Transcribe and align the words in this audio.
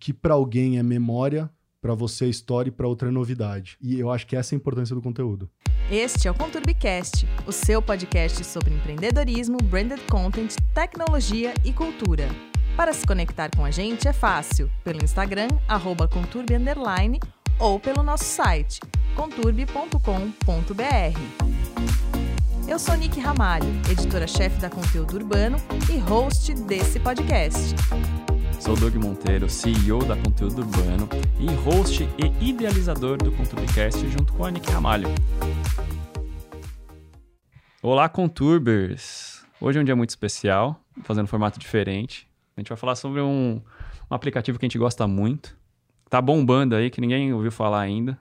que 0.00 0.12
para 0.12 0.34
alguém 0.34 0.78
é 0.78 0.82
memória, 0.82 1.50
para 1.80 1.94
você 1.94 2.24
é 2.24 2.28
história 2.28 2.70
e 2.70 2.72
para 2.72 2.88
outra 2.88 3.08
é 3.08 3.12
novidade. 3.12 3.76
E 3.80 4.00
eu 4.00 4.10
acho 4.10 4.26
que 4.26 4.34
essa 4.34 4.54
é 4.54 4.56
a 4.56 4.58
importância 4.58 4.94
do 4.94 5.02
conteúdo. 5.02 5.48
Este 5.90 6.26
é 6.28 6.30
o 6.30 6.34
Conturbicast, 6.34 7.26
o 7.46 7.52
seu 7.52 7.82
podcast 7.82 8.44
sobre 8.44 8.74
empreendedorismo, 8.74 9.58
branded 9.58 10.00
content, 10.10 10.54
tecnologia 10.74 11.52
e 11.64 11.72
cultura. 11.72 12.28
Para 12.76 12.92
se 12.92 13.06
conectar 13.06 13.50
com 13.54 13.64
a 13.64 13.70
gente 13.70 14.08
é 14.08 14.12
fácil, 14.12 14.70
pelo 14.82 15.04
Instagram, 15.04 15.48
arroba 15.68 16.08
conturbi, 16.08 16.54
ou 17.58 17.78
pelo 17.78 18.02
nosso 18.02 18.24
site, 18.24 18.80
conturbi.com.br. 19.14 20.00
Eu 22.68 22.78
sou 22.78 22.94
Nick 22.94 23.18
Ramalho, 23.18 23.66
editora-chefe 23.90 24.60
da 24.60 24.70
Conteúdo 24.70 25.14
Urbano 25.16 25.58
e 25.92 25.98
host 25.98 26.54
desse 26.54 27.00
podcast. 27.00 27.74
Sou 28.60 28.76
Doug 28.76 28.94
Monteiro, 28.96 29.48
CEO 29.48 30.04
da 30.04 30.14
Conteúdo 30.14 30.60
Urbano 30.60 31.08
e 31.40 31.46
host 31.64 32.06
e 32.18 32.50
idealizador 32.50 33.16
do 33.16 33.32
ConturbiCast 33.32 34.06
junto 34.10 34.34
com 34.34 34.44
a 34.44 34.50
Nick 34.50 34.70
Ramalho. 34.70 35.08
Olá, 37.82 38.06
Conturbers! 38.06 39.42
Hoje 39.58 39.78
é 39.78 39.82
um 39.82 39.84
dia 39.84 39.96
muito 39.96 40.10
especial, 40.10 40.78
fazendo 41.04 41.24
um 41.24 41.26
formato 41.26 41.58
diferente. 41.58 42.28
A 42.54 42.60
gente 42.60 42.68
vai 42.68 42.76
falar 42.76 42.96
sobre 42.96 43.22
um, 43.22 43.62
um 44.10 44.14
aplicativo 44.14 44.58
que 44.58 44.66
a 44.66 44.68
gente 44.68 44.78
gosta 44.78 45.08
muito. 45.08 45.56
Tá 46.10 46.20
bombando 46.20 46.76
aí, 46.76 46.90
que 46.90 47.00
ninguém 47.00 47.32
ouviu 47.32 47.50
falar 47.50 47.80
ainda. 47.80 48.18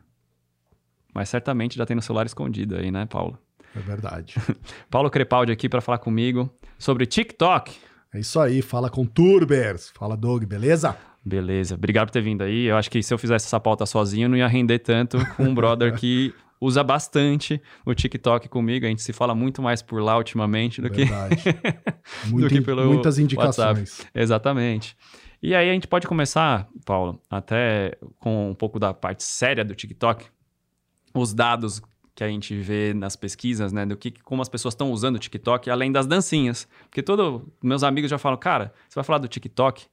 Mas 1.13 1.27
certamente 1.27 1.77
já 1.77 1.85
tem 1.85 1.97
no 1.97 2.01
celular 2.01 2.25
escondido 2.25 2.77
aí, 2.77 2.89
né, 2.89 3.05
Paulo? 3.05 3.37
É 3.75 3.79
verdade. 3.79 4.35
Paulo 4.89 5.09
Crepaldi 5.09 5.51
aqui 5.51 5.67
para 5.67 5.81
falar 5.81 5.97
comigo 5.97 6.49
sobre 6.77 7.05
TikTok. 7.05 7.88
É 8.13 8.19
isso 8.19 8.39
aí, 8.39 8.61
fala 8.61 8.89
com 8.89 9.05
Turbers. 9.05 9.91
Fala, 9.95 10.17
Doug, 10.17 10.43
beleza? 10.43 10.97
Beleza, 11.23 11.75
obrigado 11.75 12.07
por 12.07 12.13
ter 12.13 12.21
vindo 12.21 12.41
aí. 12.41 12.65
Eu 12.65 12.75
acho 12.77 12.89
que 12.89 13.03
se 13.03 13.13
eu 13.13 13.17
fizesse 13.17 13.45
essa 13.45 13.59
pauta 13.59 13.85
sozinho, 13.85 14.27
não 14.27 14.37
ia 14.37 14.47
render 14.47 14.79
tanto 14.79 15.17
com 15.35 15.43
um 15.43 15.53
brother 15.53 15.95
que 15.95 16.33
usa 16.59 16.83
bastante 16.83 17.61
o 17.85 17.93
TikTok 17.93 18.49
comigo. 18.49 18.85
A 18.85 18.89
gente 18.89 19.01
se 19.01 19.13
fala 19.13 19.35
muito 19.35 19.61
mais 19.61 19.81
por 19.81 20.01
lá 20.01 20.17
ultimamente 20.17 20.81
do 20.81 20.89
Verdade. 20.89 21.35
que, 21.43 22.29
Muito, 22.31 22.47
do 22.47 22.49
que 22.49 22.61
pelo 22.61 22.85
muitas 22.85 23.19
indicações. 23.19 23.77
WhatsApp. 23.77 24.09
Exatamente. 24.15 24.97
E 25.41 25.55
aí 25.55 25.69
a 25.69 25.73
gente 25.73 25.87
pode 25.87 26.07
começar, 26.07 26.67
Paulo, 26.85 27.21
até 27.29 27.97
com 28.17 28.49
um 28.49 28.55
pouco 28.55 28.79
da 28.79 28.93
parte 28.93 29.23
séria 29.23 29.63
do 29.63 29.75
TikTok. 29.75 30.25
Os 31.13 31.33
dados 31.33 31.81
que 32.19 32.23
a 32.25 32.27
gente 32.27 32.53
vê 32.53 32.93
nas 32.93 33.15
pesquisas, 33.15 33.71
né, 33.71 33.85
do 33.85 33.95
que 33.95 34.11
como 34.11 34.41
as 34.41 34.49
pessoas 34.49 34.73
estão 34.73 34.91
usando 34.91 35.15
o 35.15 35.19
TikTok, 35.19 35.69
além 35.69 35.89
das 35.89 36.05
dancinhas. 36.05 36.67
Porque 36.89 37.01
todos 37.01 37.41
meus 37.63 37.81
amigos 37.81 38.11
já 38.11 38.17
falam, 38.17 38.37
cara, 38.37 38.73
você 38.89 38.95
vai 38.95 39.05
falar 39.05 39.19
do 39.19 39.27
TikTok? 39.29 39.85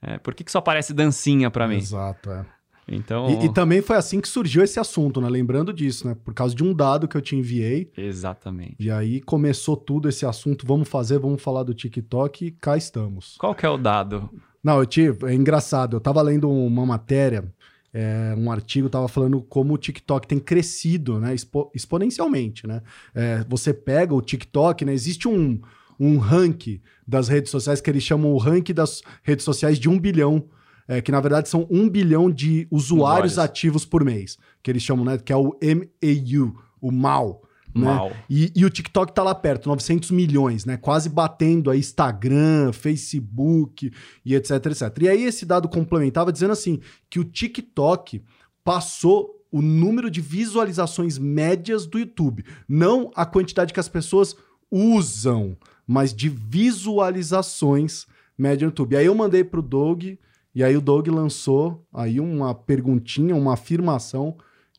É, 0.00 0.16
por 0.16 0.34
que, 0.34 0.42
que 0.42 0.50
só 0.50 0.58
aparece 0.58 0.94
dancinha 0.94 1.50
para 1.50 1.68
mim? 1.68 1.76
Exato, 1.76 2.30
é. 2.30 2.46
Então, 2.88 3.28
E, 3.28 3.44
e 3.46 3.52
também 3.52 3.82
foi 3.82 3.96
assim 3.96 4.22
que 4.22 4.28
surgiu 4.28 4.62
esse 4.62 4.80
assunto, 4.80 5.20
né? 5.20 5.28
Lembrando 5.28 5.70
disso, 5.70 6.08
né? 6.08 6.16
Por 6.24 6.32
causa 6.32 6.54
de 6.54 6.64
um 6.64 6.72
dado 6.72 7.06
que 7.06 7.16
eu 7.16 7.20
te 7.20 7.36
enviei. 7.36 7.90
exatamente. 7.94 8.76
E 8.80 8.90
aí 8.90 9.20
começou 9.20 9.76
tudo 9.76 10.08
esse 10.08 10.24
assunto. 10.24 10.66
Vamos 10.66 10.88
fazer, 10.88 11.18
vamos 11.18 11.42
falar 11.42 11.62
do 11.62 11.74
TikTok 11.74 12.46
e 12.46 12.50
cá 12.52 12.74
estamos. 12.76 13.36
Qual 13.38 13.54
que 13.54 13.66
é 13.66 13.68
o 13.68 13.76
dado? 13.76 14.30
Não, 14.64 14.78
eu 14.78 14.86
tive. 14.86 15.26
É 15.30 15.34
engraçado. 15.34 15.96
Eu 15.96 16.00
tava 16.00 16.22
lendo 16.22 16.50
uma 16.50 16.86
matéria, 16.86 17.44
é, 17.98 18.34
um 18.36 18.50
artigo, 18.50 18.90
tava 18.90 19.08
falando 19.08 19.40
como 19.40 19.72
o 19.72 19.78
TikTok 19.78 20.28
tem 20.28 20.38
crescido, 20.38 21.18
né? 21.18 21.32
expo- 21.34 21.70
exponencialmente, 21.74 22.66
né? 22.66 22.82
É, 23.14 23.42
você 23.48 23.72
pega 23.72 24.14
o 24.14 24.20
TikTok, 24.20 24.84
né? 24.84 24.92
Existe 24.92 25.26
um, 25.26 25.58
um 25.98 26.18
ranking 26.18 26.80
das 27.06 27.26
redes 27.28 27.50
sociais 27.50 27.80
que 27.80 27.88
eles 27.88 28.02
chamam 28.02 28.32
o 28.32 28.36
ranking 28.38 28.74
das 28.74 29.00
redes 29.22 29.44
sociais 29.44 29.78
de 29.78 29.88
um 29.88 29.98
bilhão. 29.98 30.44
é, 30.88 31.00
que 31.00 31.10
na 31.10 31.20
verdade 31.20 31.48
são 31.48 31.66
um 31.70 31.88
bilhão 31.88 32.30
de 32.30 32.68
usuários 32.70 33.32
Usuários. 33.32 33.38
ativos 33.38 33.84
por 33.86 34.04
mês. 34.04 34.36
Que 34.62 34.70
eles 34.70 34.82
chamam, 34.82 35.04
né? 35.04 35.16
Que 35.18 35.32
é 35.32 35.36
o 35.36 35.56
MAU, 35.62 36.54
o 36.80 36.92
MAU. 36.92 37.42
Né? 38.08 38.16
E, 38.28 38.52
e 38.54 38.64
o 38.64 38.70
TikTok 38.70 39.12
tá 39.12 39.22
lá 39.22 39.34
perto, 39.34 39.68
900 39.68 40.10
milhões, 40.10 40.64
né? 40.64 40.76
Quase 40.76 41.08
batendo 41.08 41.70
aí 41.70 41.78
Instagram, 41.78 42.72
Facebook 42.72 43.92
e 44.24 44.34
etc, 44.34 44.50
etc. 44.66 45.02
E 45.02 45.08
aí 45.08 45.24
esse 45.24 45.44
dado 45.44 45.68
complementava 45.68 46.32
dizendo 46.32 46.52
assim, 46.52 46.80
que 47.10 47.20
o 47.20 47.24
TikTok 47.24 48.22
passou 48.64 49.36
o 49.50 49.62
número 49.62 50.10
de 50.10 50.20
visualizações 50.20 51.18
médias 51.18 51.86
do 51.86 51.98
YouTube. 51.98 52.44
Não 52.68 53.10
a 53.14 53.24
quantidade 53.24 53.72
que 53.72 53.80
as 53.80 53.88
pessoas 53.88 54.36
usam, 54.70 55.56
mas 55.86 56.12
de 56.12 56.28
visualizações 56.28 58.06
média 58.36 58.66
no 58.66 58.70
YouTube. 58.70 58.94
E 58.94 58.96
aí 58.96 59.06
eu 59.06 59.14
mandei 59.14 59.44
pro 59.44 59.62
Doug, 59.62 60.04
e 60.54 60.64
aí 60.64 60.76
o 60.76 60.80
Doug 60.80 61.08
lançou 61.08 61.86
aí 61.92 62.18
uma 62.20 62.54
perguntinha, 62.54 63.36
uma 63.36 63.54
afirmação 63.54 64.36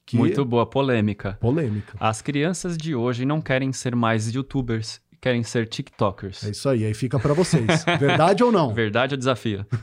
que... 0.08 0.16
Muito 0.16 0.44
boa, 0.46 0.66
polêmica. 0.66 1.38
Polêmica. 1.42 1.98
As 2.00 2.22
crianças 2.22 2.78
de 2.78 2.96
hoje 2.96 3.26
não 3.26 3.42
querem 3.42 3.74
ser 3.74 3.94
mais 3.94 4.34
youtubers, 4.34 5.02
querem 5.20 5.44
ser 5.44 5.68
tiktokers. 5.68 6.46
É 6.46 6.52
isso 6.52 6.70
aí, 6.70 6.86
aí 6.86 6.94
fica 6.94 7.20
pra 7.20 7.34
vocês. 7.34 7.84
Verdade 8.00 8.42
ou 8.42 8.50
não? 8.50 8.74
Verdade 8.74 9.14
ou 9.14 9.18
desafio? 9.18 9.66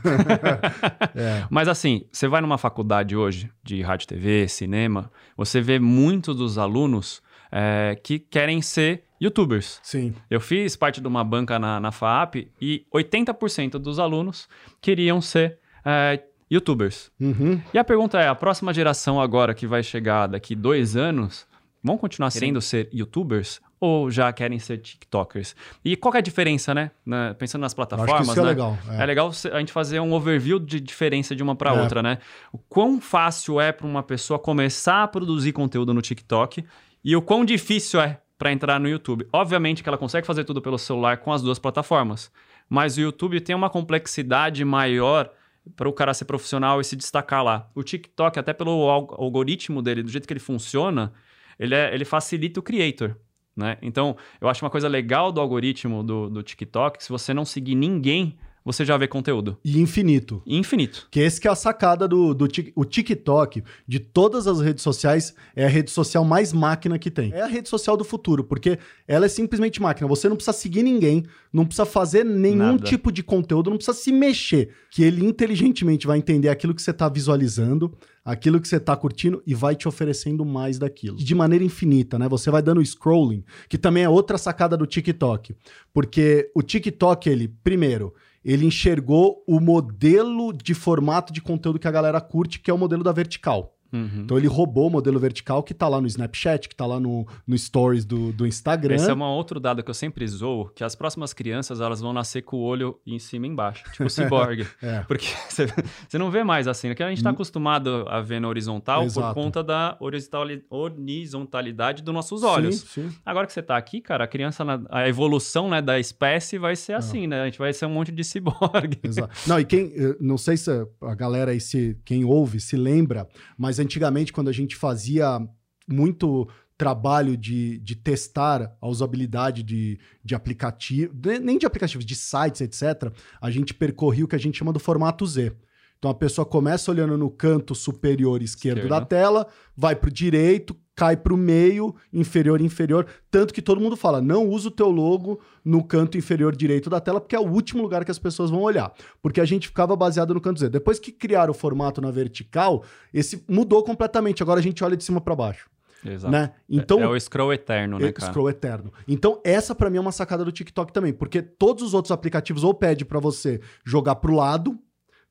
É. 1.17 1.45
Mas 1.49 1.69
assim, 1.69 2.05
você 2.11 2.27
vai 2.27 2.41
numa 2.41 2.57
faculdade 2.57 3.15
hoje 3.15 3.49
de 3.63 3.81
rádio, 3.81 4.07
TV, 4.07 4.49
cinema, 4.49 5.09
você 5.37 5.61
vê 5.61 5.79
muitos 5.79 6.35
dos 6.35 6.57
alunos 6.57 7.21
é, 7.49 7.97
que 8.03 8.19
querem 8.19 8.61
ser 8.61 9.03
youtubers. 9.21 9.79
Sim. 9.81 10.13
Eu 10.29 10.41
fiz 10.41 10.75
parte 10.75 10.99
de 10.99 11.07
uma 11.07 11.23
banca 11.23 11.57
na, 11.57 11.79
na 11.79 11.91
FAP 11.91 12.49
e 12.59 12.85
80% 12.93 13.77
dos 13.77 13.97
alunos 13.97 14.49
queriam 14.81 15.21
ser 15.21 15.57
é, 15.85 16.21
youtubers. 16.51 17.11
Uhum. 17.19 17.61
E 17.73 17.77
a 17.77 17.83
pergunta 17.83 18.19
é: 18.19 18.27
a 18.27 18.35
próxima 18.35 18.73
geração 18.73 19.19
agora 19.19 19.53
que 19.53 19.65
vai 19.67 19.81
chegar 19.83 20.27
daqui 20.27 20.55
dois 20.55 20.95
anos, 20.95 21.47
vão 21.83 21.97
continuar 21.97 22.31
querendo 22.31 22.61
ser 22.61 22.89
youtubers 22.93 23.61
ou 23.79 24.09
já 24.09 24.31
querem 24.33 24.57
ser 24.57 24.77
tiktokers? 24.79 25.55
E 25.83 25.95
qual 25.95 26.11
que 26.11 26.17
é 26.17 26.19
a 26.19 26.23
diferença, 26.23 26.73
né? 26.73 26.91
Na- 27.05 27.33
pensando 27.35 27.61
nas 27.61 27.73
Eu 27.77 27.83
acho 27.83 27.89
que 27.89 27.95
plataformas, 27.97 28.27
isso 28.29 28.39
é 28.39 28.43
né? 28.43 28.49
legal. 28.49 28.77
é. 28.89 29.03
É 29.03 29.05
legal 29.05 29.31
a 29.51 29.59
gente 29.59 29.71
fazer 29.71 29.99
um 29.99 30.13
overview 30.13 30.59
de 30.59 30.79
diferença 30.79 31.35
de 31.35 31.43
uma 31.43 31.55
para 31.55 31.71
É. 31.75 31.81
outra, 31.81 32.01
né? 32.01 32.17
O 32.51 32.57
quão 32.57 32.99
fácil 32.99 33.59
é 33.61 33.71
para 33.71 33.85
uma 33.85 34.01
pessoa 34.01 34.39
começar 34.39 35.03
a 35.03 35.07
produzir 35.07 35.51
conteúdo 35.51 35.93
no 35.93 36.01
TikTok 36.01 36.65
e 37.03 37.15
o 37.15 37.21
quão 37.21 37.45
difícil 37.45 37.99
é 38.01 38.19
para 38.37 38.51
entrar 38.51 38.79
no 38.79 38.87
YouTube. 38.89 39.27
Obviamente 39.31 39.83
que 39.83 39.87
ela 39.89 39.97
consegue 39.97 40.25
fazer 40.25 40.43
tudo 40.43 40.61
pelo 40.61 40.77
celular 40.77 41.17
com 41.17 41.31
as 41.31 41.41
duas 41.41 41.59
plataformas, 41.59 42.31
mas 42.69 42.97
o 42.97 43.01
YouTube 43.01 43.39
tem 43.41 43.55
uma 43.55 43.69
complexidade 43.69 44.65
maior 44.65 45.29
para 45.75 45.89
o 45.89 45.93
cara 45.93 46.13
ser 46.13 46.25
profissional 46.25 46.79
e 46.79 46.83
se 46.83 46.95
destacar 46.95 47.43
lá. 47.43 47.69
O 47.73 47.83
TikTok, 47.83 48.37
até 48.39 48.53
pelo 48.53 48.71
alg- 48.89 49.13
algoritmo 49.17 49.81
dele, 49.81 50.03
do 50.03 50.09
jeito 50.09 50.27
que 50.27 50.33
ele 50.33 50.39
funciona, 50.39 51.13
ele, 51.59 51.73
é- 51.75 51.93
ele 51.93 52.05
facilita 52.05 52.59
o 52.59 52.63
creator. 52.63 53.15
Né? 53.55 53.77
Então, 53.81 54.17
eu 54.41 54.49
acho 54.49 54.63
uma 54.65 54.69
coisa 54.69 54.87
legal 54.87 55.31
do 55.31 55.39
algoritmo 55.39 56.03
do, 56.03 56.29
do 56.29 56.43
TikTok, 56.43 57.01
se 57.03 57.09
você 57.09 57.33
não 57.33 57.45
seguir 57.45 57.75
ninguém, 57.75 58.37
você 58.65 58.83
já 58.83 58.97
vê 58.97 59.07
conteúdo. 59.07 59.55
E 59.63 59.79
infinito. 59.79 60.41
Infinito. 60.43 61.07
Que 61.11 61.19
esse 61.19 61.39
que 61.39 61.47
é 61.47 61.51
a 61.51 61.55
sacada 61.55 62.07
do, 62.07 62.33
do 62.33 62.47
o 62.75 62.83
TikTok, 62.83 63.63
de 63.87 63.99
todas 63.99 64.47
as 64.47 64.59
redes 64.59 64.81
sociais, 64.81 65.35
é 65.55 65.65
a 65.65 65.69
rede 65.69 65.91
social 65.91 66.25
mais 66.25 66.51
máquina 66.51 66.97
que 66.97 67.11
tem. 67.11 67.31
É 67.31 67.43
a 67.43 67.47
rede 67.47 67.69
social 67.69 67.95
do 67.95 68.03
futuro, 68.03 68.43
porque 68.43 68.79
ela 69.07 69.27
é 69.27 69.29
simplesmente 69.29 69.79
máquina. 69.79 70.07
Você 70.07 70.27
não 70.27 70.35
precisa 70.35 70.57
seguir 70.57 70.81
ninguém, 70.81 71.23
não 71.53 71.63
precisa 71.63 71.85
fazer 71.85 72.25
nenhum 72.25 72.57
Nada. 72.57 72.83
tipo 72.83 73.11
de 73.11 73.21
conteúdo, 73.21 73.69
não 73.69 73.77
precisa 73.77 73.95
se 73.95 74.11
mexer. 74.11 74.71
Que 74.89 75.03
ele 75.03 75.23
inteligentemente 75.23 76.07
vai 76.07 76.17
entender 76.17 76.49
aquilo 76.49 76.73
que 76.73 76.81
você 76.81 76.89
está 76.89 77.07
visualizando, 77.07 77.95
aquilo 78.23 78.59
que 78.59 78.67
você 78.67 78.77
está 78.77 78.95
curtindo 78.95 79.43
e 79.45 79.53
vai 79.53 79.75
te 79.75 79.87
oferecendo 79.87 80.43
mais 80.43 80.79
daquilo. 80.79 81.17
De 81.17 81.35
maneira 81.35 81.63
infinita, 81.63 82.17
né? 82.17 82.27
Você 82.27 82.49
vai 82.49 82.63
dando 82.63 82.83
scrolling, 82.83 83.43
que 83.69 83.77
também 83.77 84.03
é 84.03 84.09
outra 84.09 84.39
sacada 84.39 84.75
do 84.75 84.87
TikTok. 84.87 85.55
Porque 85.93 86.49
o 86.55 86.63
TikTok, 86.63 87.29
ele, 87.29 87.47
primeiro, 87.63 88.11
ele 88.45 88.67
enxergou 88.67 89.43
o 89.47 89.59
modelo 89.59 90.53
de 90.53 90.75
formato 90.75 91.33
de 91.33 91.41
conteúdo 91.41 91.79
que 91.79 91.87
a 91.87 91.91
galera 91.91 92.21
curte, 92.21 92.59
que 92.59 92.69
é 92.69 92.73
o 92.73 92.77
modelo 92.77 93.03
da 93.03 93.11
vertical. 93.11 93.74
Uhum. 93.91 94.21
Então 94.23 94.37
ele 94.37 94.47
roubou 94.47 94.87
o 94.87 94.89
modelo 94.89 95.19
vertical 95.19 95.63
que 95.63 95.73
tá 95.73 95.87
lá 95.87 96.01
no 96.01 96.07
Snapchat, 96.07 96.67
que 96.67 96.75
tá 96.75 96.85
lá 96.85 96.99
no, 96.99 97.25
no 97.47 97.57
Stories 97.57 98.05
do, 98.05 98.31
do 98.31 98.45
Instagram. 98.45 98.95
Esse 98.95 99.09
é 99.09 99.13
um 99.13 99.21
outro 99.23 99.59
dado 99.59 99.83
que 99.83 99.89
eu 99.89 99.93
sempre 99.93 100.27
zoo, 100.27 100.69
que 100.75 100.83
as 100.83 100.95
próximas 100.95 101.33
crianças 101.33 101.79
elas 101.79 102.01
vão 102.01 102.11
nascer 102.13 102.41
com 102.41 102.57
o 102.57 102.61
olho 102.61 102.99
em 103.05 103.19
cima 103.19 103.47
e 103.47 103.49
embaixo, 103.49 103.83
tipo 103.91 104.09
ciborgue. 104.09 104.67
É. 104.81 105.01
Porque 105.01 105.27
você 105.49 106.17
não 106.17 106.29
vê 106.29 106.43
mais 106.43 106.67
assim, 106.67 106.89
né? 106.89 106.95
Que 106.95 107.03
a 107.03 107.09
gente 107.09 107.17
está 107.17 107.29
acostumado 107.29 108.05
a 108.09 108.21
ver 108.21 108.39
na 108.39 108.47
horizontal 108.47 109.01
por 109.01 109.07
Exato. 109.07 109.33
conta 109.33 109.63
da 109.63 109.97
horizontali- 109.99 110.63
horizontalidade 110.69 112.03
dos 112.03 112.13
nossos 112.13 112.43
olhos. 112.43 112.81
Sim, 112.81 113.09
sim. 113.09 113.15
Agora 113.25 113.47
que 113.47 113.53
você 113.53 113.61
tá 113.61 113.77
aqui, 113.77 114.01
cara, 114.01 114.23
a 114.23 114.27
criança, 114.27 114.63
a 114.89 115.07
evolução 115.07 115.69
né, 115.69 115.81
da 115.81 115.99
espécie 115.99 116.57
vai 116.57 116.75
ser 116.75 116.93
assim, 116.93 117.27
né? 117.27 117.41
A 117.41 117.45
gente 117.45 117.59
vai 117.59 117.71
ser 117.73 117.85
um 117.85 117.89
monte 117.89 118.11
de 118.11 118.23
ciborgue. 118.23 118.99
Exato. 119.03 119.33
Não, 119.47 119.59
e 119.59 119.65
quem, 119.65 119.93
eh, 119.95 120.15
não 120.19 120.37
sei 120.37 120.57
se 120.57 120.69
a 121.01 121.15
galera 121.15 121.51
aí, 121.51 121.59
se, 121.59 121.97
quem 122.03 122.23
ouve, 122.25 122.59
se 122.59 122.75
lembra, 122.75 123.27
mas 123.57 123.74
antigamente, 123.79 124.33
quando 124.33 124.49
a 124.49 124.53
gente 124.53 124.75
fazia 124.75 125.39
muito 125.87 126.47
trabalho 126.77 127.37
de, 127.37 127.79
de 127.79 127.95
testar 127.95 128.75
a 128.81 128.87
usabilidade 128.87 129.63
de, 129.63 129.97
de 130.23 130.35
aplicativo, 130.35 131.13
nem 131.41 131.57
de 131.57 131.65
aplicativos, 131.65 132.05
de 132.05 132.15
sites, 132.15 132.61
etc., 132.61 133.11
a 133.39 133.49
gente 133.49 133.73
percorria 133.73 134.25
o 134.25 134.27
que 134.27 134.35
a 134.35 134.39
gente 134.39 134.57
chama 134.57 134.73
do 134.73 134.79
formato 134.79 135.25
Z. 135.25 135.53
Então, 135.97 136.11
a 136.11 136.15
pessoa 136.15 136.45
começa 136.45 136.91
olhando 136.91 137.17
no 137.17 137.29
canto 137.29 137.73
superior 137.73 138.41
esquerdo 138.41 138.79
Esquerda. 138.79 138.99
da 138.99 139.05
tela, 139.05 139.47
vai 139.75 139.95
pro 139.95 140.11
direito, 140.11 140.75
cai 140.95 141.17
pro 141.17 141.35
meio, 141.35 141.93
inferior, 142.13 142.61
inferior. 142.61 143.05
Tanto 143.29 143.53
que 143.53 143.61
todo 143.61 143.81
mundo 143.81 143.97
fala: 143.97 144.21
não 144.21 144.47
usa 144.47 144.69
o 144.69 144.71
teu 144.71 144.89
logo 144.89 145.41
no 145.63 145.83
canto 145.83 146.17
inferior 146.17 146.55
direito 146.55 146.89
da 146.89 146.99
tela, 146.99 147.19
porque 147.19 147.35
é 147.35 147.39
o 147.39 147.47
último 147.47 147.81
lugar 147.81 148.05
que 148.05 148.11
as 148.11 148.19
pessoas 148.19 148.49
vão 148.49 148.61
olhar. 148.61 148.93
Porque 149.21 149.41
a 149.41 149.45
gente 149.45 149.67
ficava 149.67 149.95
baseado 149.95 150.33
no 150.33 150.41
canto 150.41 150.59
Z. 150.59 150.69
Depois 150.69 150.99
que 150.99 151.11
criaram 151.11 151.51
o 151.51 151.55
formato 151.55 151.99
na 151.99 152.11
vertical, 152.11 152.83
esse 153.13 153.43
mudou 153.47 153.83
completamente. 153.83 154.41
Agora 154.41 154.59
a 154.59 154.63
gente 154.63 154.83
olha 154.83 154.95
de 154.95 155.03
cima 155.03 155.19
para 155.19 155.35
baixo. 155.35 155.69
Exato. 156.05 156.31
Né? 156.31 156.51
Então, 156.69 156.99
é, 156.99 157.03
é 157.03 157.07
o 157.07 157.19
scroll 157.19 157.51
eterno, 157.51 157.97
né, 157.97 158.07
é, 158.07 158.11
cara? 158.11 158.31
Scroll 158.31 158.49
eterno. 158.49 158.93
Então, 159.07 159.41
essa 159.43 159.73
pra 159.73 159.89
mim 159.89 159.97
é 159.97 160.01
uma 160.01 160.11
sacada 160.11 160.45
do 160.45 160.51
TikTok 160.51 160.93
também, 160.93 161.11
porque 161.11 161.41
todos 161.41 161.83
os 161.83 161.93
outros 161.95 162.11
aplicativos 162.11 162.63
ou 162.63 162.75
pede 162.75 163.03
pra 163.03 163.19
você 163.19 163.59
jogar 163.83 164.15
pro 164.15 164.35
lado, 164.35 164.77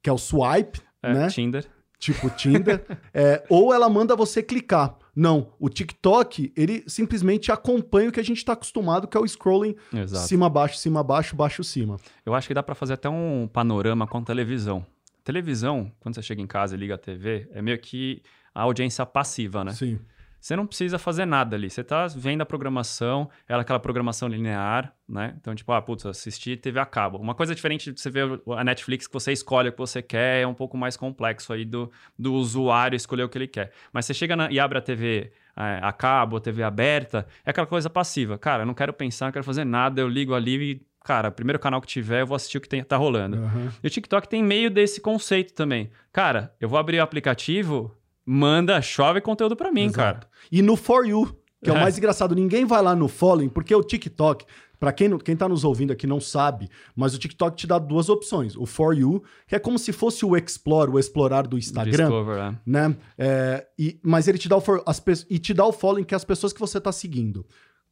que 0.02 0.10
é 0.10 0.12
o 0.12 0.18
swipe, 0.18 0.80
É, 1.00 1.14
né? 1.14 1.28
Tinder. 1.28 1.64
Tipo 2.04 2.28
Tinder, 2.28 2.84
é, 3.14 3.42
ou 3.48 3.72
ela 3.72 3.88
manda 3.88 4.14
você 4.14 4.42
clicar. 4.42 4.94
Não, 5.16 5.54
o 5.58 5.70
TikTok, 5.70 6.52
ele 6.54 6.84
simplesmente 6.86 7.50
acompanha 7.50 8.10
o 8.10 8.12
que 8.12 8.20
a 8.20 8.24
gente 8.24 8.44
tá 8.44 8.52
acostumado, 8.52 9.08
que 9.08 9.16
é 9.16 9.20
o 9.20 9.26
scrolling 9.26 9.74
Exato. 9.90 10.26
cima, 10.26 10.50
baixo, 10.50 10.76
cima, 10.76 11.02
baixo, 11.02 11.34
baixo, 11.34 11.64
cima. 11.64 11.96
Eu 12.26 12.34
acho 12.34 12.46
que 12.46 12.52
dá 12.52 12.62
pra 12.62 12.74
fazer 12.74 12.92
até 12.92 13.08
um 13.08 13.48
panorama 13.50 14.06
com 14.06 14.22
televisão. 14.22 14.84
Televisão, 15.22 15.90
quando 15.98 16.14
você 16.16 16.20
chega 16.20 16.42
em 16.42 16.46
casa 16.46 16.74
e 16.74 16.78
liga 16.78 16.96
a 16.96 16.98
TV, 16.98 17.48
é 17.52 17.62
meio 17.62 17.78
que 17.78 18.20
a 18.54 18.60
audiência 18.60 19.06
passiva, 19.06 19.64
né? 19.64 19.72
Sim. 19.72 19.98
Você 20.44 20.54
não 20.54 20.66
precisa 20.66 20.98
fazer 20.98 21.24
nada 21.24 21.56
ali. 21.56 21.70
Você 21.70 21.82
tá 21.82 22.06
vendo 22.14 22.42
a 22.42 22.44
programação, 22.44 23.30
ela 23.48 23.60
é 23.60 23.62
aquela 23.62 23.80
programação 23.80 24.28
linear, 24.28 24.94
né? 25.08 25.34
Então, 25.40 25.54
tipo, 25.54 25.72
ah, 25.72 25.80
putz, 25.80 26.04
assistir 26.04 26.58
TV 26.58 26.78
a 26.78 26.84
cabo. 26.84 27.16
Uma 27.16 27.34
coisa 27.34 27.54
diferente 27.54 27.90
de 27.90 27.98
você 27.98 28.10
ver 28.10 28.42
a 28.54 28.62
Netflix 28.62 29.06
que 29.06 29.12
você 29.14 29.32
escolhe 29.32 29.70
o 29.70 29.72
que 29.72 29.78
você 29.78 30.02
quer, 30.02 30.42
é 30.42 30.46
um 30.46 30.52
pouco 30.52 30.76
mais 30.76 30.98
complexo 30.98 31.50
aí 31.50 31.64
do, 31.64 31.90
do 32.18 32.34
usuário 32.34 32.94
escolher 32.94 33.22
o 33.22 33.28
que 33.30 33.38
ele 33.38 33.48
quer. 33.48 33.72
Mas 33.90 34.04
você 34.04 34.12
chega 34.12 34.36
na- 34.36 34.52
e 34.52 34.60
abre 34.60 34.76
a 34.76 34.82
TV 34.82 35.32
é, 35.56 35.80
a 35.82 35.92
cabo, 35.94 36.36
a 36.36 36.40
TV 36.42 36.62
aberta, 36.62 37.26
é 37.42 37.48
aquela 37.48 37.66
coisa 37.66 37.88
passiva. 37.88 38.36
Cara, 38.36 38.64
eu 38.64 38.66
não 38.66 38.74
quero 38.74 38.92
pensar, 38.92 39.24
não 39.24 39.32
quero 39.32 39.46
fazer 39.46 39.64
nada, 39.64 39.98
eu 40.02 40.08
ligo 40.08 40.34
ali 40.34 40.72
e, 40.72 40.82
cara, 41.02 41.30
primeiro 41.30 41.58
canal 41.58 41.80
que 41.80 41.86
tiver, 41.86 42.20
eu 42.20 42.26
vou 42.26 42.36
assistir 42.36 42.58
o 42.58 42.60
que 42.60 42.68
tem, 42.68 42.84
tá 42.84 42.98
rolando. 42.98 43.38
Aham. 43.38 43.72
E 43.82 43.86
o 43.86 43.90
TikTok 43.90 44.28
tem 44.28 44.42
meio 44.44 44.70
desse 44.70 45.00
conceito 45.00 45.54
também. 45.54 45.90
Cara, 46.12 46.54
eu 46.60 46.68
vou 46.68 46.78
abrir 46.78 46.98
o 46.98 47.02
aplicativo, 47.02 47.96
manda, 48.26 48.80
chove 48.82 49.20
conteúdo 49.20 49.56
pra 49.56 49.70
mim, 49.72 49.90
cara. 49.90 50.10
Exato. 50.18 50.28
E 50.50 50.62
no 50.62 50.76
For 50.76 51.06
You, 51.06 51.36
que 51.62 51.70
é, 51.70 51.72
o 51.72 51.76
É. 51.76 51.80
mais 51.80 51.96
engraçado, 51.98 52.34
ninguém 52.34 52.64
vai 52.64 52.82
lá 52.82 52.94
no 52.94 53.08
Following, 53.08 53.48
porque 53.48 53.74
o 53.74 53.82
TikTok, 53.82 54.44
pra 54.78 54.92
quem, 54.92 55.16
quem 55.18 55.34
tá 55.36 55.48
nos 55.48 55.64
ouvindo 55.64 55.92
aqui 55.92 56.06
não 56.06 56.20
sabe, 56.20 56.68
mas 56.94 57.14
o 57.14 57.18
TikTok 57.18 57.56
te 57.56 57.66
dá 57.66 57.78
duas 57.78 58.08
opções. 58.08 58.56
O 58.56 58.66
For 58.66 58.96
You, 58.96 59.22
que 59.46 59.54
é 59.54 59.58
como 59.58 59.78
se 59.78 59.92
fosse 59.92 60.24
o 60.26 60.36
Explore, 60.36 60.90
o 60.90 60.98
explorar 60.98 61.46
do 61.46 61.56
Instagram, 61.58 62.08
Discover, 62.08 62.38
é. 62.38 62.58
né? 62.66 62.96
É, 63.16 63.66
e, 63.78 63.98
mas 64.02 64.28
ele 64.28 64.38
te 64.38 64.48
dá 64.48 64.56
o 64.56 64.60
for, 64.60 64.82
as, 64.86 65.02
e 65.30 65.38
te 65.38 65.54
dá 65.54 65.64
o 65.64 65.72
following 65.72 66.04
que 66.04 66.14
é 66.14 66.16
as 66.16 66.24
pessoas 66.24 66.52
que 66.52 66.60
você 66.60 66.80
tá 66.80 66.92
seguindo. 66.92 67.46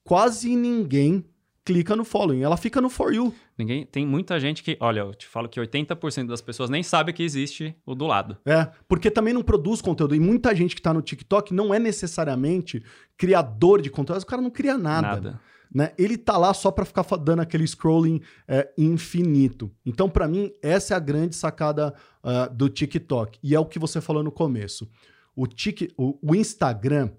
Quase 0.04 0.54
ninguém 0.56 1.24
clica 1.64 1.94
no 1.94 2.04
following, 2.04 2.42
ela 2.42 2.56
fica 2.56 2.80
no 2.80 2.90
For 2.90 3.14
You. 3.14 3.32
Ninguém, 3.56 3.86
tem 3.86 4.06
muita 4.06 4.38
gente 4.40 4.62
que, 4.62 4.76
olha, 4.80 5.00
eu 5.00 5.14
te 5.14 5.26
falo 5.26 5.48
que 5.48 5.60
80% 5.60 6.26
das 6.26 6.40
pessoas 6.40 6.68
nem 6.68 6.82
sabe 6.82 7.12
que 7.12 7.22
existe 7.22 7.76
o 7.86 7.94
do 7.94 8.06
lado. 8.06 8.36
É, 8.44 8.68
porque 8.88 9.10
também 9.10 9.32
não 9.32 9.42
produz 9.42 9.80
conteúdo. 9.80 10.14
E 10.14 10.20
muita 10.20 10.54
gente 10.54 10.74
que 10.74 10.82
tá 10.82 10.92
no 10.92 11.02
TikTok 11.02 11.54
não 11.54 11.72
é 11.72 11.78
necessariamente 11.78 12.82
criador 13.16 13.80
de 13.80 13.90
conteúdo. 13.90 14.22
O 14.22 14.26
cara 14.26 14.42
não 14.42 14.50
cria 14.50 14.76
nada. 14.76 15.08
Nada. 15.08 15.40
né? 15.72 15.92
Ele 15.96 16.16
tá 16.16 16.36
lá 16.36 16.52
só 16.52 16.70
pra 16.70 16.84
ficar 16.84 17.04
dando 17.18 17.40
aquele 17.40 17.66
scrolling 17.66 18.20
é, 18.48 18.72
infinito. 18.76 19.70
Então, 19.86 20.08
pra 20.08 20.26
mim, 20.26 20.50
essa 20.60 20.94
é 20.94 20.96
a 20.96 21.00
grande 21.00 21.36
sacada 21.36 21.94
ah, 22.22 22.48
do 22.48 22.68
TikTok. 22.68 23.38
E 23.42 23.54
é 23.54 23.60
o 23.60 23.66
que 23.66 23.78
você 23.78 24.00
falou 24.00 24.22
no 24.22 24.32
começo. 24.32 24.90
O, 25.36 25.46
Tik, 25.46 25.92
o, 25.96 26.18
o 26.20 26.34
Instagram 26.34 27.10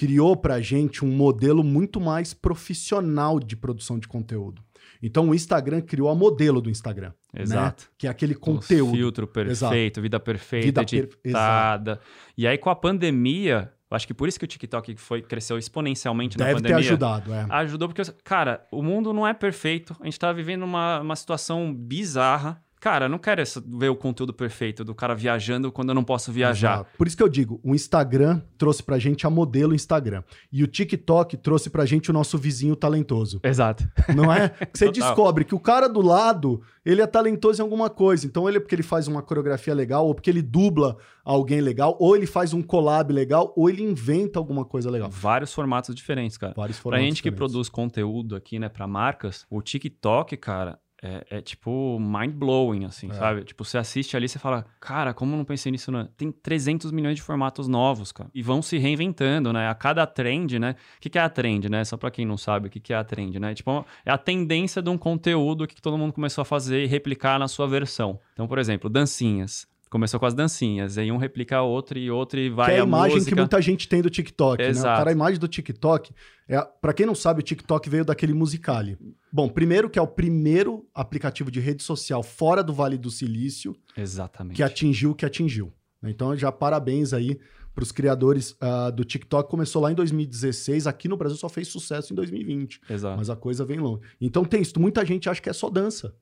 criou 0.00 0.34
pra 0.34 0.60
gente 0.62 1.04
um 1.04 1.08
modelo 1.10 1.62
muito 1.62 2.00
mais 2.00 2.32
profissional 2.32 3.38
de 3.38 3.54
produção 3.54 3.98
de 3.98 4.08
conteúdo. 4.08 4.62
Então, 5.02 5.28
o 5.28 5.34
Instagram 5.34 5.82
criou 5.82 6.08
a 6.08 6.14
modelo 6.14 6.60
do 6.60 6.70
Instagram. 6.70 7.12
né? 7.34 7.42
Exato. 7.42 7.90
Que 7.98 8.06
é 8.06 8.10
aquele 8.10 8.34
conteúdo. 8.34 8.92
filtro 8.96 9.26
perfeito, 9.26 10.00
vida 10.00 10.18
perfeita, 10.18 10.66
Vida 10.66 10.84
per- 10.84 11.18
editada. 11.24 12.00
E 12.36 12.46
aí, 12.46 12.56
com 12.56 12.70
a 12.70 12.74
pandemia, 12.74 13.72
acho 13.90 14.06
que 14.06 14.14
por 14.14 14.26
isso 14.28 14.38
que 14.38 14.44
o 14.44 14.48
TikTok 14.48 14.96
foi, 14.96 15.20
cresceu 15.22 15.58
exponencialmente 15.58 16.38
na 16.38 16.46
Deve 16.46 16.56
ter 16.62 16.68
pandemia. 16.68 16.86
ajudado, 16.90 17.32
é. 17.34 17.46
Ajudou 17.50 17.88
porque, 17.88 18.02
cara, 18.24 18.66
o 18.72 18.82
mundo 18.82 19.12
não 19.12 19.26
é 19.26 19.34
perfeito. 19.34 19.94
A 20.00 20.04
gente 20.04 20.18
tá 20.18 20.32
vivendo 20.32 20.62
uma, 20.62 21.00
uma 21.00 21.16
situação 21.16 21.74
bizarra. 21.74 22.62
Cara, 22.80 23.04
eu 23.04 23.08
não 23.10 23.18
quero 23.18 23.42
essa- 23.42 23.62
ver 23.66 23.90
o 23.90 23.94
conteúdo 23.94 24.32
perfeito 24.32 24.82
do 24.82 24.94
cara 24.94 25.14
viajando 25.14 25.70
quando 25.70 25.90
eu 25.90 25.94
não 25.94 26.02
posso 26.02 26.32
viajar. 26.32 26.76
Exato. 26.76 26.90
Por 26.96 27.06
isso 27.06 27.14
que 27.16 27.22
eu 27.22 27.28
digo, 27.28 27.60
o 27.62 27.74
Instagram 27.74 28.40
trouxe 28.56 28.82
pra 28.82 28.98
gente 28.98 29.26
a 29.26 29.30
modelo 29.30 29.74
Instagram. 29.74 30.22
E 30.50 30.64
o 30.64 30.66
TikTok 30.66 31.36
trouxe 31.36 31.68
pra 31.68 31.84
gente 31.84 32.10
o 32.10 32.12
nosso 32.14 32.38
vizinho 32.38 32.74
talentoso. 32.74 33.38
Exato. 33.44 33.86
Não 34.16 34.32
é? 34.32 34.48
Que 34.72 34.78
você 34.78 34.90
descobre 34.90 35.44
que 35.44 35.54
o 35.54 35.60
cara 35.60 35.88
do 35.88 36.00
lado, 36.00 36.62
ele 36.84 37.02
é 37.02 37.06
talentoso 37.06 37.60
em 37.60 37.64
alguma 37.64 37.90
coisa. 37.90 38.26
Então, 38.26 38.48
ele 38.48 38.56
é 38.56 38.60
porque 38.60 38.74
ele 38.74 38.82
faz 38.82 39.06
uma 39.08 39.20
coreografia 39.22 39.74
legal, 39.74 40.06
ou 40.06 40.14
porque 40.14 40.30
ele 40.30 40.40
dubla 40.40 40.96
alguém 41.24 41.60
legal, 41.60 41.96
ou 42.00 42.16
ele 42.16 42.26
faz 42.26 42.54
um 42.54 42.62
collab 42.62 43.12
legal, 43.12 43.52
ou 43.56 43.68
ele 43.68 43.82
inventa 43.82 44.38
alguma 44.38 44.64
coisa 44.64 44.90
legal. 44.90 45.10
Vários 45.10 45.52
formatos 45.52 45.94
diferentes, 45.94 46.38
cara. 46.38 46.54
Vários 46.56 46.78
Pra 46.78 46.82
formatos 46.84 47.04
gente 47.06 47.22
que 47.22 47.28
diferentes. 47.30 47.52
produz 47.52 47.68
conteúdo 47.68 48.34
aqui, 48.34 48.58
né, 48.58 48.68
pra 48.70 48.86
marcas, 48.86 49.44
o 49.50 49.60
TikTok, 49.60 50.36
cara, 50.38 50.78
é, 51.02 51.26
é 51.30 51.40
tipo 51.40 51.98
mind-blowing, 51.98 52.84
assim, 52.84 53.10
É. 53.10 53.14
sabe? 53.14 53.44
Tipo, 53.44 53.64
você 53.64 53.78
assiste 53.78 54.16
ali 54.16 54.26
e 54.26 54.28
você 54.28 54.38
fala, 54.38 54.66
cara, 54.80 55.14
como 55.14 55.32
eu 55.32 55.38
não 55.38 55.44
pensei 55.44 55.72
nisso, 55.72 55.90
né? 55.90 56.08
Tem 56.16 56.30
300 56.30 56.92
milhões 56.92 57.16
de 57.16 57.22
formatos 57.22 57.66
novos, 57.68 58.12
cara. 58.12 58.30
E 58.34 58.42
vão 58.42 58.60
se 58.60 58.76
reinventando, 58.78 59.52
né? 59.52 59.68
A 59.68 59.74
cada 59.74 60.06
trend, 60.06 60.58
né? 60.58 60.76
O 60.96 61.00
que, 61.00 61.08
que 61.08 61.18
é 61.18 61.22
a 61.22 61.28
trend, 61.30 61.68
né? 61.70 61.84
Só 61.84 61.96
pra 61.96 62.10
quem 62.10 62.26
não 62.26 62.36
sabe 62.36 62.68
o 62.68 62.70
que, 62.70 62.78
que 62.80 62.92
é 62.92 62.96
a 62.96 63.04
trend, 63.04 63.38
né? 63.38 63.54
Tipo, 63.54 63.84
é 64.04 64.10
a 64.10 64.18
tendência 64.18 64.82
de 64.82 64.90
um 64.90 64.98
conteúdo 64.98 65.66
que 65.66 65.80
todo 65.80 65.96
mundo 65.96 66.12
começou 66.12 66.42
a 66.42 66.44
fazer 66.44 66.84
e 66.84 66.86
replicar 66.86 67.38
na 67.38 67.48
sua 67.48 67.66
versão. 67.66 68.20
Então, 68.34 68.46
por 68.46 68.58
exemplo, 68.58 68.90
dancinhas. 68.90 69.66
Começou 69.90 70.20
com 70.20 70.26
as 70.26 70.34
dancinhas, 70.34 70.96
aí 70.96 71.10
um 71.10 71.16
replica 71.16 71.56
a 71.56 71.62
outra 71.62 71.98
e 71.98 72.08
outra 72.08 72.38
e 72.38 72.48
vai 72.48 72.66
que 72.66 72.76
é 72.76 72.80
a 72.80 72.84
imagem 72.84 73.16
música. 73.16 73.34
que 73.34 73.40
muita 73.40 73.60
gente 73.60 73.88
tem 73.88 74.00
do 74.00 74.08
TikTok, 74.08 74.62
né? 74.62 74.68
O 74.68 74.70
Exato. 74.70 74.98
cara, 74.98 75.10
a 75.10 75.12
imagem 75.12 75.40
do 75.40 75.48
TikTok, 75.48 76.12
é, 76.48 76.60
para 76.80 76.92
quem 76.92 77.04
não 77.04 77.14
sabe, 77.14 77.40
o 77.40 77.42
TikTok 77.42 77.90
veio 77.90 78.04
daquele 78.04 78.32
Musicali. 78.32 78.96
Bom, 79.32 79.48
primeiro 79.48 79.90
que 79.90 79.98
é 79.98 80.02
o 80.02 80.06
primeiro 80.06 80.86
aplicativo 80.94 81.50
de 81.50 81.58
rede 81.58 81.82
social 81.82 82.22
fora 82.22 82.62
do 82.62 82.72
Vale 82.72 82.96
do 82.96 83.10
Silício 83.10 83.76
Exatamente. 83.96 84.54
que 84.54 84.62
atingiu 84.62 85.10
o 85.10 85.14
que 85.14 85.26
atingiu. 85.26 85.72
né? 86.00 86.08
Então, 86.10 86.36
já 86.36 86.52
parabéns 86.52 87.12
aí 87.12 87.36
para 87.74 87.82
os 87.82 87.90
criadores 87.90 88.56
ah, 88.60 88.90
do 88.90 89.04
TikTok. 89.04 89.50
Começou 89.50 89.82
lá 89.82 89.90
em 89.90 89.94
2016, 89.94 90.86
aqui 90.86 91.08
no 91.08 91.16
Brasil 91.16 91.36
só 91.36 91.48
fez 91.48 91.66
sucesso 91.66 92.12
em 92.12 92.16
2020, 92.16 92.80
Exato. 92.88 93.16
mas 93.16 93.28
a 93.28 93.34
coisa 93.34 93.64
vem 93.64 93.78
longe. 93.80 94.02
Então 94.20 94.44
tem 94.44 94.62
isso, 94.62 94.78
muita 94.78 95.04
gente 95.04 95.28
acha 95.28 95.40
que 95.40 95.48
é 95.48 95.52
só 95.52 95.68
dança. 95.68 96.14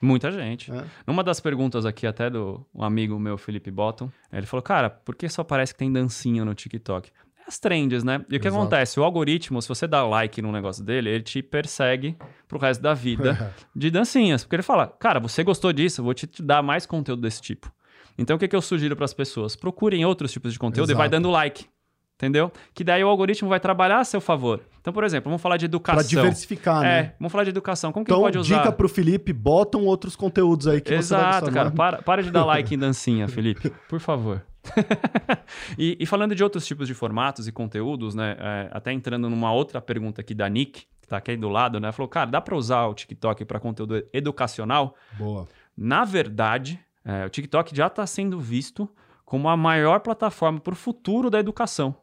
Muita 0.00 0.30
gente. 0.30 0.70
né? 0.70 0.84
Numa 1.06 1.24
das 1.24 1.40
perguntas 1.40 1.84
aqui, 1.84 2.06
até 2.06 2.30
do 2.30 2.64
um 2.74 2.82
amigo 2.84 3.18
meu, 3.18 3.36
Felipe 3.36 3.70
Bottom, 3.70 4.10
ele 4.32 4.46
falou: 4.46 4.62
Cara, 4.62 4.88
por 4.88 5.14
que 5.16 5.28
só 5.28 5.42
parece 5.42 5.72
que 5.72 5.78
tem 5.78 5.92
dancinha 5.92 6.44
no 6.44 6.54
TikTok? 6.54 7.10
É 7.38 7.48
As 7.48 7.58
trends, 7.58 8.04
né? 8.04 8.24
E 8.30 8.36
o 8.36 8.40
que 8.40 8.46
Exato. 8.46 8.62
acontece? 8.62 9.00
O 9.00 9.04
algoritmo, 9.04 9.60
se 9.60 9.68
você 9.68 9.86
dá 9.86 10.06
like 10.06 10.40
num 10.40 10.52
negócio 10.52 10.84
dele, 10.84 11.10
ele 11.10 11.22
te 11.22 11.42
persegue 11.42 12.16
pro 12.46 12.58
resto 12.58 12.80
da 12.80 12.94
vida 12.94 13.54
de 13.74 13.90
dancinhas. 13.90 14.44
Porque 14.44 14.56
ele 14.56 14.62
fala: 14.62 14.86
Cara, 14.86 15.18
você 15.18 15.42
gostou 15.42 15.72
disso, 15.72 16.00
eu 16.00 16.04
vou 16.04 16.14
te 16.14 16.28
dar 16.42 16.62
mais 16.62 16.86
conteúdo 16.86 17.22
desse 17.22 17.40
tipo. 17.42 17.72
Então 18.16 18.36
o 18.36 18.38
que, 18.38 18.48
que 18.48 18.56
eu 18.56 18.62
sugiro 18.62 18.96
para 18.96 19.04
as 19.04 19.14
pessoas? 19.14 19.54
Procurem 19.56 20.04
outros 20.04 20.32
tipos 20.32 20.52
de 20.52 20.58
conteúdo 20.58 20.90
e 20.90 20.94
vai 20.94 21.06
Exato. 21.06 21.10
dando 21.22 21.30
like. 21.30 21.66
Entendeu? 22.18 22.50
Que 22.74 22.82
daí 22.82 23.04
o 23.04 23.06
algoritmo 23.08 23.48
vai 23.48 23.60
trabalhar 23.60 24.00
a 24.00 24.04
seu 24.04 24.20
favor. 24.20 24.60
Então, 24.80 24.92
por 24.92 25.04
exemplo, 25.04 25.30
vamos 25.30 25.40
falar 25.40 25.56
de 25.56 25.68
Para 25.68 25.76
educação. 25.76 26.02
diversificar, 26.08 26.84
É, 26.84 27.02
né? 27.02 27.12
vamos 27.16 27.30
falar 27.30 27.44
de 27.44 27.50
educação. 27.50 27.92
Como 27.92 28.04
que 28.04 28.10
Então, 28.10 28.20
pode 28.20 28.36
usar? 28.36 28.58
dica 28.58 28.72
pro 28.72 28.88
Felipe, 28.88 29.32
botam 29.32 29.84
outros 29.84 30.16
conteúdos 30.16 30.66
aí 30.66 30.80
que 30.80 30.88
você 31.00 31.14
vai 31.14 31.28
Exato, 31.28 31.52
cara. 31.52 31.68
É? 31.68 31.70
Para, 31.72 32.02
para 32.02 32.20
de 32.24 32.32
dar 32.32 32.44
like 32.44 32.74
em 32.74 32.78
dancinha, 32.78 33.28
Felipe. 33.28 33.72
Por 33.88 34.00
favor. 34.00 34.44
e, 35.78 35.96
e 36.00 36.06
falando 36.06 36.34
de 36.34 36.42
outros 36.42 36.66
tipos 36.66 36.88
de 36.88 36.94
formatos 36.94 37.46
e 37.46 37.52
conteúdos, 37.52 38.16
né? 38.16 38.36
é, 38.38 38.68
até 38.72 38.92
entrando 38.92 39.30
numa 39.30 39.52
outra 39.52 39.80
pergunta 39.80 40.20
aqui 40.20 40.34
da 40.34 40.48
Nick, 40.48 40.86
que 41.00 41.06
tá 41.08 41.18
aqui 41.18 41.36
do 41.36 41.48
lado, 41.48 41.78
né? 41.78 41.92
Falou, 41.92 42.08
cara, 42.08 42.28
dá 42.30 42.40
para 42.40 42.56
usar 42.56 42.86
o 42.86 42.94
TikTok 42.94 43.44
para 43.44 43.60
conteúdo 43.60 44.02
educacional? 44.12 44.96
Boa. 45.16 45.46
Na 45.76 46.04
verdade, 46.04 46.80
é, 47.04 47.24
o 47.24 47.28
TikTok 47.30 47.74
já 47.76 47.86
está 47.86 48.04
sendo 48.06 48.40
visto 48.40 48.88
como 49.24 49.48
a 49.48 49.56
maior 49.56 50.00
plataforma 50.00 50.58
para 50.58 50.72
o 50.72 50.76
futuro 50.76 51.30
da 51.30 51.38
educação. 51.38 51.94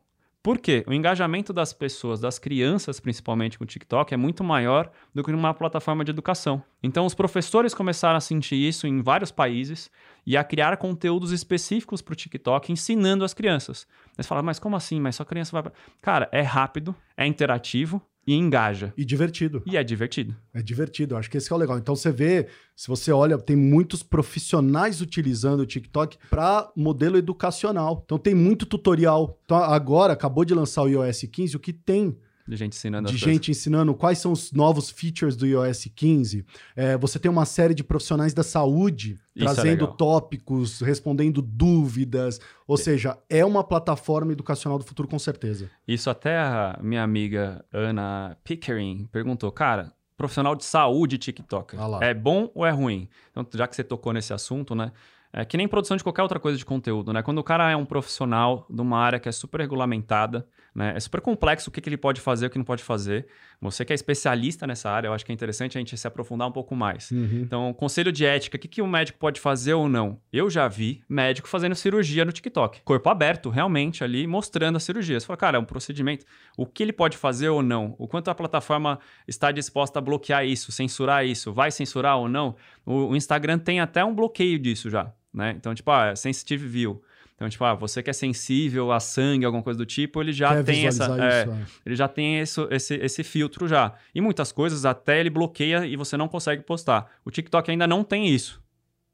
Por 0.45 0.59
quê? 0.59 0.83
O 0.85 0.93
engajamento 0.93 1.51
das 1.51 1.73
pessoas, 1.73 2.19
das 2.19 2.37
crianças 2.37 2.99
principalmente 2.99 3.57
com 3.57 3.63
o 3.63 3.67
TikTok, 3.67 4.13
é 4.13 4.17
muito 4.17 4.43
maior 4.43 4.91
do 5.11 5.23
que 5.23 5.31
numa 5.31 5.55
plataforma 5.55 6.05
de 6.05 6.11
educação. 6.11 6.61
Então, 6.83 7.03
os 7.03 7.15
professores 7.15 7.73
começaram 7.73 8.15
a 8.15 8.21
sentir 8.21 8.55
isso 8.55 8.85
em 8.85 9.01
vários 9.01 9.31
países 9.31 9.89
e 10.23 10.37
a 10.37 10.43
criar 10.43 10.77
conteúdos 10.77 11.31
específicos 11.31 11.99
para 11.99 12.13
o 12.13 12.15
TikTok, 12.15 12.71
ensinando 12.71 13.25
as 13.25 13.33
crianças. 13.33 13.87
Eles 14.15 14.27
falam, 14.27 14.43
mas 14.43 14.59
como 14.59 14.75
assim? 14.75 15.01
Mas 15.01 15.15
só 15.15 15.25
criança 15.25 15.51
vai. 15.51 15.63
pra-" 15.63 15.71
Cara, 15.99 16.29
é 16.31 16.43
rápido, 16.43 16.95
é 17.17 17.25
interativo, 17.25 17.99
e 18.27 18.33
engaja. 18.33 18.93
E 18.97 19.05
divertido. 19.05 19.61
E 19.65 19.77
é 19.77 19.83
divertido. 19.83 20.35
É 20.53 20.61
divertido, 20.61 21.15
acho 21.15 21.29
que 21.29 21.37
esse 21.37 21.51
é 21.51 21.55
o 21.55 21.59
legal. 21.59 21.77
Então 21.77 21.95
você 21.95 22.11
vê, 22.11 22.47
se 22.75 22.87
você 22.87 23.11
olha, 23.11 23.37
tem 23.37 23.55
muitos 23.55 24.01
profissionais 24.01 25.01
utilizando 25.01 25.59
o 25.59 25.65
TikTok 25.65 26.17
para 26.29 26.71
modelo 26.75 27.17
educacional. 27.17 28.01
Então 28.05 28.17
tem 28.17 28.33
muito 28.33 28.65
tutorial. 28.65 29.39
Então 29.45 29.57
agora 29.57 30.13
acabou 30.13 30.43
de 30.43 30.53
lançar 30.53 30.83
o 30.83 30.87
iOS 30.87 31.23
15, 31.31 31.55
o 31.55 31.59
que 31.59 31.73
tem 31.73 32.17
De 32.47 32.55
gente 32.55 32.75
ensinando 32.75 33.09
de 33.09 33.17
gente 33.17 33.49
ensinando 33.49 33.93
quais 33.95 34.19
são 34.19 34.31
os 34.31 34.51
novos 34.51 34.91
features 34.91 35.35
do 35.35 35.47
iOS 35.47 35.87
15. 35.95 36.45
É, 36.75 36.95
você 36.95 37.17
tem 37.17 37.29
uma 37.29 37.45
série 37.45 37.73
de 37.73 37.83
profissionais 37.83 38.33
da 38.33 38.43
saúde 38.43 39.19
Isso 39.35 39.45
é 39.49 39.53
trazendo 39.53 39.81
legal. 39.81 39.97
tópicos, 39.97 40.79
respondendo 40.81 41.41
dúvidas. 41.41 42.39
Ou 42.67 42.77
seja, 42.77 43.17
é 43.29 43.43
uma 43.43 43.63
plataforma 43.63 44.31
educacional 44.31 44.77
do 44.77 44.85
futuro 44.85 45.07
com 45.07 45.17
certeza. 45.17 45.71
Isso 45.87 46.09
até 46.09 46.37
a 46.37 46.79
minha 46.83 47.01
amiga 47.01 47.65
Ana 47.73 48.37
Pickering 48.43 49.07
perguntou, 49.11 49.51
cara, 49.51 49.91
profissional 50.15 50.55
de 50.55 50.63
saúde 50.65 51.17
TikTok, 51.17 51.75
Ah 51.77 51.99
é 52.01 52.13
bom 52.13 52.51
ou 52.53 52.65
é 52.65 52.71
ruim? 52.71 53.09
Então, 53.31 53.45
já 53.53 53.67
que 53.67 53.75
você 53.75 53.83
tocou 53.83 54.13
nesse 54.13 54.33
assunto, 54.33 54.75
né? 54.75 54.91
É 55.37 55.43
que 55.43 55.57
nem 55.57 55.67
produção 55.67 55.97
de 55.97 56.03
qualquer 56.03 56.21
outra 56.21 56.39
coisa 56.39 56.57
de 56.57 56.63
conteúdo, 56.63 57.11
né? 57.11 57.21
Quando 57.21 57.39
o 57.39 57.43
cara 57.43 57.69
é 57.69 57.75
um 57.75 57.85
profissional 57.85 58.65
de 58.69 58.81
uma 58.81 58.97
área 58.97 59.19
que 59.19 59.27
é 59.27 59.31
super 59.33 59.59
regulamentada, 59.59 60.47
né? 60.75 60.93
É 60.93 60.99
super 60.99 61.21
complexo 61.21 61.69
o 61.69 61.71
que, 61.71 61.79
que 61.79 61.87
ele 61.87 61.95
pode 61.95 62.19
fazer 62.19 62.45
e 62.45 62.47
o 62.47 62.49
que 62.51 62.57
não 62.57 62.65
pode 62.65 62.83
fazer. 62.83 63.25
Você 63.61 63.85
que 63.85 63.93
é 63.93 63.95
especialista 63.95 64.67
nessa 64.67 64.89
área, 64.91 65.07
eu 65.07 65.13
acho 65.13 65.25
que 65.25 65.31
é 65.31 65.33
interessante 65.33 65.77
a 65.77 65.79
gente 65.79 65.97
se 65.97 66.05
aprofundar 66.05 66.49
um 66.49 66.51
pouco 66.51 66.75
mais. 66.75 67.09
Então, 67.41 67.73
conselho 67.73 68.11
de 68.11 68.25
ética, 68.25 68.57
o 68.57 68.59
que, 68.59 68.67
que 68.67 68.81
o 68.81 68.87
médico 68.87 69.17
pode 69.17 69.39
fazer 69.39 69.73
ou 69.73 69.87
não? 69.87 70.19
Eu 70.33 70.49
já 70.49 70.67
vi 70.67 71.01
médico 71.07 71.47
fazendo 71.47 71.73
cirurgia 71.75 72.25
no 72.25 72.33
TikTok. 72.33 72.81
Corpo 72.83 73.09
aberto, 73.09 73.49
realmente, 73.49 74.03
ali, 74.03 74.27
mostrando 74.27 74.75
a 74.75 74.79
cirurgia. 74.79 75.17
Você 75.17 75.25
fala, 75.25 75.37
cara, 75.37 75.57
é 75.57 75.59
um 75.59 75.65
procedimento. 75.65 76.25
O 76.57 76.65
que 76.65 76.83
ele 76.83 76.91
pode 76.91 77.15
fazer 77.15 77.47
ou 77.47 77.63
não? 77.63 77.95
O 77.97 78.05
quanto 78.05 78.29
a 78.29 78.35
plataforma 78.35 78.99
está 79.25 79.53
disposta 79.53 79.99
a 79.99 80.01
bloquear 80.01 80.45
isso, 80.45 80.73
censurar 80.73 81.25
isso? 81.25 81.53
Vai 81.53 81.71
censurar 81.71 82.17
ou 82.17 82.27
não? 82.27 82.57
O, 82.85 83.11
o 83.11 83.15
Instagram 83.15 83.59
tem 83.59 83.79
até 83.79 84.03
um 84.03 84.13
bloqueio 84.13 84.59
disso 84.59 84.89
já, 84.89 85.09
né? 85.33 85.55
Então, 85.57 85.73
tipo, 85.73 85.89
ah, 85.89 86.07
é 86.07 86.15
sensitive 86.15 86.67
view. 86.67 87.01
Então, 87.35 87.49
tipo, 87.49 87.63
ah, 87.65 87.73
você 87.73 88.01
que 88.01 88.09
é 88.09 88.13
sensível 88.13 88.91
a 88.91 88.99
sangue, 88.99 89.45
alguma 89.45 89.61
coisa 89.61 89.77
do 89.77 89.85
tipo, 89.85 90.21
ele 90.21 90.31
já 90.31 90.55
Quer 90.55 90.63
tem 90.63 90.87
essa... 90.87 91.03
é, 91.03 91.41
isso? 91.43 91.51
é. 91.51 91.65
ele 91.85 91.95
já 91.95 92.07
tem 92.07 92.39
esse, 92.39 92.61
esse, 92.71 92.95
esse 92.95 93.23
filtro 93.23 93.67
já. 93.67 93.93
E 94.13 94.21
muitas 94.21 94.53
coisas 94.53 94.85
até 94.85 95.19
ele 95.19 95.29
bloqueia 95.29 95.85
e 95.85 95.97
você 95.97 96.15
não 96.15 96.29
consegue 96.29 96.63
postar. 96.63 97.11
O 97.25 97.31
TikTok 97.31 97.69
ainda 97.69 97.85
não 97.85 98.05
tem 98.05 98.27
isso, 98.27 98.63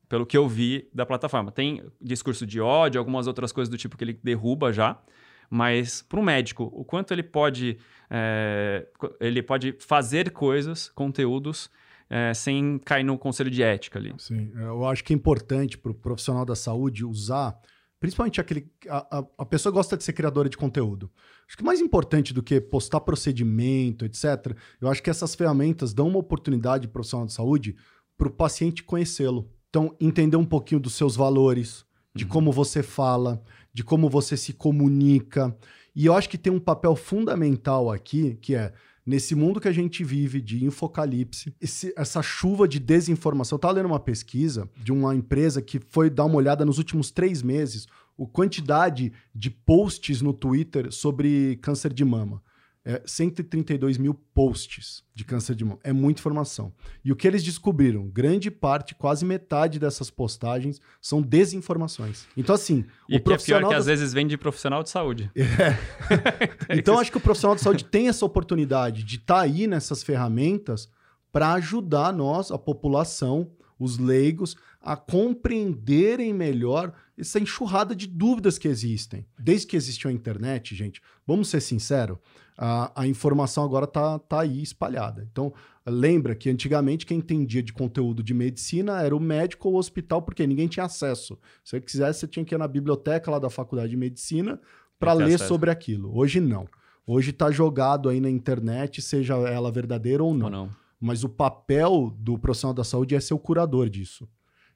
pelo 0.07 0.25
que 0.25 0.37
eu 0.37 0.47
vi 0.47 0.87
da 0.93 1.03
plataforma. 1.03 1.51
Tem 1.51 1.83
discurso 1.99 2.45
de 2.45 2.61
ódio, 2.61 2.99
algumas 2.99 3.25
outras 3.25 3.51
coisas 3.51 3.69
do 3.69 3.77
tipo 3.77 3.97
que 3.97 4.03
ele 4.03 4.19
derruba 4.23 4.71
já. 4.71 5.01
Mas 5.49 6.01
para 6.01 6.19
o 6.19 6.23
médico, 6.23 6.69
o 6.71 6.85
quanto 6.85 7.11
ele 7.11 7.23
pode, 7.23 7.77
é, 8.09 8.87
ele 9.19 9.41
pode 9.41 9.75
fazer 9.79 10.29
coisas, 10.31 10.89
conteúdos, 10.89 11.69
é, 12.09 12.33
sem 12.33 12.77
cair 12.79 13.03
no 13.03 13.17
conselho 13.17 13.49
de 13.49 13.63
ética 13.63 13.97
ali. 13.97 14.13
Sim, 14.17 14.51
eu 14.55 14.85
acho 14.85 15.03
que 15.03 15.11
é 15.11 15.15
importante 15.15 15.77
para 15.77 15.91
o 15.91 15.95
profissional 15.95 16.45
da 16.45 16.55
saúde 16.55 17.03
usar, 17.03 17.57
principalmente 18.01 18.41
aquele. 18.41 18.67
A, 18.89 19.19
a, 19.19 19.25
a 19.37 19.45
pessoa 19.45 19.71
gosta 19.71 19.95
de 19.95 20.03
ser 20.03 20.13
criadora 20.13 20.49
de 20.49 20.57
conteúdo. 20.57 21.09
Acho 21.47 21.55
que 21.55 21.63
mais 21.63 21.79
importante 21.79 22.33
do 22.33 22.41
que 22.41 22.59
postar 22.59 22.99
procedimento, 23.01 24.03
etc., 24.03 24.57
eu 24.81 24.89
acho 24.89 25.03
que 25.03 25.09
essas 25.09 25.35
ferramentas 25.35 25.93
dão 25.93 26.07
uma 26.07 26.17
oportunidade 26.17 26.87
pro 26.87 26.93
profissional 26.93 27.27
de 27.27 27.33
saúde 27.33 27.75
para 28.17 28.27
o 28.27 28.31
paciente 28.31 28.83
conhecê-lo. 28.83 29.47
Então, 29.69 29.95
entender 30.01 30.35
um 30.35 30.45
pouquinho 30.45 30.81
dos 30.81 30.95
seus 30.95 31.15
valores, 31.15 31.85
de 32.13 32.25
como 32.25 32.51
você 32.51 32.81
fala, 32.81 33.41
de 33.71 33.83
como 33.83 34.09
você 34.09 34.35
se 34.35 34.51
comunica. 34.51 35.55
E 35.95 36.07
eu 36.07 36.15
acho 36.15 36.27
que 36.27 36.39
tem 36.39 36.51
um 36.51 36.59
papel 36.59 36.95
fundamental 36.95 37.91
aqui, 37.91 38.35
que 38.41 38.55
é 38.55 38.73
nesse 39.05 39.33
mundo 39.35 39.59
que 39.59 39.67
a 39.67 39.71
gente 39.71 40.03
vive 40.03 40.39
de 40.41 40.63
infocalipse, 40.63 41.53
esse- 41.59 41.93
essa 41.97 42.21
chuva 42.21 42.67
de 42.67 42.79
desinformação. 42.79 43.55
Eu 43.55 43.57
estava 43.57 43.73
lendo 43.73 43.87
uma 43.87 43.99
pesquisa 43.99 44.69
de 44.83 44.91
uma 44.91 45.15
empresa 45.15 45.61
que 45.61 45.79
foi 45.89 46.09
dar 46.09 46.25
uma 46.25 46.35
olhada 46.35 46.65
nos 46.65 46.77
últimos 46.77 47.11
três 47.11 47.41
meses, 47.41 47.87
a 48.19 48.25
quantidade 48.27 49.11
de 49.33 49.49
posts 49.49 50.21
no 50.21 50.33
Twitter 50.33 50.91
sobre 50.91 51.57
câncer 51.61 51.91
de 51.93 52.05
mama. 52.05 52.41
É 52.83 52.99
132 53.05 53.99
mil 53.99 54.15
posts 54.33 55.03
de 55.13 55.23
câncer 55.23 55.53
de 55.53 55.63
mama. 55.63 55.77
É 55.83 55.93
muita 55.93 56.19
informação. 56.19 56.73
E 57.05 57.11
o 57.11 57.15
que 57.15 57.27
eles 57.27 57.43
descobriram? 57.43 58.07
Grande 58.09 58.49
parte, 58.49 58.95
quase 58.95 59.23
metade 59.23 59.77
dessas 59.77 60.09
postagens 60.09 60.81
são 60.99 61.21
desinformações. 61.21 62.25
Então, 62.35 62.55
assim, 62.55 62.77
E 62.77 62.81
o 62.81 62.83
que 63.07 63.15
é 63.15 63.19
pior 63.19 63.23
profissional. 63.35 63.69
que 63.69 63.75
da- 63.75 63.79
às 63.79 63.85
vezes 63.85 64.11
vem 64.13 64.25
de 64.25 64.35
profissional 64.35 64.81
de 64.81 64.89
saúde. 64.89 65.29
então, 66.69 66.97
acho 66.99 67.11
que 67.11 67.17
o 67.17 67.21
profissional 67.21 67.55
de 67.55 67.61
saúde 67.61 67.83
tem 67.85 68.07
essa 68.07 68.25
oportunidade 68.25 69.03
de 69.03 69.17
estar 69.17 69.41
aí 69.41 69.67
nessas 69.67 70.01
ferramentas 70.03 70.89
para 71.31 71.53
ajudar 71.53 72.11
nós, 72.11 72.51
a 72.51 72.57
população, 72.57 73.51
os 73.79 73.97
leigos, 73.97 74.55
a 74.81 74.95
compreenderem 74.95 76.33
melhor 76.33 76.93
essa 77.17 77.39
enxurrada 77.39 77.95
de 77.95 78.07
dúvidas 78.07 78.57
que 78.57 78.67
existem. 78.67 79.25
Desde 79.39 79.67
que 79.67 79.75
existiu 79.77 80.09
a 80.09 80.13
internet, 80.13 80.75
gente, 80.75 81.01
vamos 81.25 81.49
ser 81.49 81.61
sinceros, 81.61 82.17
a, 82.63 83.01
a 83.01 83.07
informação 83.07 83.63
agora 83.63 83.87
tá, 83.87 84.19
tá 84.19 84.41
aí 84.41 84.61
espalhada. 84.61 85.27
Então, 85.31 85.51
lembra 85.83 86.35
que 86.35 86.47
antigamente 86.47 87.07
quem 87.07 87.17
entendia 87.17 87.63
de 87.63 87.73
conteúdo 87.73 88.21
de 88.21 88.35
medicina 88.35 89.01
era 89.01 89.15
o 89.15 89.19
médico 89.19 89.67
ou 89.67 89.73
o 89.73 89.77
hospital, 89.79 90.21
porque 90.21 90.45
ninguém 90.45 90.67
tinha 90.67 90.85
acesso. 90.85 91.39
Se 91.63 91.71
você 91.71 91.81
quisesse, 91.81 92.19
você 92.19 92.27
tinha 92.27 92.45
que 92.45 92.53
ir 92.53 92.59
na 92.59 92.67
biblioteca 92.67 93.31
lá 93.31 93.39
da 93.39 93.49
faculdade 93.49 93.89
de 93.89 93.97
medicina 93.97 94.61
para 94.99 95.13
ler 95.13 95.33
acesso. 95.33 95.47
sobre 95.47 95.71
aquilo. 95.71 96.15
Hoje 96.15 96.39
não. 96.39 96.67
Hoje 97.07 97.31
está 97.31 97.49
jogado 97.49 98.07
aí 98.09 98.21
na 98.21 98.29
internet, 98.29 99.01
seja 99.01 99.33
ela 99.37 99.71
verdadeira 99.71 100.23
ou 100.23 100.31
não. 100.31 100.45
Ou 100.45 100.51
não? 100.51 100.69
Mas 100.99 101.23
o 101.23 101.29
papel 101.29 102.15
do 102.15 102.37
profissional 102.37 102.75
da 102.75 102.83
saúde 102.83 103.15
é 103.15 103.19
ser 103.19 103.33
o 103.33 103.39
curador 103.39 103.89
disso. 103.89 104.29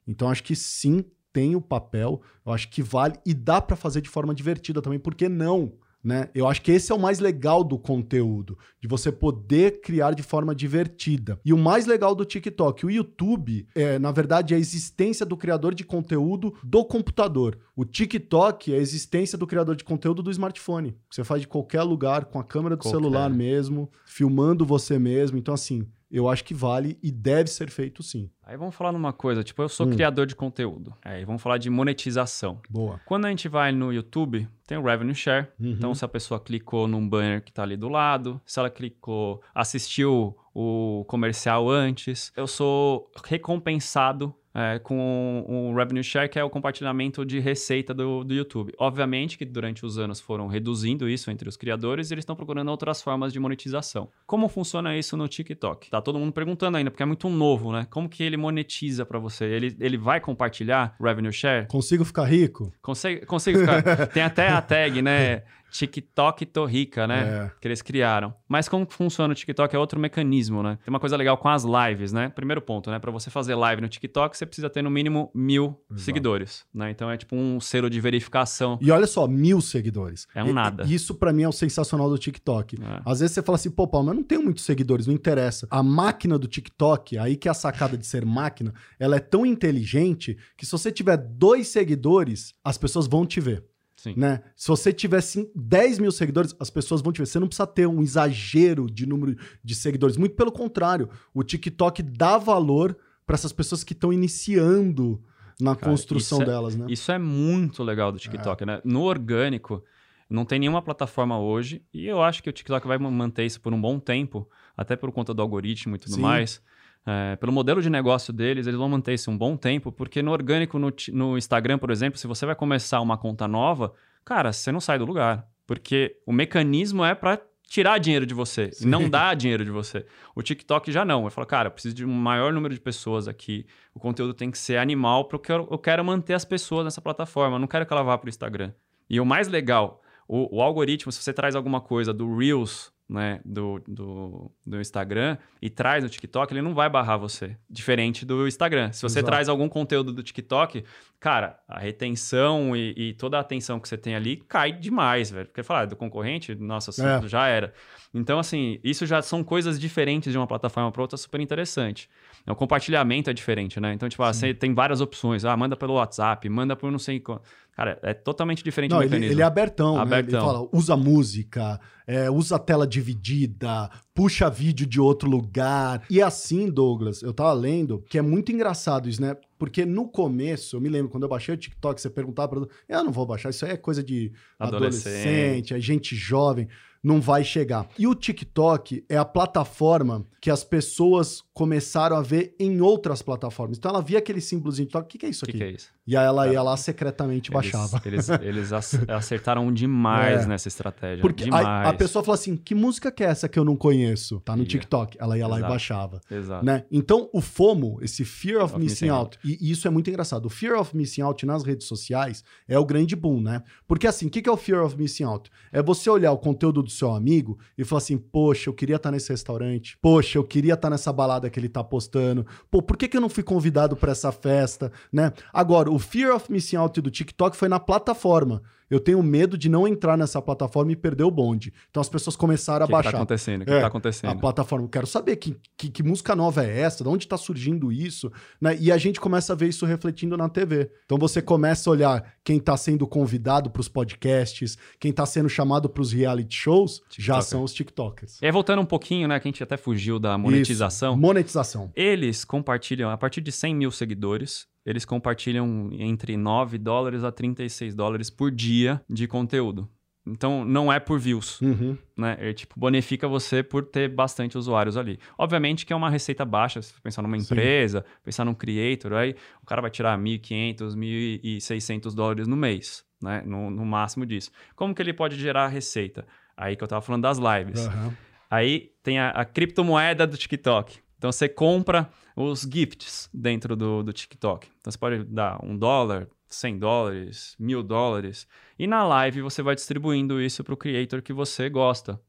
Então 0.08 0.28
acho 0.28 0.42
que 0.42 0.56
sim, 0.56 1.04
tem 1.32 1.54
o 1.54 1.60
papel, 1.60 2.20
eu 2.44 2.52
acho 2.52 2.68
que 2.68 2.82
vale 2.82 3.14
e 3.24 3.32
dá 3.32 3.60
para 3.60 3.76
fazer 3.76 4.00
de 4.00 4.08
forma 4.08 4.34
divertida 4.34 4.82
também, 4.82 4.98
por 4.98 5.14
que 5.14 5.28
não? 5.28 5.74
Né? 6.06 6.30
Eu 6.32 6.46
acho 6.46 6.62
que 6.62 6.70
esse 6.70 6.92
é 6.92 6.94
o 6.94 7.00
mais 7.00 7.18
legal 7.18 7.64
do 7.64 7.76
conteúdo, 7.76 8.56
de 8.80 8.86
você 8.86 9.10
poder 9.10 9.80
criar 9.80 10.14
de 10.14 10.22
forma 10.22 10.54
divertida. 10.54 11.36
E 11.44 11.52
o 11.52 11.58
mais 11.58 11.84
legal 11.84 12.14
do 12.14 12.24
TikTok, 12.24 12.86
o 12.86 12.90
YouTube, 12.92 13.66
é, 13.74 13.98
na 13.98 14.12
verdade, 14.12 14.54
é 14.54 14.56
a 14.56 14.60
existência 14.60 15.26
do 15.26 15.36
criador 15.36 15.74
de 15.74 15.82
conteúdo 15.82 16.54
do 16.62 16.84
computador. 16.84 17.58
O 17.74 17.84
TikTok 17.84 18.72
é 18.72 18.76
a 18.76 18.80
existência 18.80 19.36
do 19.36 19.48
criador 19.48 19.74
de 19.74 19.82
conteúdo 19.82 20.22
do 20.22 20.30
smartphone. 20.30 20.96
Você 21.10 21.24
faz 21.24 21.40
de 21.40 21.48
qualquer 21.48 21.82
lugar, 21.82 22.26
com 22.26 22.38
a 22.38 22.44
câmera 22.44 22.76
do 22.76 22.84
Qualquer. 22.84 23.00
celular 23.00 23.28
mesmo, 23.28 23.90
filmando 24.04 24.64
você 24.64 25.00
mesmo. 25.00 25.36
Então, 25.36 25.52
assim, 25.54 25.88
eu 26.10 26.28
acho 26.28 26.44
que 26.44 26.54
vale 26.54 26.98
e 27.02 27.10
deve 27.10 27.50
ser 27.50 27.68
feito 27.70 28.02
sim. 28.02 28.30
Aí 28.44 28.56
vamos 28.56 28.74
falar 28.74 28.92
numa 28.92 29.12
coisa, 29.12 29.42
tipo, 29.42 29.60
eu 29.62 29.68
sou 29.68 29.86
Hum. 29.86 29.90
criador 29.90 30.24
de 30.26 30.36
conteúdo. 30.36 30.94
Aí 31.04 31.24
vamos 31.24 31.42
falar 31.42 31.58
de 31.58 31.68
monetização. 31.68 32.60
Boa. 32.70 33.00
Quando 33.04 33.24
a 33.24 33.28
gente 33.30 33.48
vai 33.48 33.72
no 33.72 33.92
YouTube, 33.92 34.46
tem 34.66 34.78
o 34.78 34.82
Revenue 34.82 35.14
Share. 35.14 35.48
Uhum. 35.58 35.70
Então, 35.70 35.94
se 35.94 36.04
a 36.04 36.08
pessoa 36.08 36.38
clicou 36.38 36.86
num 36.86 37.08
banner 37.08 37.42
que 37.42 37.52
tá 37.52 37.62
ali 37.64 37.76
do 37.76 37.88
lado, 37.88 38.40
se 38.46 38.58
ela 38.58 38.70
clicou, 38.70 39.42
assistiu 39.54 40.36
o 40.54 41.04
comercial 41.08 41.68
antes, 41.68 42.32
eu 42.36 42.46
sou 42.46 43.10
recompensado 43.24 44.34
é, 44.56 44.78
com 44.78 45.44
o 45.46 45.76
Revenue 45.76 46.02
Share, 46.02 46.30
que 46.30 46.38
é 46.38 46.42
o 46.42 46.48
compartilhamento 46.48 47.26
de 47.26 47.38
receita 47.38 47.92
do, 47.92 48.24
do 48.24 48.32
YouTube. 48.32 48.72
Obviamente 48.78 49.36
que 49.36 49.44
durante 49.44 49.84
os 49.84 49.98
anos 49.98 50.18
foram 50.18 50.46
reduzindo 50.46 51.06
isso 51.06 51.30
entre 51.30 51.46
os 51.46 51.58
criadores 51.58 52.10
e 52.10 52.14
eles 52.14 52.22
estão 52.22 52.34
procurando 52.34 52.70
outras 52.70 53.02
formas 53.02 53.34
de 53.34 53.38
monetização. 53.38 54.08
Como 54.26 54.48
funciona 54.48 54.96
isso 54.96 55.14
no 55.14 55.28
TikTok? 55.28 55.90
Tá 55.90 56.00
todo 56.00 56.18
mundo 56.18 56.32
perguntando 56.32 56.78
ainda, 56.78 56.90
porque 56.90 57.02
é 57.02 57.06
muito 57.06 57.28
novo, 57.28 57.70
né? 57.70 57.86
Como 57.90 58.08
que 58.08 58.22
ele 58.22 58.38
monetiza 58.38 59.04
para 59.04 59.18
você? 59.18 59.44
Ele, 59.44 59.76
ele 59.78 59.98
vai 59.98 60.20
compartilhar 60.20 60.96
Revenue 60.98 61.32
Share? 61.32 61.66
Consigo 61.66 62.04
ficar 62.06 62.24
rico? 62.24 62.72
Consegue, 62.80 63.26
consigo 63.26 63.58
ficar. 63.58 63.82
Tem 64.08 64.22
até 64.22 64.48
a 64.48 64.62
tag, 64.62 65.02
né? 65.02 65.42
TikTok 65.78 66.46
tô 66.46 66.64
rica, 66.64 67.06
né? 67.06 67.46
É. 67.46 67.50
Que 67.60 67.68
eles 67.68 67.82
criaram. 67.82 68.34
Mas 68.48 68.68
como 68.68 68.86
funciona 68.88 69.32
o 69.32 69.34
TikTok 69.34 69.74
é 69.74 69.78
outro 69.78 69.98
mecanismo, 70.00 70.62
né? 70.62 70.78
Tem 70.84 70.92
uma 70.92 71.00
coisa 71.00 71.16
legal 71.16 71.36
com 71.38 71.48
as 71.48 71.64
lives, 71.64 72.12
né? 72.12 72.28
Primeiro 72.30 72.60
ponto, 72.62 72.90
né? 72.90 72.98
Para 72.98 73.10
você 73.10 73.30
fazer 73.30 73.54
live 73.54 73.82
no 73.82 73.88
TikTok, 73.88 74.36
você 74.36 74.46
precisa 74.46 74.70
ter 74.70 74.82
no 74.82 74.90
mínimo 74.90 75.30
mil 75.34 75.78
Exato. 75.90 76.00
seguidores, 76.02 76.64
né? 76.72 76.90
Então 76.90 77.10
é 77.10 77.16
tipo 77.16 77.34
um 77.36 77.60
selo 77.60 77.90
de 77.90 78.00
verificação. 78.00 78.78
E 78.80 78.90
olha 78.90 79.06
só, 79.06 79.26
mil 79.26 79.60
seguidores. 79.60 80.26
É 80.34 80.42
um 80.42 80.48
E- 80.48 80.52
nada. 80.52 80.84
Isso 80.86 81.14
pra 81.14 81.32
mim 81.32 81.42
é 81.42 81.48
o 81.48 81.52
sensacional 81.52 82.08
do 82.08 82.18
TikTok. 82.18 82.76
É. 82.82 83.00
Às 83.04 83.20
vezes 83.20 83.34
você 83.34 83.42
fala 83.42 83.56
assim, 83.56 83.70
pô, 83.70 83.86
Paulo, 83.86 84.06
mas 84.06 84.14
eu 84.14 84.20
não 84.20 84.26
tenho 84.26 84.42
muitos 84.42 84.64
seguidores, 84.64 85.06
não 85.06 85.14
interessa. 85.14 85.66
A 85.70 85.82
máquina 85.82 86.38
do 86.38 86.46
TikTok, 86.46 87.18
aí 87.18 87.36
que 87.36 87.48
é 87.48 87.50
a 87.50 87.54
sacada 87.54 87.96
de 87.96 88.06
ser 88.06 88.24
máquina, 88.24 88.72
ela 88.98 89.16
é 89.16 89.20
tão 89.20 89.44
inteligente 89.44 90.36
que 90.56 90.64
se 90.64 90.72
você 90.72 90.90
tiver 90.92 91.16
dois 91.16 91.68
seguidores, 91.68 92.54
as 92.64 92.78
pessoas 92.78 93.06
vão 93.06 93.26
te 93.26 93.40
ver. 93.40 93.64
Sim. 93.96 94.14
Né? 94.16 94.42
Se 94.54 94.68
você 94.68 94.92
tiver 94.92 95.20
sim, 95.22 95.50
10 95.54 95.98
mil 95.98 96.12
seguidores, 96.12 96.54
as 96.60 96.68
pessoas 96.68 97.00
vão 97.00 97.12
te 97.12 97.18
ver. 97.18 97.26
Você 97.26 97.40
não 97.40 97.48
precisa 97.48 97.66
ter 97.66 97.86
um 97.86 98.02
exagero 98.02 98.86
de 98.90 99.06
número 99.06 99.36
de 99.64 99.74
seguidores. 99.74 100.16
Muito 100.16 100.36
pelo 100.36 100.52
contrário, 100.52 101.08
o 101.32 101.42
TikTok 101.42 102.02
dá 102.02 102.36
valor 102.36 102.96
para 103.26 103.34
essas 103.34 103.52
pessoas 103.52 103.82
que 103.82 103.94
estão 103.94 104.12
iniciando 104.12 105.20
na 105.60 105.74
Cara, 105.74 105.90
construção 105.90 106.42
é- 106.42 106.44
delas, 106.44 106.76
né? 106.76 106.86
Isso 106.88 107.10
é 107.10 107.18
muito 107.18 107.82
legal 107.82 108.12
do 108.12 108.18
TikTok, 108.18 108.64
né? 108.66 108.80
No 108.84 109.02
orgânico, 109.02 109.82
Não 110.28 110.44
tem 110.44 110.58
nenhuma 110.58 110.82
plataforma 110.82 111.38
hoje, 111.38 111.84
e 111.94 112.04
eu 112.04 112.20
acho 112.20 112.42
que 112.42 112.50
o 112.50 112.52
TikTok 112.52 112.84
vai 112.84 112.98
manter 112.98 113.46
isso 113.46 113.60
por 113.60 113.72
um 113.72 113.80
bom 113.80 114.00
tempo, 114.00 114.50
até 114.76 114.96
por 114.96 115.12
conta 115.12 115.32
do 115.32 115.40
algoritmo 115.40 115.94
e 115.94 115.98
tudo 116.00 116.16
Sim. 116.16 116.20
mais. 116.20 116.60
É, 117.06 117.36
pelo 117.36 117.52
modelo 117.52 117.80
de 117.80 117.88
negócio 117.88 118.32
deles, 118.32 118.66
eles 118.66 118.78
vão 118.78 118.88
manter 118.88 119.14
isso 119.14 119.30
um 119.30 119.38
bom 119.38 119.56
tempo, 119.56 119.92
porque 119.92 120.20
no 120.22 120.32
orgânico, 120.32 120.76
no, 120.76 120.92
no 121.12 121.38
Instagram, 121.38 121.78
por 121.78 121.92
exemplo, 121.92 122.18
se 122.18 122.26
você 122.26 122.44
vai 122.44 122.56
começar 122.56 123.00
uma 123.00 123.16
conta 123.16 123.46
nova, 123.46 123.92
cara, 124.24 124.52
você 124.52 124.72
não 124.72 124.80
sai 124.80 124.98
do 124.98 125.04
lugar. 125.04 125.46
Porque 125.66 126.18
o 126.26 126.32
mecanismo 126.32 127.04
é 127.04 127.14
para 127.14 127.40
tirar 127.68 127.98
dinheiro 127.98 128.26
de 128.26 128.34
você, 128.34 128.70
e 128.80 128.86
não 128.86 129.08
dar 129.08 129.34
dinheiro 129.34 129.64
de 129.64 129.70
você. 129.70 130.04
O 130.34 130.42
TikTok 130.42 130.90
já 130.90 131.04
não. 131.04 131.24
Eu 131.24 131.30
falo, 131.30 131.46
cara, 131.46 131.68
eu 131.68 131.72
preciso 131.72 131.94
de 131.94 132.04
um 132.04 132.12
maior 132.12 132.52
número 132.52 132.74
de 132.74 132.80
pessoas 132.80 133.28
aqui. 133.28 133.66
O 133.94 134.00
conteúdo 134.00 134.34
tem 134.34 134.50
que 134.50 134.58
ser 134.58 134.76
animal, 134.76 135.26
porque 135.26 135.52
eu, 135.52 135.68
eu 135.70 135.78
quero 135.78 136.04
manter 136.04 136.34
as 136.34 136.44
pessoas 136.44 136.84
nessa 136.84 137.00
plataforma. 137.00 137.56
Eu 137.56 137.60
não 137.60 137.66
quero 137.66 137.86
que 137.86 137.92
ela 137.92 138.02
vá 138.02 138.16
para 138.18 138.26
o 138.26 138.28
Instagram. 138.28 138.72
E 139.08 139.20
o 139.20 139.26
mais 139.26 139.48
legal, 139.48 140.02
o, 140.28 140.56
o 140.58 140.62
algoritmo, 140.62 141.12
se 141.12 141.22
você 141.22 141.32
traz 141.32 141.54
alguma 141.54 141.80
coisa 141.80 142.12
do 142.12 142.36
Reels, 142.36 142.92
né, 143.08 143.40
do, 143.44 143.80
do, 143.86 144.50
do 144.66 144.80
Instagram 144.80 145.36
e 145.62 145.70
traz 145.70 146.02
no 146.02 146.10
TikTok, 146.10 146.52
ele 146.52 146.60
não 146.62 146.74
vai 146.74 146.88
barrar 146.90 147.16
você. 147.16 147.56
Diferente 147.70 148.26
do 148.26 148.46
Instagram. 148.48 148.90
Se 148.92 149.02
você 149.02 149.20
Exato. 149.20 149.26
traz 149.30 149.48
algum 149.48 149.68
conteúdo 149.68 150.12
do 150.12 150.22
TikTok, 150.22 150.84
cara, 151.20 151.58
a 151.68 151.78
retenção 151.78 152.74
e, 152.74 152.94
e 152.96 153.14
toda 153.14 153.36
a 153.36 153.40
atenção 153.40 153.78
que 153.78 153.88
você 153.88 153.96
tem 153.96 154.14
ali 154.16 154.36
cai 154.48 154.72
demais, 154.72 155.30
velho. 155.30 155.46
Porque 155.46 155.62
falar 155.62 155.86
do 155.86 155.94
concorrente, 155.94 156.54
nossa, 156.56 156.90
É. 157.02 157.28
já 157.28 157.46
era. 157.46 157.72
Então, 158.12 158.38
assim, 158.38 158.80
isso 158.82 159.06
já 159.06 159.20
são 159.22 159.44
coisas 159.44 159.78
diferentes 159.78 160.32
de 160.32 160.38
uma 160.38 160.46
plataforma 160.46 160.90
para 160.90 161.02
outra, 161.02 161.16
super 161.16 161.40
interessante. 161.40 162.08
O 162.46 162.54
compartilhamento 162.54 163.28
é 163.28 163.32
diferente, 163.32 163.78
né? 163.80 163.92
Então, 163.92 164.08
tipo, 164.08 164.22
ah, 164.22 164.32
você 164.32 164.54
tem 164.54 164.72
várias 164.72 165.00
opções. 165.00 165.44
Ah, 165.44 165.56
manda 165.56 165.76
pelo 165.76 165.94
WhatsApp, 165.94 166.48
manda 166.48 166.74
por 166.76 166.90
não 166.90 166.98
sei 166.98 167.20
qual. 167.20 167.42
Cara, 167.76 167.98
é 168.02 168.14
totalmente 168.14 168.64
diferente 168.64 168.90
Não, 168.92 168.98
o 168.98 169.02
ele, 169.02 169.10
mecanismo. 169.10 169.34
ele 169.34 169.42
é 169.42 169.44
abertão, 169.44 169.96
né? 169.96 170.00
Abertão. 170.00 170.40
Ele 170.40 170.46
fala, 170.46 170.68
usa 170.72 170.96
música, 170.96 171.78
é, 172.06 172.30
usa 172.30 172.58
tela 172.58 172.86
dividida, 172.86 173.90
puxa 174.14 174.48
vídeo 174.48 174.86
de 174.86 174.98
outro 174.98 175.28
lugar. 175.28 176.02
E 176.08 176.22
assim, 176.22 176.70
Douglas, 176.70 177.22
eu 177.22 177.34
tava 177.34 177.52
lendo 177.52 178.02
que 178.08 178.16
é 178.16 178.22
muito 178.22 178.50
engraçado 178.50 179.10
isso, 179.10 179.20
né? 179.20 179.36
Porque 179.58 179.84
no 179.84 180.08
começo, 180.08 180.76
eu 180.76 180.80
me 180.80 180.88
lembro, 180.88 181.10
quando 181.10 181.24
eu 181.24 181.28
baixei 181.28 181.54
o 181.54 181.58
TikTok, 181.58 182.00
você 182.00 182.08
perguntava 182.08 182.48
pra 182.48 182.66
eu 182.88 183.04
não 183.04 183.12
vou 183.12 183.26
baixar, 183.26 183.50
isso 183.50 183.66
aí 183.66 183.72
é 183.72 183.76
coisa 183.76 184.02
de 184.02 184.32
Adolescente. 184.58 185.08
adolescente, 185.08 185.74
é 185.74 185.80
gente 185.80 186.16
jovem, 186.16 186.68
não 187.02 187.20
vai 187.20 187.44
chegar. 187.44 187.86
E 187.98 188.06
o 188.06 188.14
TikTok 188.14 189.04
é 189.08 189.16
a 189.18 189.24
plataforma 189.24 190.26
que 190.40 190.50
as 190.50 190.64
pessoas 190.64 191.42
começaram 191.52 192.16
a 192.16 192.22
ver 192.22 192.54
em 192.58 192.80
outras 192.80 193.20
plataformas. 193.22 193.76
Então 193.78 193.90
ela 193.90 194.00
via 194.02 194.18
aquele 194.18 194.40
símbolozinho 194.40 194.86
de 194.86 194.92
TikTok, 194.92 195.04
o 195.04 195.08
que, 195.08 195.18
que 195.18 195.26
é 195.26 195.28
isso 195.28 195.44
O 195.44 195.46
que, 195.46 195.50
aqui? 195.52 195.58
que 195.58 195.64
é 195.64 195.70
isso? 195.72 195.95
E 196.06 196.16
aí 196.16 196.24
ela 196.24 196.46
ia 196.52 196.62
lá 196.62 196.76
secretamente 196.76 197.50
baixava. 197.50 198.00
Eles, 198.04 198.28
eles, 198.28 198.42
eles 198.42 198.72
ac- 198.72 199.10
acertaram 199.10 199.72
demais 199.72 200.42
É. 200.42 200.46
nessa 200.46 200.68
estratégia. 200.68 201.20
Porque 201.20 201.48
a, 201.50 201.88
a 201.88 201.92
pessoa 201.92 202.22
fala 202.24 202.36
assim: 202.36 202.56
que 202.56 202.74
música 202.74 203.10
que 203.10 203.24
é 203.24 203.26
essa 203.26 203.48
que 203.48 203.58
eu 203.58 203.64
não 203.64 203.76
conheço? 203.76 204.40
Tá 204.40 204.54
no. 204.56 204.64
TikTok. 204.64 205.16
Ela 205.20 205.36
ia 205.38 205.46
lá 205.46 205.56
Exato. 205.56 205.70
e 205.70 205.72
baixava. 205.72 206.20
Exato. 206.30 206.64
Né? 206.64 206.84
Então, 206.90 207.28
o 207.32 207.40
FOMO, 207.40 207.98
esse 208.02 208.24
Fear 208.24 208.62
of, 208.62 208.74
Of 208.74 208.82
Missing 208.82 209.06
Missing 209.06 209.08
out, 209.08 209.38
e 209.44 209.56
e 209.60 209.70
isso 209.70 209.86
é 209.88 209.90
muito 209.90 210.08
engraçado. 210.10 210.46
O 210.46 210.48
Fear 210.50 210.78
of 210.78 210.96
Missing 210.96 211.22
Out 211.22 211.46
nas 211.46 211.64
redes 211.64 211.86
sociais 211.86 212.44
é 212.68 212.78
o 212.78 212.84
grande 212.84 213.16
boom, 213.16 213.40
né? 213.40 213.62
Porque 213.88 214.06
assim, 214.06 214.26
o 214.26 214.30
que, 214.30 214.42
que 214.42 214.48
é 214.48 214.52
o 214.52 214.56
Fear 214.56 214.84
of 214.84 214.96
Missing 214.96 215.24
Out? 215.24 215.50
É 215.72 215.82
você 215.82 216.08
olhar 216.10 216.30
o 216.32 216.38
conteúdo 216.38 216.82
do 216.82 216.90
seu 216.90 217.12
amigo 217.12 217.58
e 217.76 217.84
falar 217.84 217.98
assim: 217.98 218.16
poxa, 218.18 218.68
eu 218.70 218.74
queria 218.74 218.96
estar 218.96 219.10
nesse 219.10 219.30
restaurante. 219.30 219.98
Poxa, 220.00 220.38
eu 220.38 220.44
queria 220.44 220.74
estar 220.74 220.90
nessa 220.90 221.12
balada 221.12 221.48
que 221.50 221.58
ele 221.58 221.68
tá 221.68 221.82
postando. 221.82 222.46
Pô, 222.70 222.80
por 222.82 222.96
que, 222.96 223.08
que 223.08 223.16
eu 223.16 223.20
não 223.20 223.28
fui 223.28 223.42
convidado 223.42 223.96
para 223.96 224.12
essa 224.12 224.30
festa, 224.30 224.92
né? 225.12 225.32
Agora, 225.52 225.90
o 225.96 225.98
Fear 225.98 226.34
of 226.34 226.50
Missing 226.52 226.76
Out 226.76 227.00
do 227.00 227.10
TikTok 227.10 227.56
foi 227.56 227.68
na 227.68 227.80
plataforma. 227.80 228.62
Eu 228.88 229.00
tenho 229.00 229.20
medo 229.20 229.58
de 229.58 229.68
não 229.68 229.88
entrar 229.88 230.16
nessa 230.16 230.40
plataforma 230.40 230.92
e 230.92 230.96
perder 230.96 231.24
o 231.24 231.30
bonde. 231.30 231.72
Então 231.90 232.00
as 232.00 232.08
pessoas 232.08 232.36
começaram 232.36 232.84
O 232.84 232.84
a 232.84 232.86
que, 232.86 232.92
que 232.92 232.96
tá 232.98 233.02
baixar. 233.02 233.16
acontecendo? 233.16 233.62
O 233.62 233.64
que, 233.64 233.70
É, 233.72 233.78
tá 233.80 233.86
a 233.86 233.88
acontecendo? 233.88 234.38
plataforma. 234.38 234.84
Eu 234.84 234.88
quero 234.88 235.08
saber 235.08 235.34
que, 235.36 235.56
que, 235.76 235.90
que 235.90 236.04
música 236.04 236.36
nova 236.36 236.64
é 236.64 236.82
essa, 236.82 237.02
de 237.02 237.10
onde 237.10 237.24
está 237.24 237.36
surgindo 237.36 237.90
isso, 237.90 238.30
né? 238.60 238.76
E 238.78 238.92
a 238.92 238.96
gente 238.96 239.18
começa 239.20 239.52
a 239.54 239.56
ver 239.56 239.66
isso 239.70 239.84
refletindo 239.84 240.36
na 240.36 240.48
TV. 240.48 240.88
Então 241.04 241.18
você 241.18 241.42
começa 241.42 241.90
a 241.90 241.92
olhar 241.92 242.34
quem 242.44 242.58
está 242.58 242.76
sendo 242.76 243.08
convidado 243.08 243.70
para 243.70 243.80
os 243.80 243.88
podcasts, 243.88 244.78
quem 245.00 245.10
está 245.10 245.26
sendo 245.26 245.48
chamado 245.48 245.88
para 245.88 246.02
os 246.02 246.12
reality 246.12 246.54
shows, 246.56 247.00
já 247.10 247.34
TikToker. 247.34 247.42
são 247.42 247.62
os 247.64 247.72
TikTokers. 247.74 248.40
E 248.40 248.46
aí, 248.46 248.52
voltando 248.52 248.82
um 248.82 248.86
pouquinho, 248.86 249.26
né? 249.26 249.40
Que 249.40 249.48
a 249.48 249.50
gente 249.50 249.62
até 249.64 249.76
fugiu 249.76 250.20
da 250.20 250.38
monetização. 250.38 251.14
Isso, 251.14 251.20
monetização. 251.20 251.90
Eles 251.96 252.44
compartilham, 252.44 253.10
a 253.10 253.16
partir 253.16 253.40
de 253.40 253.50
100 253.50 253.74
mil 253.74 253.90
seguidores, 253.90 254.64
eles 254.86 255.04
compartilham 255.04 255.90
entre 255.92 256.36
9 256.36 256.78
dólares 256.78 257.24
a 257.24 257.32
36 257.32 257.94
dólares 257.94 258.30
por 258.30 258.50
dia 258.50 259.02
de 259.10 259.26
conteúdo. 259.26 259.88
Então, 260.28 260.64
não 260.64 260.92
é 260.92 260.98
por 260.98 261.20
views, 261.20 261.60
Uhum. 261.60 261.96
né? 262.16 262.36
É, 262.40 262.52
tipo, 262.52 262.74
bonifica 262.78 263.28
você 263.28 263.62
por 263.62 263.84
ter 263.84 264.08
bastante 264.08 264.58
usuários 264.58 264.96
ali. 264.96 265.20
Obviamente 265.38 265.86
que 265.86 265.92
é 265.92 265.96
uma 265.96 266.10
receita 266.10 266.44
baixa, 266.44 266.82
se 266.82 266.92
você 266.92 267.00
pensar 267.00 267.22
numa 267.22 267.38
Sim. 267.38 267.44
empresa, 267.44 268.04
pensar 268.24 268.44
num 268.44 268.52
creator, 268.54 269.12
aí 269.12 269.36
o 269.62 269.66
cara 269.66 269.80
vai 269.80 269.90
tirar 269.90 270.18
1.500, 270.18 270.96
1.600 270.96 272.12
dólares 272.14 272.48
no 272.48 272.56
mês, 272.56 273.04
né? 273.22 273.42
No, 273.46 273.70
no 273.70 273.84
máximo 273.86 274.26
disso. 274.26 274.50
Como 274.74 274.94
que 274.94 275.00
ele 275.02 275.12
pode 275.12 275.36
gerar 275.38 275.68
receita? 275.68 276.26
Aí 276.56 276.74
que 276.74 276.82
eu 276.82 276.88
tava 276.88 277.02
falando 277.02 277.22
das 277.22 277.38
lives. 277.38 277.86
Aham. 277.86 278.12
Aí 278.50 278.90
tem 279.02 279.18
a, 279.18 279.30
a 279.30 279.44
criptomoeda 279.44 280.26
do 280.26 280.36
TikTok. 280.36 280.98
Então 281.18 281.32
você 281.32 281.48
compra 281.48 282.08
os 282.34 282.62
gifts 282.62 283.28
dentro 283.32 283.74
do, 283.74 284.02
do 284.02 284.12
TikTok. 284.12 284.68
Então 284.80 284.90
você 284.90 284.98
pode 284.98 285.24
dar 285.24 285.58
um 285.64 285.76
dólar, 285.76 286.28
100 286.48 286.78
dólares, 286.78 287.56
mil 287.58 287.82
dólares. 287.82 288.46
E 288.78 288.86
na 288.86 289.04
live 289.04 289.40
você 289.40 289.62
vai 289.62 289.74
distribuindo 289.74 290.40
isso 290.40 290.62
para 290.62 290.74
o 290.74 290.76
creator 290.76 291.22
que 291.22 291.32
você 291.32 291.68
gosta. 291.68 292.20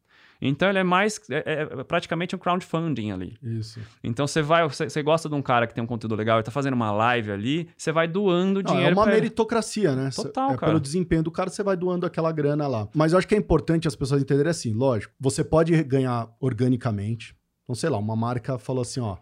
Então 0.42 0.70
ele 0.70 0.80
é 0.80 0.84
mais. 0.84 1.20
É, 1.30 1.64
é 1.64 1.84
praticamente 1.84 2.36
um 2.36 2.40
crowdfunding 2.40 3.12
ali. 3.12 3.38
Isso. 3.42 3.80
Então 4.04 4.28
você 4.28 4.42
vai. 4.42 4.68
Você, 4.68 4.90
você 4.90 5.02
gosta 5.02 5.28
de 5.28 5.36
um 5.36 5.42
cara 5.42 5.66
que 5.68 5.74
tem 5.74 5.84
um 5.84 5.88
conteúdo 5.88 6.16
legal 6.16 6.40
e 6.40 6.44
tá 6.44 6.52
fazendo 6.52 6.76
uma 6.76 6.92
live 6.92 7.32
ali, 7.32 7.70
você 7.76 7.92
vai 7.92 8.08
doando 8.08 8.62
Não, 8.62 8.72
é 8.72 8.74
dinheiro 8.74 8.96
uma 8.96 9.04
pra 9.04 9.14
meritocracia, 9.14 9.96
né? 9.96 10.10
Total, 10.16 10.52
é 10.52 10.58
cara. 10.58 10.68
Pelo 10.68 10.80
desempenho 10.80 11.24
do 11.24 11.32
cara, 11.32 11.50
você 11.50 11.64
vai 11.64 11.76
doando 11.76 12.06
aquela 12.06 12.32
grana 12.32 12.68
lá. 12.68 12.88
Mas 12.94 13.14
eu 13.14 13.18
acho 13.18 13.28
que 13.28 13.36
é 13.36 13.38
importante 13.38 13.88
as 13.88 13.96
pessoas 13.96 14.22
entenderem 14.22 14.52
assim, 14.52 14.74
lógico, 14.74 15.14
você 15.20 15.44
pode 15.44 15.84
ganhar 15.84 16.30
organicamente. 16.40 17.36
Então, 17.68 17.76
sei 17.76 17.90
lá, 17.90 17.98
uma 17.98 18.16
marca 18.16 18.58
falou 18.58 18.82
assim, 18.82 19.02
ó, 19.02 19.18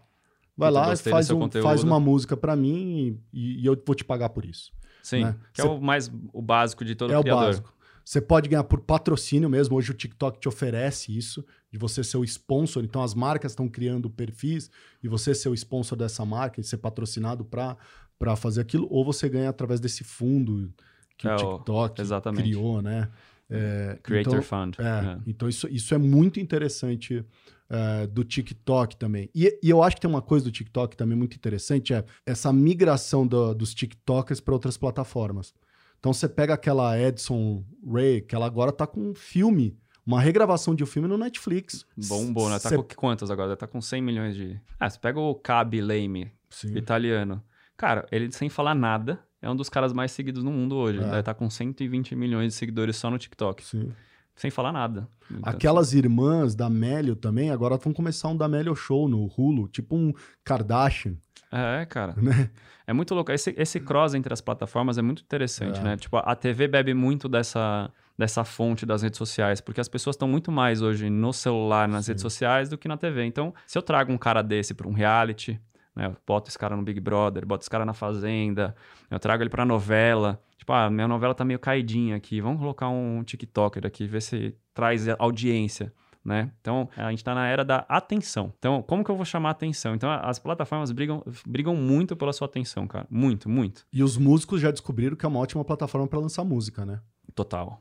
vai 0.56 0.70
Puta, 0.70 0.80
lá 0.80 0.96
faz, 0.96 1.30
um- 1.30 1.50
faz 1.50 1.82
uma 1.82 1.98
música 1.98 2.36
pra 2.36 2.54
mim 2.54 3.20
e, 3.32 3.60
e 3.62 3.66
eu 3.66 3.76
vou 3.84 3.94
te 3.94 4.04
pagar 4.04 4.28
por 4.28 4.44
isso. 4.44 4.72
Sim, 5.02 5.24
né? 5.24 5.36
que 5.52 5.60
Você- 5.62 5.66
é 5.66 5.70
o 5.70 5.80
mais 5.80 6.10
o 6.32 6.40
básico 6.40 6.84
de 6.84 6.94
todo 6.94 7.12
é 7.12 7.18
o 7.18 7.22
criador. 7.22 7.44
básico. 7.46 7.74
Você 8.04 8.20
pode 8.20 8.48
ganhar 8.48 8.62
por 8.62 8.78
patrocínio 8.80 9.50
mesmo. 9.50 9.74
Hoje 9.76 9.90
o 9.90 9.94
TikTok 9.94 10.38
te 10.38 10.46
oferece 10.48 11.16
isso, 11.16 11.44
de 11.72 11.76
você 11.78 12.04
ser 12.04 12.18
o 12.18 12.22
sponsor. 12.24 12.84
Então 12.84 13.02
as 13.02 13.14
marcas 13.14 13.50
estão 13.50 13.68
criando 13.68 14.08
perfis 14.08 14.70
e 15.02 15.08
você 15.08 15.34
ser 15.34 15.48
o 15.48 15.54
sponsor 15.54 15.98
dessa 15.98 16.24
marca 16.24 16.60
e 16.60 16.64
ser 16.64 16.76
patrocinado 16.76 17.44
para 17.44 18.36
fazer 18.36 18.60
aquilo. 18.60 18.86
Ou 18.92 19.04
você 19.04 19.28
ganha 19.28 19.48
através 19.50 19.80
desse 19.80 20.04
fundo 20.04 20.72
que 21.18 21.26
É 21.26 21.32
o 21.32 21.34
o- 21.34 21.38
TikTok 21.58 22.00
exatamente. 22.00 22.44
criou, 22.44 22.80
né? 22.80 23.08
É, 23.50 23.98
Creator 24.02 24.34
então, 24.34 24.42
Fund. 24.42 24.74
é, 24.78 24.82
é. 24.82 25.18
então 25.26 25.48
isso, 25.48 25.68
isso 25.68 25.92
é 25.94 25.98
muito 25.98 26.38
interessante 26.40 27.24
é, 27.68 28.06
do 28.06 28.22
TikTok 28.24 28.96
também. 28.96 29.28
E, 29.34 29.58
e 29.62 29.68
eu 29.70 29.82
acho 29.82 29.96
que 29.96 30.02
tem 30.02 30.10
uma 30.10 30.22
coisa 30.22 30.44
do 30.44 30.50
TikTok 30.52 30.96
também 30.96 31.16
muito 31.16 31.34
interessante, 31.36 31.92
é 31.94 32.04
essa 32.24 32.52
migração 32.52 33.26
do- 33.26 33.54
dos 33.54 33.74
TikTokers 33.74 34.40
para 34.40 34.54
outras 34.54 34.76
plataformas. 34.76 35.54
Então 35.98 36.12
você 36.12 36.28
pega 36.28 36.54
aquela 36.54 36.98
Edson 37.00 37.64
Ray, 37.86 38.20
que 38.20 38.34
ela 38.34 38.46
agora 38.46 38.70
tá 38.70 38.86
com 38.86 39.00
um 39.10 39.14
filme, 39.14 39.76
uma 40.06 40.20
regravação 40.20 40.74
de 40.74 40.84
um 40.84 40.86
filme 40.86 41.08
no 41.08 41.18
Netflix. 41.18 41.84
Bombou, 42.08 42.48
né? 42.48 42.58
Tá 42.60 42.68
Cê- 42.68 42.76
com 42.76 42.84
quantos 42.94 43.30
agora? 43.30 43.56
Tá 43.56 43.66
com 43.66 43.80
100 43.80 44.00
milhões 44.02 44.36
de. 44.36 44.60
Ah, 44.78 44.88
você 44.88 44.98
pega 45.00 45.18
o 45.18 45.34
Cabi 45.34 45.80
Lame, 45.80 46.30
Sim. 46.48 46.76
italiano. 46.76 47.42
Cara, 47.76 48.06
ele 48.12 48.30
sem 48.30 48.48
falar 48.48 48.74
nada, 48.74 49.18
é 49.42 49.50
um 49.50 49.56
dos 49.56 49.68
caras 49.68 49.92
mais 49.92 50.12
seguidos 50.12 50.44
no 50.44 50.50
mundo 50.52 50.76
hoje. 50.76 51.00
É. 51.02 51.12
Ele 51.14 51.22
tá 51.24 51.34
com 51.34 51.50
120 51.50 52.14
milhões 52.14 52.52
de 52.52 52.58
seguidores 52.58 52.96
só 52.96 53.10
no 53.10 53.18
TikTok. 53.18 53.64
Sim. 53.64 53.92
Sem 54.36 54.50
falar 54.50 54.70
nada. 54.72 55.08
Então, 55.30 55.40
Aquelas 55.44 55.92
irmãs 55.94 56.54
da 56.54 56.68
Melio 56.70 57.16
também, 57.16 57.50
agora 57.50 57.76
vão 57.78 57.92
começar 57.92 58.28
um 58.28 58.36
da 58.36 58.46
Melio 58.46 58.76
Show 58.76 59.08
no 59.08 59.24
Hulu, 59.36 59.66
tipo 59.68 59.96
um 59.96 60.12
Kardashian, 60.44 61.14
É, 61.50 61.84
cara. 61.86 62.14
né? 62.16 62.50
É 62.86 62.92
muito 62.92 63.14
louco. 63.14 63.32
Esse, 63.32 63.54
esse 63.56 63.80
cross 63.80 64.14
entre 64.14 64.32
as 64.32 64.40
plataformas 64.40 64.98
é 64.98 65.02
muito 65.02 65.22
interessante, 65.22 65.80
É. 65.80 65.82
né? 65.82 65.96
Tipo, 65.96 66.18
a 66.18 66.36
TV 66.36 66.68
bebe 66.68 66.94
muito 66.94 67.28
dessa, 67.28 67.90
dessa 68.16 68.44
fonte 68.44 68.84
das 68.86 69.02
redes 69.02 69.18
sociais, 69.18 69.60
porque 69.60 69.80
as 69.80 69.88
pessoas 69.88 70.14
estão 70.14 70.28
muito 70.28 70.52
mais 70.52 70.82
hoje 70.82 71.08
no 71.10 71.32
celular, 71.32 71.88
nas 71.88 72.04
Sim. 72.04 72.12
redes 72.12 72.22
sociais, 72.22 72.68
do 72.68 72.78
que 72.78 72.86
na 72.86 72.96
TV. 72.96 73.24
Então, 73.24 73.52
se 73.66 73.76
eu 73.76 73.82
trago 73.82 74.12
um 74.12 74.18
cara 74.18 74.42
desse 74.42 74.72
para 74.74 74.86
um 74.86 74.92
reality, 74.92 75.58
né? 75.96 76.06
Eu 76.06 76.16
boto 76.26 76.50
esse 76.50 76.58
cara 76.58 76.76
no 76.76 76.82
Big 76.82 77.00
Brother, 77.00 77.46
boto 77.46 77.62
esse 77.62 77.70
cara 77.70 77.84
na 77.84 77.94
Fazenda, 77.94 78.76
eu 79.10 79.18
trago 79.18 79.42
ele 79.42 79.50
pra 79.50 79.64
novela. 79.64 80.40
Tipo, 80.58 80.72
ah, 80.74 80.90
minha 80.90 81.08
novela 81.08 81.34
tá 81.34 81.44
meio 81.44 81.58
caidinha 81.58 82.16
aqui, 82.16 82.40
vamos 82.40 82.60
colocar 82.60 82.88
um 82.88 83.24
TikToker 83.24 83.86
aqui, 83.86 84.06
ver 84.06 84.20
se 84.20 84.54
traz 84.74 85.08
audiência. 85.18 85.92
Né? 86.24 86.50
Então, 86.60 86.88
a 86.96 87.10
gente 87.10 87.20
está 87.20 87.36
na 87.36 87.46
era 87.46 87.64
da 87.64 87.86
atenção. 87.88 88.52
Então, 88.58 88.82
como 88.82 89.04
que 89.04 89.10
eu 89.12 89.14
vou 89.14 89.24
chamar 89.24 89.50
atenção? 89.50 89.94
Então, 89.94 90.10
as 90.10 90.40
plataformas 90.40 90.90
brigam, 90.90 91.22
brigam 91.46 91.76
muito 91.76 92.16
pela 92.16 92.32
sua 92.32 92.46
atenção, 92.46 92.84
cara. 92.84 93.06
Muito, 93.08 93.48
muito. 93.48 93.86
E 93.92 94.02
os 94.02 94.16
músicos 94.16 94.60
já 94.60 94.72
descobriram 94.72 95.14
que 95.14 95.24
é 95.24 95.28
uma 95.28 95.38
ótima 95.38 95.64
plataforma 95.64 96.08
para 96.08 96.18
lançar 96.18 96.42
música, 96.42 96.84
né? 96.84 97.00
Total. 97.32 97.80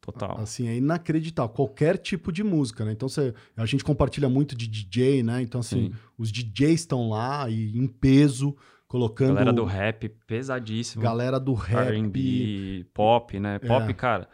Total. 0.00 0.38
Assim, 0.40 0.66
é 0.68 0.76
inacreditável. 0.76 1.54
Qualquer 1.54 1.98
tipo 1.98 2.32
de 2.32 2.42
música, 2.42 2.84
né? 2.84 2.92
Então, 2.92 3.08
você, 3.08 3.34
a 3.56 3.66
gente 3.66 3.84
compartilha 3.84 4.28
muito 4.28 4.56
de 4.56 4.66
DJ, 4.66 5.22
né? 5.22 5.42
Então, 5.42 5.60
assim, 5.60 5.90
Sim. 5.90 5.98
os 6.16 6.32
DJs 6.32 6.80
estão 6.80 7.08
lá 7.10 7.48
e 7.50 7.76
em 7.78 7.86
peso, 7.86 8.56
colocando... 8.88 9.34
Galera 9.34 9.52
do 9.52 9.64
rap, 9.64 10.08
pesadíssimo. 10.26 11.02
Galera 11.02 11.38
do 11.38 11.52
rap. 11.52 11.88
R&B, 11.88 12.86
pop, 12.94 13.38
né? 13.38 13.58
Pop, 13.58 13.90
É. 13.90 13.92
cara. 13.92 14.28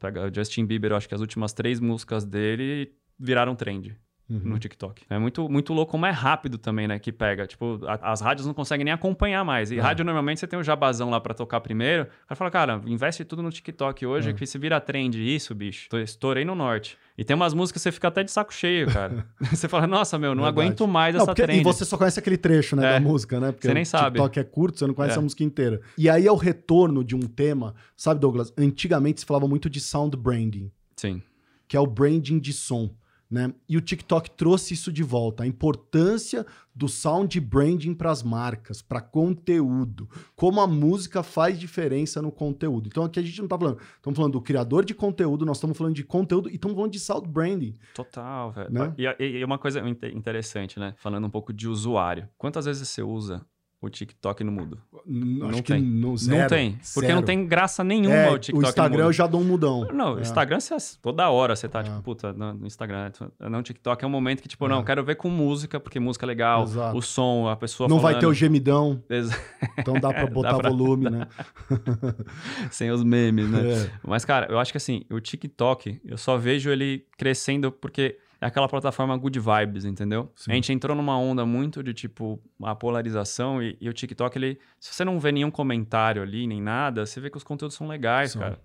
Pega 0.00 0.26
o 0.28 0.34
Justin 0.34 0.66
Bieber, 0.66 0.90
eu 0.90 0.96
acho 0.96 1.08
que 1.08 1.14
as 1.14 1.20
últimas 1.20 1.52
três 1.52 1.78
músicas 1.78 2.24
dele 2.24 2.92
viraram 3.18 3.54
trend 3.54 3.96
Uhum. 4.28 4.40
no 4.42 4.58
TikTok. 4.58 5.04
É 5.08 5.16
muito, 5.20 5.48
muito 5.48 5.72
louco 5.72 5.92
como 5.92 6.04
é 6.04 6.10
rápido 6.10 6.58
também, 6.58 6.88
né? 6.88 6.98
Que 6.98 7.12
pega. 7.12 7.46
Tipo, 7.46 7.78
a- 7.86 8.10
as 8.12 8.20
rádios 8.20 8.44
não 8.44 8.52
conseguem 8.52 8.84
nem 8.84 8.92
acompanhar 8.92 9.44
mais. 9.44 9.70
E 9.70 9.78
É. 9.78 9.80
rádio, 9.80 10.04
normalmente, 10.04 10.40
você 10.40 10.48
tem 10.48 10.58
o 10.58 10.64
jabazão 10.64 11.08
lá 11.10 11.20
pra 11.20 11.32
tocar 11.32 11.60
primeiro. 11.60 12.02
O 12.02 12.26
cara 12.28 12.36
fala, 12.36 12.50
cara, 12.50 12.80
investe 12.86 13.24
tudo 13.24 13.40
no 13.40 13.50
TikTok 13.50 14.04
hoje, 14.04 14.30
É. 14.30 14.32
que 14.32 14.44
se 14.44 14.58
vira 14.58 14.80
trend. 14.80 15.16
Isso, 15.16 15.54
bicho. 15.54 15.88
Tô- 15.88 15.98
Estourei 15.98 16.44
no 16.44 16.56
norte. 16.56 16.98
E 17.16 17.22
tem 17.24 17.36
umas 17.36 17.54
músicas 17.54 17.80
que 17.82 17.84
você 17.88 17.92
fica 17.92 18.08
até 18.08 18.24
de 18.24 18.30
saco 18.32 18.52
cheio, 18.52 18.88
cara. 18.92 19.24
você 19.62 19.68
fala, 19.68 19.86
nossa, 19.86 20.18
meu, 20.18 20.34
não 20.34 20.42
Verdade. 20.42 20.66
aguento 20.66 20.88
mais 20.88 21.14
Não, 21.14 21.22
essa 21.22 21.26
porque- 21.30 21.42
trend. 21.44 21.60
e 21.60 21.62
você 21.62 21.84
só 21.84 21.96
conhece 21.96 22.18
aquele 22.18 22.36
trecho, 22.36 22.74
né, 22.74 22.84
É. 22.84 22.92
da 22.94 23.00
música, 23.00 23.38
né? 23.38 23.52
Porque 23.52 23.68
Você 23.68 23.74
nem 23.74 23.84
o 23.84 23.86
sabe. 23.86 24.18
TikTok 24.18 24.40
é 24.40 24.44
curto, 24.44 24.78
você 24.78 24.86
não 24.88 24.94
conhece 24.94 25.14
É. 25.16 25.18
a 25.20 25.22
música 25.22 25.44
inteira. 25.44 25.80
E 25.96 26.10
aí 26.10 26.26
é 26.26 26.32
o 26.32 26.36
retorno 26.36 27.04
de 27.04 27.14
um 27.14 27.20
tema, 27.20 27.76
sabe, 27.96 28.20
Douglas? 28.20 28.52
Antigamente 28.58 29.20
se 29.20 29.26
falava 29.26 29.46
muito 29.46 29.70
de 29.70 29.78
sound 29.80 30.16
branding, 30.16 30.70
Sim. 30.96 31.22
que 31.68 31.76
é 31.76 31.80
o 31.80 31.86
branding 31.86 32.40
de 32.40 32.52
som, 32.52 32.90
né? 33.30 33.52
E 33.68 33.76
o 33.76 33.80
TikTok 33.80 34.30
trouxe 34.32 34.74
isso 34.74 34.92
de 34.92 35.02
volta, 35.02 35.42
a 35.42 35.46
importância 35.46 36.46
do 36.74 36.88
sound 36.88 37.40
branding 37.40 37.94
para 37.94 38.10
as 38.10 38.22
marcas, 38.22 38.82
para 38.82 39.00
conteúdo, 39.00 40.08
como 40.34 40.60
a 40.60 40.66
música 40.66 41.22
faz 41.22 41.58
diferença 41.58 42.20
no 42.20 42.30
conteúdo. 42.30 42.86
Então 42.88 43.04
aqui 43.04 43.18
a 43.18 43.22
gente 43.22 43.40
não 43.40 43.48
tá 43.48 43.58
falando, 43.58 43.78
estamos 43.96 44.16
falando 44.16 44.32
do 44.32 44.40
criador 44.40 44.84
de 44.84 44.94
conteúdo, 44.94 45.44
nós 45.46 45.56
estamos 45.56 45.76
falando 45.76 45.94
de 45.94 46.04
conteúdo 46.04 46.50
e 46.50 46.54
estamos 46.54 46.76
falando 46.76 46.92
de 46.92 47.00
sound 47.00 47.28
branding. 47.28 47.74
Total, 47.94 48.52
velho. 48.52 48.70
Né? 48.70 48.94
E, 48.98 49.24
e- 49.24 49.44
uma 49.44 49.58
coisa 49.58 49.80
inte- 49.88 50.08
interessante, 50.14 50.78
né? 50.78 50.94
Falando 50.98 51.26
um 51.26 51.30
pouco 51.30 51.52
de 51.52 51.66
usuário. 51.68 52.28
Quantas 52.36 52.64
vezes 52.66 52.88
você 52.88 53.02
usa 53.02 53.44
o 53.86 53.90
TikTok 53.90 54.42
no 54.44 54.52
mudo? 54.52 54.78
Não 55.06 55.50
que 55.52 55.62
tem. 55.62 55.82
não, 55.82 56.16
zero, 56.16 56.40
não 56.42 56.46
tem. 56.48 56.72
Porque 56.94 57.06
zero. 57.08 57.14
não 57.14 57.22
tem 57.22 57.46
graça 57.46 57.82
nenhuma 57.84 58.14
É, 58.14 58.30
o 58.30 58.38
TikTok 58.38 58.64
o 58.64 58.68
Instagram 58.68 59.04
eu 59.04 59.12
já 59.12 59.26
dou 59.26 59.40
um 59.40 59.44
mudão. 59.44 59.86
Não, 59.92 60.14
o 60.14 60.18
É. 60.18 60.22
Instagram, 60.22 60.58
você, 60.60 60.76
toda 61.00 61.28
hora 61.30 61.54
você 61.56 61.68
tá, 61.68 61.80
É. 61.80 61.82
tipo, 61.84 62.02
puta, 62.02 62.32
no, 62.32 62.66
Instagram. 62.66 63.10
Não, 63.40 63.62
TikTok 63.62 64.04
é 64.04 64.06
um 64.06 64.10
momento 64.10 64.42
que, 64.42 64.48
tipo, 64.48 64.66
não, 64.68 64.80
É. 64.80 64.84
quero 64.84 65.04
ver 65.04 65.14
com 65.16 65.28
música, 65.30 65.78
porque 65.80 66.00
música 66.00 66.24
é 66.24 66.28
legal, 66.28 66.64
Exato. 66.64 66.96
o 66.98 67.02
som, 67.02 67.48
a 67.48 67.56
pessoa 67.56 67.88
Não 67.88 67.98
vai 67.98 68.14
ter 68.14 68.18
o 68.18 68.20
falando. 68.22 68.34
gemidão, 68.34 69.02
Exa- 69.08 69.38
então 69.78 69.94
dá 69.94 70.12
pra 70.12 70.24
Dá 70.26 70.30
botar 70.30 70.56
pra- 70.58 70.70
volume, 70.70 71.08
né? 71.10 71.26
Sem 72.70 72.90
os 72.90 73.02
memes, 73.04 73.48
né? 73.48 73.72
É. 73.84 73.90
Mas, 74.02 74.24
cara, 74.24 74.46
eu 74.50 74.58
acho 74.58 74.72
que 74.72 74.76
assim, 74.78 75.02
o 75.10 75.20
TikTok, 75.20 76.00
eu 76.04 76.16
só 76.18 76.36
vejo 76.36 76.70
ele 76.70 77.04
crescendo 77.16 77.70
porque 77.72 78.18
é 78.40 78.46
aquela 78.46 78.68
plataforma 78.68 79.16
good 79.16 79.38
vibes, 79.38 79.84
entendeu? 79.84 80.30
Sim. 80.34 80.50
A 80.52 80.54
gente 80.54 80.72
entrou 80.72 80.96
numa 80.96 81.18
onda 81.18 81.44
muito 81.46 81.82
de, 81.82 81.92
tipo, 81.94 82.40
a 82.62 82.74
polarização 82.74 83.62
e, 83.62 83.76
e 83.80 83.88
o 83.88 83.92
TikTok, 83.92 84.36
ele... 84.38 84.58
Se 84.78 84.94
você 84.94 85.04
não 85.04 85.18
vê 85.18 85.32
nenhum 85.32 85.50
comentário 85.50 86.22
ali, 86.22 86.46
nem 86.46 86.60
nada, 86.62 87.04
você 87.06 87.20
vê 87.20 87.28
que 87.30 87.36
os 87.36 87.42
conteúdos 87.42 87.76
são 87.76 87.88
legais, 87.88 88.34
cara. 88.34 88.58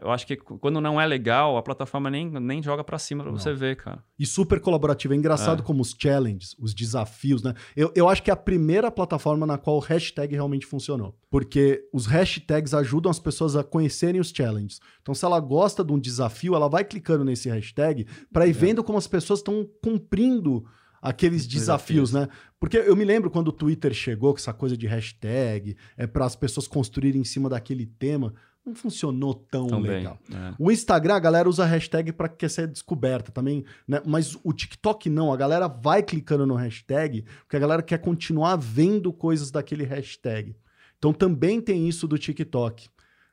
Eu 0.00 0.10
acho 0.10 0.26
que 0.26 0.36
quando 0.36 0.80
não 0.80 1.00
é 1.00 1.06
legal, 1.06 1.56
a 1.56 1.62
plataforma 1.62 2.10
nem, 2.10 2.28
nem 2.30 2.62
joga 2.62 2.82
pra 2.82 2.98
cima 2.98 3.22
pra 3.22 3.30
Não. 3.32 3.38
você 3.38 3.52
ver, 3.52 3.76
cara. 3.76 4.02
E 4.18 4.26
super 4.26 4.60
colaborativo. 4.60 5.14
É 5.14 5.16
engraçado 5.16 5.62
É. 5.62 5.64
como 5.64 5.82
os 5.82 5.94
challenges, 5.96 6.56
os 6.58 6.74
desafios, 6.74 7.42
né? 7.42 7.54
Eu, 7.76 7.92
eu 7.94 8.08
acho 8.08 8.22
que 8.22 8.30
é 8.30 8.32
a 8.32 8.36
primeira 8.36 8.90
plataforma 8.90 9.46
na 9.46 9.56
qual 9.58 9.76
o 9.76 9.80
hashtag 9.80 10.34
realmente 10.34 10.66
funcionou. 10.66 11.16
Porque 11.30 11.84
os 11.92 12.06
hashtags 12.06 12.72
ajudam 12.74 13.10
as 13.10 13.18
pessoas 13.20 13.54
a 13.54 13.62
conhecerem 13.62 14.20
os 14.20 14.30
challenges. 14.30 14.80
Então, 15.02 15.14
se 15.14 15.24
ela 15.24 15.38
gosta 15.38 15.84
de 15.84 15.92
um 15.92 15.98
desafio, 15.98 16.54
ela 16.54 16.68
vai 16.68 16.82
clicando 16.84 17.24
nesse 17.24 17.48
hashtag 17.50 18.06
para 18.32 18.46
É. 18.46 18.48
ir 18.48 18.52
vendo 18.52 18.82
como 18.82 18.96
as 18.98 19.06
pessoas 19.06 19.17
estão 19.24 19.68
cumprindo 19.82 20.64
aqueles 21.00 21.46
desafios, 21.46 22.12
né? 22.12 22.28
Porque 22.58 22.76
eu 22.76 22.96
me 22.96 23.04
lembro 23.04 23.30
quando 23.30 23.48
o 23.48 23.52
Twitter 23.52 23.94
chegou 23.94 24.32
com 24.32 24.38
essa 24.38 24.52
coisa 24.52 24.76
de 24.76 24.86
hashtag, 24.86 25.76
é 25.96 26.06
para 26.06 26.24
as 26.24 26.34
pessoas 26.34 26.66
construírem 26.66 27.20
em 27.20 27.24
cima 27.24 27.48
daquele 27.48 27.86
tema, 27.86 28.34
não 28.68 28.74
funcionou 28.74 29.34
tão 29.34 29.66
Também. 29.66 29.90
legal. 29.90 30.18
é. 30.30 30.54
O 30.58 30.70
Instagram, 30.70 31.14
a 31.14 31.20
galera 31.20 31.48
usa 31.48 31.64
hashtag 31.64 32.12
para 32.12 32.28
quer 32.28 32.50
ser 32.50 32.66
descoberta 32.66 33.32
também, 33.32 33.64
né? 33.86 34.02
Mas 34.04 34.36
o 34.44 34.52
TikTok 34.52 35.08
não, 35.08 35.32
a 35.32 35.36
galera 35.36 35.66
vai 35.68 36.02
clicando 36.02 36.46
no 36.46 36.54
hashtag 36.54 37.24
porque 37.40 37.56
a 37.56 37.60
galera 37.60 37.82
quer 37.82 37.98
continuar 37.98 38.56
vendo 38.56 39.12
coisas 39.12 39.50
daquele 39.50 39.84
hashtag. 39.84 40.54
Então 40.98 41.12
também 41.12 41.60
tem 41.60 41.88
isso 41.88 42.06
do 42.06 42.18
TikTok, 42.18 42.88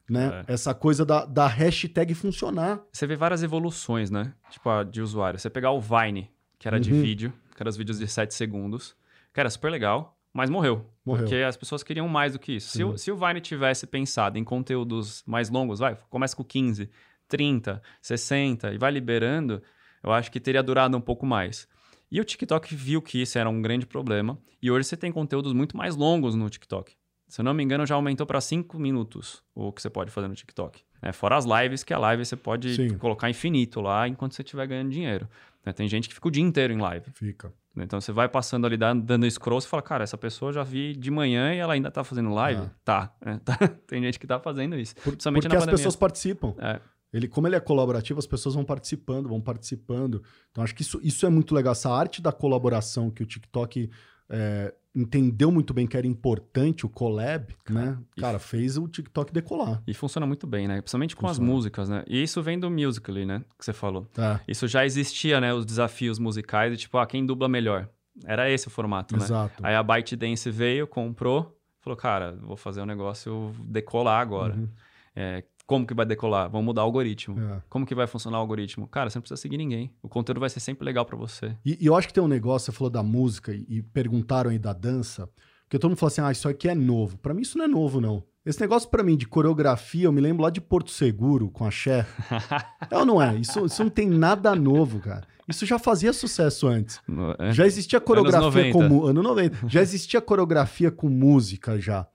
né? 0.09 0.43
É. 0.47 0.53
Essa 0.53 0.73
coisa 0.73 1.05
da, 1.05 1.25
da 1.25 1.47
hashtag 1.47 2.13
funcionar. 2.13 2.81
Você 2.91 3.05
vê 3.07 3.15
várias 3.15 3.43
evoluções, 3.43 4.09
né? 4.11 4.33
Tipo, 4.49 4.69
a 4.69 4.83
de 4.83 5.01
usuário. 5.01 5.39
Você 5.39 5.49
pegar 5.49 5.71
o 5.71 5.79
Vine, 5.81 6.29
que 6.59 6.67
era 6.67 6.79
de 6.79 6.91
Uhum. 6.93 7.01
vídeo, 7.01 7.33
que 7.55 7.61
era 7.61 7.69
os 7.69 7.77
vídeos 7.77 7.99
de 7.99 8.07
7 8.07 8.33
segundos, 8.33 8.95
que 9.33 9.39
era 9.39 9.49
super 9.49 9.69
legal, 9.71 10.17
mas 10.33 10.49
morreu. 10.49 10.85
Morreu. 11.05 11.23
Porque 11.25 11.35
as 11.37 11.55
pessoas 11.57 11.83
queriam 11.83 12.07
mais 12.07 12.33
do 12.33 12.39
que 12.39 12.53
isso. 12.57 12.69
Se, 12.71 12.83
o, 12.83 12.97
se 12.97 13.11
o 13.11 13.15
Vine 13.17 13.39
tivesse 13.41 13.87
pensado 13.87 14.37
em 14.37 14.43
conteúdos 14.43 15.23
mais 15.25 15.49
longos, 15.49 15.79
vai, 15.79 15.97
começa 16.09 16.35
com 16.35 16.43
15, 16.43 16.89
30, 17.27 17.81
60 18.01 18.73
e 18.73 18.77
vai 18.77 18.91
liberando, 18.91 19.61
eu 20.03 20.11
acho 20.11 20.31
que 20.31 20.39
teria 20.39 20.61
durado 20.61 20.95
um 20.97 21.01
pouco 21.01 21.25
mais. 21.25 21.67
E 22.11 22.19
o 22.21 22.23
TikTok 22.23 22.75
viu 22.75 23.01
que 23.01 23.21
isso 23.21 23.37
era 23.37 23.49
um 23.49 23.61
grande 23.61 23.85
problema. 23.85 24.37
E 24.61 24.69
hoje 24.69 24.87
você 24.87 24.95
tem 24.95 25.11
conteúdos 25.11 25.53
muito 25.53 25.75
mais 25.75 25.95
longos 25.95 26.35
no 26.35 26.49
TikTok. 26.49 26.95
Se 27.27 27.41
eu 27.41 27.45
não 27.45 27.53
me 27.53 27.63
engano, 27.63 27.85
já 27.85 27.95
aumentou 27.95 28.25
para 28.25 28.39
5 28.39 28.77
minutos 28.79 29.41
o 29.53 29.71
que 29.73 29.81
você 29.81 29.89
pode 29.89 30.11
fazer 30.11 30.27
no 30.27 30.35
TikTok. 30.35 30.81
É, 31.01 31.11
fora 31.11 31.35
as 31.37 31.45
lives, 31.45 31.83
que 31.83 31.93
a 31.93 31.97
live 31.99 32.23
você 32.25 32.35
pode 32.35 32.75
Sim. 32.75 32.97
colocar 32.97 33.29
infinito 33.29 33.81
lá 33.81 34.07
enquanto 34.07 34.33
você 34.33 34.41
estiver 34.41 34.65
ganhando 34.67 34.89
dinheiro. 34.91 35.27
né? 35.65 35.73
Tem 35.73 35.87
gente 35.87 36.07
que 36.07 36.13
fica 36.15 36.27
o 36.27 36.31
dia 36.31 36.43
inteiro 36.43 36.71
em 36.73 36.77
live. 36.77 37.05
Fica. 37.13 37.51
né? 37.75 37.83
Então 37.83 37.99
você 37.99 38.11
vai 38.11 38.29
passando 38.29 38.65
ali, 38.65 38.77
dando, 38.77 39.29
scroll, 39.29 39.59
você 39.59 39.67
fala, 39.67 39.81
cara, 39.81 40.03
essa 40.03 40.17
pessoa 40.17 40.49
eu 40.49 40.53
já 40.53 40.63
vi 40.63 40.95
de 40.95 41.09
manhã 41.11 41.53
e 41.53 41.57
ela 41.57 41.73
ainda 41.73 41.89
tá 41.91 42.03
fazendo 42.03 42.29
live? 42.33 42.61
Ah. 42.61 42.69
Tá, 42.83 43.15
é, 43.21 43.37
tá. 43.43 43.57
Tem 43.87 44.01
gente 44.01 44.19
que 44.19 44.27
tá 44.27 44.39
fazendo 44.39 44.75
isso. 44.77 44.95
Por- 44.95 45.15
porque 45.17 45.55
as 45.55 45.65
pessoas 45.65 45.95
participam. 45.95 46.53
É, 46.59 46.79
Ele, 47.11 47.27
como 47.27 47.47
ele 47.47 47.55
é 47.55 47.59
colaborativo, 47.59 48.19
as 48.19 48.27
pessoas 48.27 48.55
vão 48.55 48.63
participando, 48.63 49.27
vão 49.29 49.41
participando. 49.41 50.23
Então, 50.51 50.63
acho 50.63 50.73
que 50.75 50.81
isso, 50.83 50.99
isso 51.03 51.25
é 51.25 51.29
muito 51.29 51.53
legal. 51.55 51.71
Essa 51.71 51.89
arte 51.91 52.21
da 52.21 52.31
colaboração 52.31 53.09
que 53.09 53.23
o 53.23 53.25
TikTok 53.25 53.89
é, 54.29 54.73
entendeu 54.95 55.51
muito 55.51 55.73
bem 55.73 55.85
que 55.85 55.97
era 55.97 56.07
importante, 56.07 56.85
o 56.85 56.89
collab, 56.89 57.53
né? 57.69 57.97
e 58.15 58.21
Cara, 58.21 58.39
fez 58.39 58.77
o 58.77 58.87
TikTok 58.87 59.33
decolar. 59.33 59.81
e 59.85 59.93
funciona 59.93 60.25
muito 60.25 60.47
bem, 60.47 60.67
né? 60.67 60.81
Principalmente 60.81 61.15
com 61.15 61.27
Funciona. 61.27 61.47
as 61.49 61.53
músicas, 61.53 61.89
né? 61.89 62.03
E 62.07 62.23
isso 62.23 62.41
vem 62.41 62.57
do 62.59 62.69
Musical.ly, 62.71 63.25
né? 63.25 63.43
Que 63.59 63.65
você 63.65 63.73
falou. 63.73 64.05
Tá, 64.13 64.39
Isso 64.47 64.67
já 64.67 64.85
existia, 64.85 65.41
né? 65.41 65.53
Os 65.53 65.65
desafios 65.65 66.17
musicais 66.17 66.73
e 66.73 66.77
tipo, 66.77 66.97
ah, 66.97 67.05
quem 67.05 67.25
dubla 67.25 67.49
melhor? 67.49 67.89
Era 68.25 68.49
esse 68.49 68.67
o 68.67 68.71
formato, 68.71 69.17
né? 69.17 69.23
exato. 69.25 69.53
Aí 69.65 69.75
a 69.75 69.83
ByteDance 69.83 70.49
veio, 70.49 70.87
comprou, 70.87 71.59
falou, 71.81 71.97
cara, 71.97 72.37
vou 72.41 72.55
fazer 72.55 72.79
o 72.79 72.85
negócio 72.85 73.51
decolar 73.65 74.21
agora. 74.21 74.55
Uhum, 74.55 74.69
É, 75.13 75.43
como 75.65 75.85
que 75.85 75.93
vai 75.93 76.05
decolar? 76.05 76.49
Vamos 76.49 76.65
mudar 76.65 76.83
o 76.83 76.85
algoritmo. 76.85 77.39
é. 77.39 77.61
Como 77.69 77.85
que 77.85 77.95
vai 77.95 78.07
funcionar 78.07 78.37
o 78.37 78.41
algoritmo? 78.41 78.87
Cara, 78.87 79.09
você 79.09 79.17
não 79.17 79.21
precisa 79.21 79.41
seguir 79.41 79.57
ninguém. 79.57 79.91
O 80.01 80.09
conteúdo 80.09 80.39
vai 80.39 80.49
ser 80.49 80.59
sempre 80.59 80.85
legal 80.85 81.05
pra 81.05 81.17
você. 81.17 81.55
E, 81.65 81.77
e 81.81 81.85
eu 81.85 81.95
acho 81.95 82.07
que 82.07 82.13
tem 82.13 82.23
um 82.23 82.27
negócio, 82.27 82.71
você 82.71 82.77
falou 82.77 82.89
da 82.89 83.03
música 83.03 83.53
e, 83.53 83.65
e 83.67 83.81
perguntaram 83.81 84.51
aí 84.51 84.59
da 84.59 84.73
dança, 84.73 85.27
porque 85.63 85.79
todo 85.79 85.89
mundo 85.89 85.97
fala 85.97 86.11
assim, 86.11 86.21
ah, 86.21 86.31
isso 86.31 86.47
aqui 86.47 86.69
é 86.69 86.75
novo. 86.75 87.17
Pra 87.17 87.33
mim 87.33 87.41
isso 87.41 87.57
não 87.57 87.65
é 87.65 87.67
novo, 87.67 87.99
não. 87.99 88.23
Esse 88.45 88.61
negócio 88.61 88.87
pra 88.89 89.03
mim 89.03 89.17
de 89.17 89.25
coreografia, 89.27 90.05
eu 90.05 90.11
me 90.11 90.21
lembro 90.21 90.43
lá 90.43 90.51
de 90.51 90.61
Porto 90.61 90.91
Seguro, 90.91 91.49
com 91.49 91.65
a 91.65 91.71
Cher. 91.71 92.05
é 92.91 92.95
ou 92.95 93.03
não 93.03 93.19
é? 93.19 93.35
Isso, 93.35 93.65
isso 93.65 93.83
não 93.83 93.89
tem 93.89 94.07
nada 94.07 94.53
novo, 94.55 94.99
cara. 94.99 95.27
Isso 95.47 95.65
já 95.65 95.79
fazia 95.79 96.13
sucesso 96.13 96.67
antes. 96.67 96.99
É? 97.39 97.51
Já 97.51 97.65
existia 97.65 97.99
coreografia 97.99 98.71
90. 98.71 98.71
com... 98.71 99.05
Ano 99.05 99.23
90. 99.23 99.67
Já 99.67 99.81
existia 99.81 100.21
coreografia 100.21 100.91
com 100.91 101.09
música 101.09 101.79
já. 101.79 102.07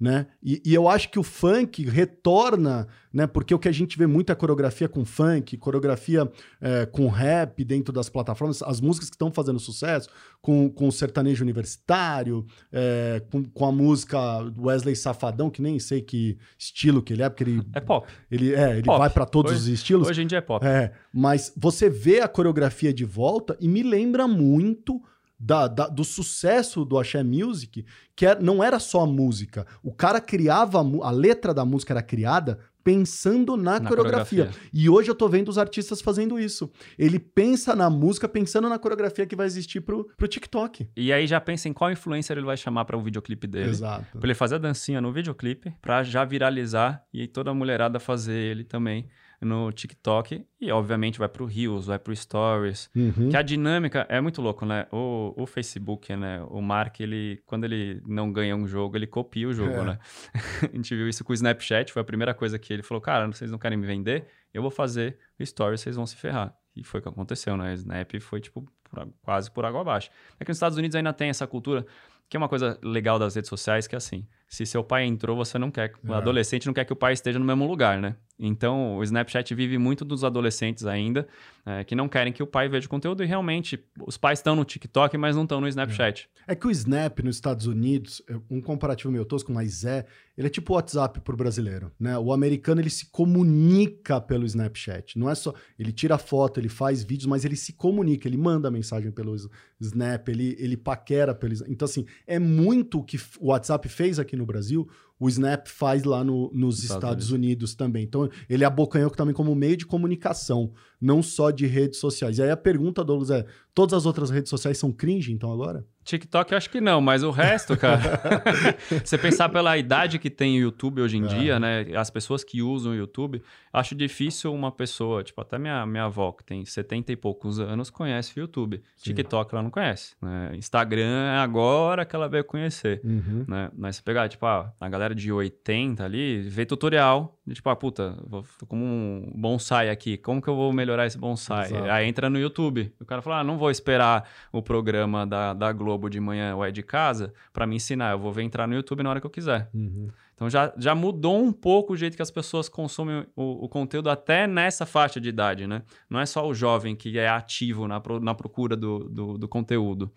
Né? 0.00 0.28
E, 0.42 0.62
e 0.64 0.72
eu 0.74 0.88
acho 0.88 1.10
que 1.10 1.18
o 1.18 1.22
funk 1.22 1.84
retorna, 1.84 2.88
né? 3.12 3.26
Porque 3.26 3.54
o 3.54 3.58
que 3.58 3.68
a 3.68 3.72
gente 3.72 3.98
vê 3.98 4.06
muito 4.06 4.32
é 4.32 4.34
coreografia 4.34 4.88
com 4.88 5.04
funk, 5.04 5.58
coreografia 5.58 6.26
é, 6.58 6.86
com 6.86 7.06
rap 7.08 7.62
dentro 7.64 7.92
das 7.92 8.08
plataformas, 8.08 8.62
as 8.62 8.80
músicas 8.80 9.10
que 9.10 9.14
estão 9.16 9.30
fazendo 9.30 9.58
sucesso, 9.60 10.08
com, 10.40 10.70
com 10.70 10.88
o 10.88 10.92
sertanejo 10.92 11.44
universitário, 11.44 12.46
é, 12.72 13.22
com, 13.30 13.44
com 13.44 13.66
a 13.66 13.70
música 13.72 14.42
do 14.44 14.68
Wesley 14.68 14.96
Safadão, 14.96 15.50
que 15.50 15.60
nem 15.60 15.78
sei 15.78 16.00
que 16.00 16.38
estilo 16.58 17.02
que 17.02 17.12
ele 17.12 17.22
é, 17.22 17.28
porque 17.28 17.44
ele, 17.44 17.62
É 17.74 17.80
pop. 17.80 18.08
ele, 18.30 18.54
é, 18.54 18.72
ele 18.78 18.82
Pop. 18.84 18.98
vai 18.98 19.10
para 19.10 19.26
todos 19.26 19.52
Hoje- 19.52 19.60
os 19.60 19.68
estilos. 19.68 20.08
Hoje 20.08 20.22
em 20.22 20.26
dia 20.26 20.38
é 20.38 20.40
pop. 20.40 20.64
É, 20.64 20.92
mas 21.12 21.52
você 21.54 21.90
vê 21.90 22.20
a 22.20 22.28
coreografia 22.28 22.90
de 22.92 23.04
volta 23.04 23.54
e 23.60 23.68
me 23.68 23.82
lembra 23.82 24.26
muito 24.26 24.98
da, 25.40 25.66
da- 25.66 25.88
do 25.88 26.04
sucesso 26.04 26.84
do 26.84 26.98
Axé 26.98 27.22
Music, 27.22 27.84
que 28.14 28.26
é- 28.26 28.38
não 28.38 28.62
era 28.62 28.78
só 28.78 29.00
a 29.00 29.06
música. 29.06 29.66
O 29.82 29.90
cara 29.92 30.20
criava, 30.20 30.78
a, 30.80 31.08
a 31.08 31.10
letra 31.10 31.54
da 31.54 31.64
música 31.64 31.94
era 31.94 32.02
criada 32.02 32.58
pensando 32.84 33.56
na, 33.56 33.78
Na 33.78 33.88
coreografia. 33.88 34.44
coreografia. 34.46 34.70
E 34.72 34.88
hoje 34.88 35.10
eu 35.10 35.14
tô 35.14 35.28
vendo 35.28 35.48
os 35.48 35.58
artistas 35.58 36.00
fazendo 36.00 36.38
isso. 36.38 36.70
Ele 36.98 37.18
pensa 37.18 37.74
na 37.76 37.88
música 37.90 38.26
pensando 38.28 38.68
na 38.68 38.78
coreografia 38.78 39.26
que 39.26 39.36
vai 39.36 39.46
existir 39.46 39.80
pro, 39.82 40.04
pro 40.16 40.26
TikTok. 40.26 40.88
E 40.96 41.12
aí 41.12 41.26
já 41.26 41.40
pensa 41.40 41.68
em 41.68 41.72
qual 41.74 41.90
influencer 41.92 42.36
ele 42.36 42.46
vai 42.46 42.56
chamar 42.56 42.84
pra 42.86 42.96
um 42.96 43.02
videoclipe 43.02 43.46
dele. 43.46 43.70
Exato. 43.70 44.18
Pra 44.18 44.26
ele 44.26 44.34
fazer 44.34 44.56
a 44.56 44.58
dancinha 44.58 45.00
no 45.00 45.12
videoclipe, 45.12 45.72
pra 45.80 46.02
já 46.02 46.24
viralizar 46.24 47.04
e 47.12 47.26
toda 47.28 47.50
a 47.50 47.54
mulherada 47.54 48.00
fazer 48.00 48.32
ele 48.34 48.64
também 48.64 49.06
no 49.40 49.72
TikTok 49.72 50.44
e, 50.60 50.70
obviamente, 50.70 51.18
vai 51.18 51.28
pro 51.28 51.46
Reels, 51.46 51.86
vai 51.86 51.98
pro 51.98 52.14
Stories. 52.14 52.90
Uhum. 52.94 53.30
Que 53.30 53.36
a 53.36 53.42
dinâmica 53.42 54.06
é 54.08 54.20
muito 54.20 54.42
louco, 54.42 54.66
né? 54.66 54.86
O, 54.92 55.32
o 55.36 55.46
Facebook, 55.46 56.14
né? 56.14 56.42
O 56.50 56.60
Mark, 56.60 57.00
ele, 57.00 57.40
quando 57.46 57.64
ele 57.64 58.02
não 58.06 58.30
ganha 58.30 58.54
um 58.54 58.66
jogo, 58.66 58.96
ele 58.96 59.06
copia 59.06 59.48
o 59.48 59.52
jogo, 59.52 59.72
É. 59.72 59.84
né? 59.84 59.98
a 60.72 60.76
gente 60.76 60.94
viu 60.94 61.08
isso 61.08 61.24
com 61.24 61.32
o 61.32 61.34
Snapchat, 61.34 61.92
foi 61.92 62.02
a 62.02 62.04
primeira 62.04 62.34
coisa 62.34 62.58
que 62.58 62.72
ele 62.72 62.82
falou, 62.82 63.00
cara, 63.00 63.26
vocês 63.26 63.50
não 63.50 63.58
querem 63.58 63.78
me 63.78 63.86
vender? 63.86 64.26
Eu 64.52 64.60
vou 64.62 64.70
fazer 64.70 65.16
o 65.38 65.44
Stories, 65.46 65.80
vocês 65.80 65.96
vão 65.96 66.06
se 66.06 66.16
ferrar. 66.16 66.54
E 66.76 66.84
foi 66.84 67.00
o 67.00 67.02
que 67.02 67.08
aconteceu, 67.08 67.56
né? 67.56 67.70
O 67.70 67.74
Snap 67.74 68.12
foi, 68.20 68.40
tipo, 68.40 68.64
por 68.84 69.08
quase 69.22 69.50
por 69.50 69.64
água 69.64 69.80
abaixo. 69.80 70.10
É 70.38 70.44
que 70.44 70.50
nos 70.50 70.56
Estados 70.56 70.76
Unidos 70.76 70.94
ainda 70.94 71.12
tem 71.12 71.28
essa 71.30 71.46
cultura, 71.46 71.84
que 72.28 72.36
é 72.36 72.38
uma 72.38 72.48
coisa 72.48 72.78
legal 72.82 73.18
das 73.18 73.34
redes 73.34 73.48
sociais, 73.48 73.86
que 73.88 73.94
é 73.94 73.98
assim, 73.98 74.26
se 74.48 74.64
seu 74.66 74.84
pai 74.84 75.04
entrou, 75.04 75.36
você 75.36 75.58
não 75.58 75.70
quer, 75.70 75.92
o 76.06 76.12
É. 76.12 76.16
adolescente 76.16 76.66
não 76.66 76.72
quer 76.74 76.84
que 76.84 76.92
o 76.92 76.96
pai 76.96 77.12
esteja 77.12 77.38
no 77.38 77.44
mesmo 77.44 77.66
lugar, 77.66 77.98
né? 78.00 78.14
Então, 78.42 78.96
o 78.96 79.02
Snapchat 79.04 79.54
vive 79.54 79.76
muito 79.76 80.02
dos 80.02 80.24
adolescentes 80.24 80.86
ainda, 80.86 81.28
é, 81.66 81.84
que 81.84 81.94
não 81.94 82.08
querem 82.08 82.32
que 82.32 82.42
o 82.42 82.46
pai 82.46 82.70
veja 82.70 82.86
o 82.86 82.90
conteúdo, 82.90 83.22
e 83.22 83.26
realmente, 83.26 83.78
os 84.06 84.16
pais 84.16 84.38
estão 84.38 84.56
no 84.56 84.64
TikTok, 84.64 85.16
mas 85.18 85.36
não 85.36 85.42
estão 85.42 85.60
no 85.60 85.68
Snapchat. 85.68 86.26
É 86.46 86.54
que 86.54 86.66
o 86.66 86.70
Snap 86.70 87.20
nos 87.20 87.36
Estados 87.36 87.66
Unidos, 87.66 88.22
é 88.26 88.34
um 88.48 88.62
comparativo 88.62 89.12
meio 89.12 89.26
tosco, 89.26 89.52
mas 89.52 89.84
é, 89.84 90.06
ele 90.38 90.46
é 90.46 90.50
tipo 90.50 90.72
o 90.72 90.76
WhatsApp 90.76 91.20
pro 91.20 91.36
brasileiro, 91.36 91.92
né? 92.00 92.16
O 92.16 92.32
americano, 92.32 92.80
ele 92.80 92.88
se 92.88 93.10
comunica 93.10 94.18
pelo 94.22 94.46
Snapchat. 94.46 95.18
Não 95.18 95.28
é 95.28 95.34
só, 95.34 95.52
ele 95.78 95.92
tira 95.92 96.16
foto, 96.16 96.58
ele 96.58 96.70
faz 96.70 97.04
vídeos, 97.04 97.26
mas 97.26 97.44
ele 97.44 97.56
se 97.56 97.74
comunica, 97.74 98.26
ele 98.26 98.38
manda 98.38 98.70
mensagem 98.70 99.10
pelo 99.10 99.36
Snap, 99.78 100.28
ele, 100.28 100.56
ele 100.58 100.78
paquera 100.78 101.34
pelo. 101.34 101.52
Então, 101.68 101.84
assim, 101.84 102.06
é 102.26 102.38
muito 102.38 103.00
o 103.00 103.04
que 103.04 103.18
o 103.38 103.48
WhatsApp 103.48 103.86
fez 103.86 104.18
aqui 104.18 104.34
no 104.34 104.46
Brasil, 104.46 104.88
o 105.20 105.28
Snap 105.28 105.66
faz 105.68 106.02
lá 106.02 106.24
no- 106.24 106.50
nos 106.52 106.78
Estados 106.82 106.96
Estados, 106.96 107.30
Unidos. 107.30 107.74
também. 107.74 108.02
Então, 108.04 108.28
ele 108.48 108.64
abocanhou 108.64 109.10
também 109.10 109.34
como 109.34 109.54
meio 109.54 109.76
de 109.76 109.84
comunicação, 109.86 110.72
não 111.00 111.22
só 111.22 111.50
de 111.50 111.66
redes 111.66 111.98
sociais. 111.98 112.38
E 112.38 112.42
aí 112.42 112.50
a 112.50 112.56
pergunta, 112.56 113.02
Douglas, 113.02 113.30
é, 113.30 113.46
todas 113.74 113.94
as 113.94 114.06
outras 114.06 114.30
redes 114.30 114.50
sociais 114.50 114.76
são 114.78 114.92
cringe, 114.92 115.32
então, 115.32 115.52
agora? 115.52 115.84
TikTok 116.02 116.50
eu 116.50 116.56
acho 116.58 116.70
que 116.70 116.80
não, 116.80 117.00
mas 117.00 117.22
o 117.22 117.30
resto, 117.30 117.76
cara. 117.76 118.00
você 119.04 119.16
pensar 119.18 119.48
pela 119.48 119.76
idade 119.78 120.18
que 120.18 120.30
tem 120.30 120.58
o 120.58 120.62
YouTube 120.62 121.00
hoje 121.02 121.16
em 121.18 121.24
É. 121.24 121.28
dia, 121.28 121.60
né? 121.60 121.86
As 121.94 122.10
pessoas 122.10 122.42
que 122.42 122.62
usam 122.62 122.92
o 122.92 122.94
YouTube, 122.94 123.42
acho 123.72 123.94
difícil 123.94 124.52
uma 124.52 124.72
pessoa, 124.72 125.22
tipo, 125.22 125.40
até 125.40 125.58
minha, 125.58 125.86
minha 125.86 126.04
avó, 126.04 126.32
que 126.32 126.42
tem 126.42 126.64
70 126.64 127.12
e 127.12 127.16
poucos 127.16 127.60
anos, 127.60 127.90
conhece 127.90 128.38
o 128.38 128.40
YouTube. 128.40 128.82
Sim. 128.96 129.14
TikTok 129.14 129.54
ela 129.54 129.62
não 129.62 129.70
conhece. 129.70 130.14
Né? 130.20 130.52
Instagram 130.56 131.28
é 131.34 131.38
agora 131.38 132.04
que 132.04 132.16
ela 132.16 132.28
veio 132.28 132.44
conhecer. 132.44 133.00
Uhum. 133.04 133.44
Né? 133.46 133.70
Mas 133.76 133.96
se 133.96 134.02
pegar, 134.02 134.28
tipo, 134.28 134.44
ah, 134.46 134.72
a 134.80 134.88
galera 134.88 135.14
de 135.14 135.30
80 135.30 136.02
ali, 136.04 136.40
vê 136.42 136.64
tutorial, 136.66 137.38
de, 137.46 137.54
tipo, 137.54 137.68
ah, 137.68 137.76
puta, 137.76 138.16
vou, 138.26 138.44
tô 138.58 138.66
com 138.66 138.76
um 138.76 139.32
bonsai 139.36 139.90
aqui, 139.90 140.16
como 140.16 140.40
que 140.42 140.48
eu 140.48 140.56
vou 140.56 140.72
melhorar 140.72 140.89
esse 141.06 141.18
bonsai? 141.18 141.66
Exato. 141.66 141.84
Aí 141.90 142.06
entra 142.08 142.28
no 142.30 142.38
YouTube. 142.38 142.92
O 143.00 143.04
cara 143.04 143.22
fala, 143.22 143.40
ah, 143.40 143.44
não 143.44 143.56
vou 143.58 143.70
esperar 143.70 144.28
o 144.52 144.62
programa 144.62 145.26
da, 145.26 145.52
da 145.54 145.72
Globo 145.72 146.08
de 146.08 146.18
manhã 146.20 146.54
ou 146.56 146.64
é 146.64 146.70
de 146.70 146.82
casa 146.82 147.32
pra 147.52 147.66
me 147.66 147.76
ensinar, 147.76 148.12
eu 148.12 148.18
vou 148.18 148.32
ver 148.32 148.42
entrar 148.42 148.66
no 148.66 148.74
YouTube 148.74 149.02
na 149.02 149.10
hora 149.10 149.20
que 149.20 149.26
eu 149.26 149.30
quiser. 149.30 149.68
Uhum. 149.74 150.08
Então 150.34 150.48
já, 150.48 150.72
já 150.78 150.94
mudou 150.94 151.38
um 151.42 151.52
pouco 151.52 151.92
o 151.92 151.96
jeito 151.96 152.16
que 152.16 152.22
as 152.22 152.30
pessoas 152.30 152.68
consomem 152.68 153.26
o, 153.36 153.64
o 153.64 153.68
conteúdo 153.68 154.08
até 154.08 154.46
nessa 154.46 154.86
faixa 154.86 155.20
de 155.20 155.28
idade, 155.28 155.66
né? 155.66 155.82
Não 156.08 156.18
é 156.18 156.24
só 156.24 156.46
o 156.48 156.54
jovem 156.54 156.96
que 156.96 157.18
é 157.18 157.28
ativo 157.28 157.86
na, 157.86 158.00
pro- 158.00 158.20
na 158.20 158.34
procura 158.34 158.74
do, 158.74 159.00
do, 159.00 159.36
do 159.36 159.46
conteúdo. 159.48 160.10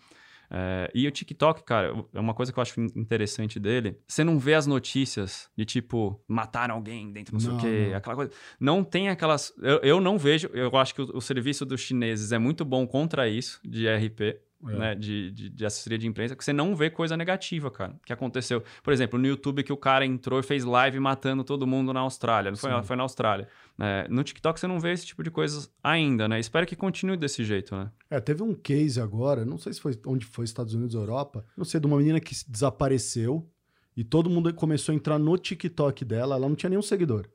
É, 0.55 0.91
e 0.93 1.07
o 1.07 1.11
TikTok, 1.11 1.63
cara, 1.63 1.91
é 2.13 2.19
uma 2.19 2.33
coisa 2.35 2.53
que 2.53 2.59
eu 2.59 2.61
acho 2.61 2.79
in- 2.79 2.91
interessante 2.95 3.59
dele. 3.59 3.97
Você 4.07 4.23
não 4.23 4.37
vê 4.37 4.53
as 4.53 4.67
notícias 4.67 5.49
de 5.57 5.65
tipo, 5.65 6.21
mataram 6.27 6.75
alguém 6.75 7.11
dentro, 7.11 7.33
não, 7.33 7.39
sei 7.39 7.49
Não, 7.49 7.57
o 7.57 7.59
quê, 7.61 7.87
não. 7.89 7.97
aquela 7.97 8.15
coisa. 8.15 8.31
Não 8.59 8.83
tem 8.83 9.09
aquelas. 9.09 9.51
Eu, 9.61 9.79
eu 9.79 9.99
não 10.01 10.17
vejo, 10.17 10.49
eu 10.53 10.75
acho 10.77 10.93
que 10.93 11.01
o, 11.01 11.17
o 11.17 11.21
serviço 11.21 11.65
dos 11.65 11.81
chineses 11.81 12.31
é 12.31 12.37
muito 12.37 12.63
bom 12.63 12.85
contra 12.85 13.27
isso, 13.27 13.59
de 13.65 13.87
RP 13.87 14.21
É. 14.21 14.77
né, 14.77 14.95
de, 14.95 15.31
de, 15.31 15.49
de 15.49 15.65
assessoria 15.65 15.97
de 15.97 16.07
imprensa, 16.07 16.35
que 16.37 16.43
você 16.45 16.53
não 16.53 16.73
vê 16.75 16.89
coisa 16.89 17.17
negativa, 17.17 17.69
cara, 17.69 17.95
que 18.05 18.13
aconteceu. 18.13 18.63
Por 18.81 18.93
exemplo, 18.93 19.19
no 19.19 19.27
YouTube 19.27 19.61
que 19.63 19.73
o 19.73 19.77
cara 19.77 20.05
entrou 20.05 20.39
e 20.39 20.43
fez 20.43 20.63
live 20.63 20.99
matando 21.01 21.43
todo 21.43 21.67
mundo 21.67 21.91
na 21.91 21.99
Austrália, 22.01 22.49
não 22.51 22.57
foi, 22.57 22.71
Sim. 22.71 22.83
foi 22.83 22.95
na 22.95 23.03
Austrália. 23.03 23.47
É, 23.79 24.07
no 24.07 24.23
TikTok 24.23 24.59
você 24.59 24.67
não 24.67 24.79
vê 24.79 24.91
esse 24.91 25.05
tipo 25.05 25.23
de 25.23 25.31
coisas 25.31 25.69
ainda, 25.83 26.27
né? 26.27 26.39
Espero 26.39 26.65
que 26.65 26.75
continue 26.75 27.17
desse 27.17 27.43
jeito, 27.43 27.75
né? 27.75 27.91
É, 28.09 28.19
teve 28.19 28.43
um 28.43 28.53
case 28.53 29.01
agora, 29.01 29.43
não 29.43 29.57
sei 29.57 29.73
se 29.73 29.81
foi 29.81 29.99
onde 30.05 30.25
foi, 30.25 30.45
Estados 30.45 30.73
Unidos 30.73 30.93
ou 30.95 31.01
Europa, 31.01 31.45
não 31.57 31.65
sei, 31.65 31.79
de 31.79 31.87
uma 31.87 31.97
menina 31.97 32.19
que 32.19 32.35
desapareceu 32.47 33.49
e 33.95 34.03
todo 34.03 34.29
mundo 34.29 34.53
começou 34.53 34.93
a 34.93 34.95
entrar 34.95 35.17
no 35.17 35.37
TikTok 35.37 36.05
dela, 36.05 36.35
ela 36.35 36.47
não 36.47 36.55
tinha 36.55 36.69
nenhum 36.69 36.81
seguidor. 36.81 37.27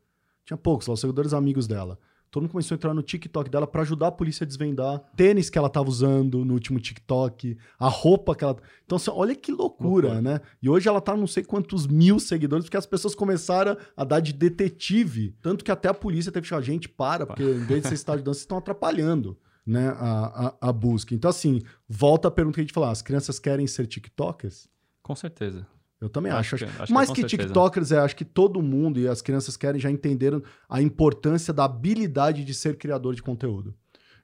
Tinha 0.45 0.57
poucos, 0.57 0.87
lá, 0.87 0.95
os 0.95 1.01
seguidores 1.01 1.33
amigos 1.35 1.67
dela. 1.67 1.99
Todo 2.31 2.43
mundo 2.43 2.53
começou 2.53 2.75
a 2.75 2.77
entrar 2.77 2.93
no 2.95 3.03
TikTok 3.03 3.49
dela 3.51 3.67
pra 3.67 3.83
ajudar 3.83 4.09
a 4.09 4.13
polícia 4.13 4.45
a 4.45 4.47
desvendar 4.47 5.01
tênis 5.17 5.49
que 5.49 5.57
ela 5.59 5.69
tava 5.69 5.89
usando 5.89 6.45
no 6.45 6.55
último 6.55 6.79
TikTok, 6.79 7.57
a 7.79 7.89
roupa 7.89 8.35
que 8.35 8.45
ela. 8.45 8.57
Então, 8.85 8.97
assim, 8.97 9.11
olha 9.11 9.35
que 9.35 9.51
loucura, 9.51 10.09
Loucura. 10.09 10.21
né? 10.23 10.41
E 10.63 10.69
hoje 10.69 10.89
ela 10.89 11.01
tá 11.01 11.17
não 11.17 11.27
sei 11.27 11.43
quantos 11.43 11.87
mil 11.87 12.19
seguidores, 12.21 12.65
porque 12.67 12.77
as 12.77 12.87
pessoas 12.87 13.15
começaram 13.15 13.77
a 13.97 14.05
dar 14.05 14.21
de 14.21 14.33
detetive. 14.33 15.35
Tanto 15.41 15.65
que 15.65 15.71
até 15.71 15.89
a 15.89 15.95
polícia 15.95 16.31
teve 16.31 16.45
que 16.45 16.51
falar, 16.51 16.63
gente, 16.63 16.89
para, 16.89 17.27
porque 17.27 17.43
em 17.43 17.65
vez 17.65 17.83
de 17.83 17.89
vocês 17.89 18.01
estarem 18.01 18.19
ajudando, 18.19 18.35
vocês 18.35 18.43
estão 18.43 18.59
atrapalhando. 18.59 19.39
Né, 19.67 19.89
a, 19.99 20.55
a, 20.63 20.69
a 20.71 20.73
busca. 20.73 21.15
Então, 21.15 21.29
assim, 21.29 21.61
volta 21.87 22.29
a 22.29 22.31
pergunta 22.31 22.55
que 22.55 22.61
a 22.63 22.65
gente 22.65 22.73
falou: 22.73 22.89
as 22.89 23.03
crianças 23.03 23.39
querem 23.39 23.67
ser 23.67 23.87
TikTokers? 23.87 24.67
Com 25.03 25.15
certeza. 25.15 25.67
Eu 26.01 26.09
também 26.09 26.31
acho. 26.31 26.55
Acho 26.55 26.65
acho. 26.65 26.75
que- 26.77 26.83
acho 26.83 26.87
que 26.87 26.93
Mais 26.93 27.11
que, 27.11 27.21
certeza. 27.23 27.43
TikTokers, 27.45 27.93
é, 27.93 27.99
acho 27.99 28.15
que 28.17 28.25
todo 28.25 28.63
mundo 28.63 29.01
e 29.01 29.09
as 29.09 29.21
crianças 29.21 29.57
querem 29.57 29.81
já 29.81 29.91
entenderam 29.91 30.43
a 30.69 30.81
importância 30.81 31.53
da 31.53 31.65
habilidade 31.65 32.45
de 32.45 32.55
ser 32.55 32.77
criador 32.77 33.15
de 33.15 33.23
conteúdo. 33.23 33.75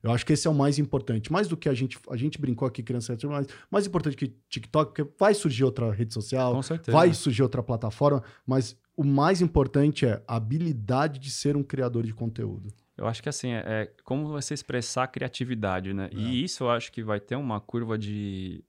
Eu 0.02 0.12
acho 0.12 0.24
que 0.26 0.34
esse 0.34 0.46
é 0.46 0.50
o 0.50 0.54
mais 0.54 0.78
importante. 0.78 1.32
Mais 1.32 1.48
do 1.48 1.56
que 1.56 1.66
a 1.66 1.72
gente, 1.72 1.98
a 2.10 2.16
gente 2.16 2.38
brincou 2.38 2.68
aqui, 2.68 2.82
criança, 2.82 3.16
mas 3.24 3.46
mais 3.70 3.86
importante 3.86 4.14
que 4.16 4.28
TikTok, 4.50 4.92
porque 4.94 5.10
vai 5.18 5.32
surgir 5.32 5.64
outra 5.64 5.90
rede 5.90 6.12
social, 6.12 6.52
Com 6.54 6.62
certeza. 6.62 6.92
vai 6.96 7.12
surgir 7.14 7.42
outra 7.42 7.62
plataforma, 7.62 8.22
mas 8.46 8.76
o 8.94 9.02
mais 9.02 9.40
importante 9.40 10.04
é 10.04 10.22
a 10.28 10.36
habilidade 10.36 11.18
de 11.18 11.30
ser 11.30 11.56
um 11.56 11.62
criador 11.62 12.04
de 12.04 12.12
conteúdo. 12.12 12.68
Eu 12.98 13.06
acho 13.06 13.22
que 13.22 13.30
assim, 13.30 13.48
é, 13.52 13.62
é 13.66 13.92
como 14.04 14.28
você 14.28 14.52
expressar 14.54 15.04
a 15.04 15.08
criatividade, 15.08 15.94
né? 15.94 16.10
É. 16.12 16.16
E 16.16 16.44
isso 16.44 16.64
eu 16.64 16.70
acho 16.70 16.92
que 16.92 17.02
vai 17.02 17.18
ter 17.18 17.34
uma 17.36 17.58
curva 17.58 17.96
de 17.98 18.62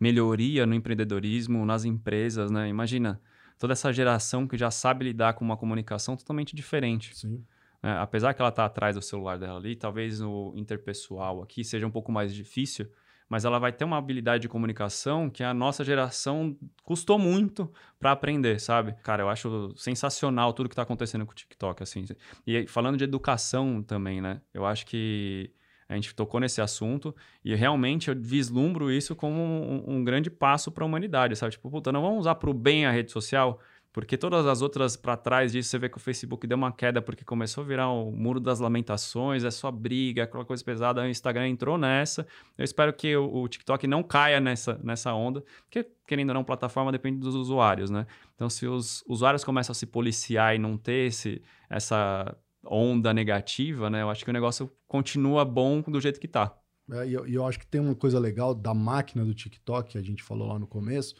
melhoria 0.00 0.64
no 0.64 0.74
empreendedorismo, 0.74 1.64
nas 1.66 1.84
empresas, 1.84 2.50
né? 2.50 2.68
Imagina 2.68 3.20
toda 3.58 3.74
essa 3.74 3.92
geração 3.92 4.48
que 4.48 4.56
já 4.56 4.70
sabe 4.70 5.04
lidar 5.04 5.34
com 5.34 5.44
uma 5.44 5.56
comunicação 5.56 6.16
totalmente 6.16 6.56
diferente. 6.56 7.14
Sim. 7.14 7.44
né? 7.82 7.98
apesar 7.98 8.32
que 8.32 8.40
ela 8.40 8.50
tá 8.50 8.64
atrás 8.64 8.96
do 8.96 9.02
celular 9.02 9.38
dela 9.38 9.58
ali, 9.58 9.76
talvez 9.76 10.18
no 10.18 10.54
interpessoal 10.56 11.42
aqui 11.42 11.62
seja 11.62 11.86
um 11.86 11.90
pouco 11.90 12.10
mais 12.10 12.34
difícil, 12.34 12.90
mas 13.28 13.44
ela 13.44 13.60
vai 13.60 13.70
ter 13.70 13.84
uma 13.84 13.96
habilidade 13.96 14.42
de 14.42 14.48
comunicação 14.48 15.30
que 15.30 15.44
a 15.44 15.54
nossa 15.54 15.84
geração 15.84 16.56
custou 16.82 17.16
muito 17.16 17.70
para 17.98 18.10
aprender, 18.10 18.58
sabe? 18.58 18.94
Cara, 19.04 19.22
eu 19.22 19.28
acho 19.28 19.72
sensacional 19.76 20.52
tudo 20.52 20.68
que 20.68 20.74
tá 20.74 20.82
acontecendo 20.82 21.24
com 21.24 21.30
o 21.30 21.34
TikTok, 21.34 21.80
assim. 21.80 22.04
E 22.44 22.66
falando 22.66 22.96
de 22.96 23.04
educação 23.04 23.84
também, 23.84 24.20
né? 24.20 24.40
Eu 24.52 24.66
acho 24.66 24.84
que 24.84 25.52
a 25.90 25.96
gente 25.96 26.14
tocou 26.14 26.38
nesse 26.38 26.60
assunto 26.60 27.12
e 27.44 27.52
realmente 27.52 28.08
eu 28.08 28.16
vislumbro 28.16 28.92
isso 28.92 29.16
como 29.16 29.42
um, 29.42 29.96
um 29.96 30.04
grande 30.04 30.30
passo 30.30 30.70
para 30.70 30.84
a 30.84 30.86
humanidade, 30.86 31.34
sabe? 31.34 31.50
Tipo, 31.50 31.68
puta, 31.68 31.90
não 31.90 32.00
vamos 32.00 32.20
usar 32.20 32.36
para 32.36 32.48
o 32.48 32.54
bem 32.54 32.86
a 32.86 32.92
rede 32.92 33.10
social, 33.10 33.60
porque 33.92 34.16
todas 34.16 34.46
as 34.46 34.62
outras 34.62 34.96
para 34.96 35.16
trás 35.16 35.50
disso, 35.50 35.68
você 35.68 35.78
vê 35.80 35.88
que 35.88 35.96
o 35.96 36.00
Facebook 36.00 36.46
deu 36.46 36.56
uma 36.56 36.70
queda 36.70 37.02
porque 37.02 37.24
começou 37.24 37.64
a 37.64 37.66
virar 37.66 37.90
o 37.90 38.12
muro 38.12 38.38
das 38.38 38.60
lamentações, 38.60 39.42
é 39.42 39.50
só 39.50 39.68
briga, 39.68 40.22
aquela 40.22 40.44
coisa 40.44 40.64
pesada. 40.64 41.02
O 41.02 41.08
Instagram 41.08 41.48
entrou 41.48 41.76
nessa. 41.76 42.24
Eu 42.56 42.64
espero 42.64 42.92
que 42.92 43.16
o, 43.16 43.42
o 43.42 43.48
TikTok 43.48 43.88
não 43.88 44.04
caia 44.04 44.38
nessa, 44.38 44.78
nessa 44.84 45.12
onda, 45.12 45.42
porque, 45.64 45.84
querendo 46.06 46.28
ou 46.28 46.34
não, 46.34 46.44
plataforma 46.44 46.92
depende 46.92 47.18
dos 47.18 47.34
usuários, 47.34 47.90
né? 47.90 48.06
Então, 48.36 48.48
se 48.48 48.64
os 48.64 49.02
usuários 49.08 49.42
começam 49.42 49.72
a 49.72 49.74
se 49.74 49.86
policiar 49.86 50.54
e 50.54 50.58
não 50.60 50.78
ter 50.78 51.08
esse, 51.08 51.42
essa 51.68 52.32
onda 52.70 53.12
negativa, 53.12 53.90
né? 53.90 54.02
Eu 54.02 54.10
acho 54.10 54.24
que 54.24 54.30
o 54.30 54.32
negócio 54.32 54.70
continua 54.86 55.44
bom 55.44 55.82
do 55.82 56.00
jeito 56.00 56.20
que 56.20 56.28
tá. 56.28 56.56
É, 56.92 57.08
e 57.08 57.12
eu, 57.12 57.26
eu 57.26 57.46
acho 57.46 57.58
que 57.58 57.66
tem 57.66 57.80
uma 57.80 57.94
coisa 57.94 58.18
legal 58.18 58.54
da 58.54 58.72
máquina 58.72 59.24
do 59.24 59.34
TikTok, 59.34 59.92
que 59.92 59.98
a 59.98 60.02
gente 60.02 60.22
falou 60.22 60.48
lá 60.48 60.58
no 60.58 60.66
começo, 60.66 61.14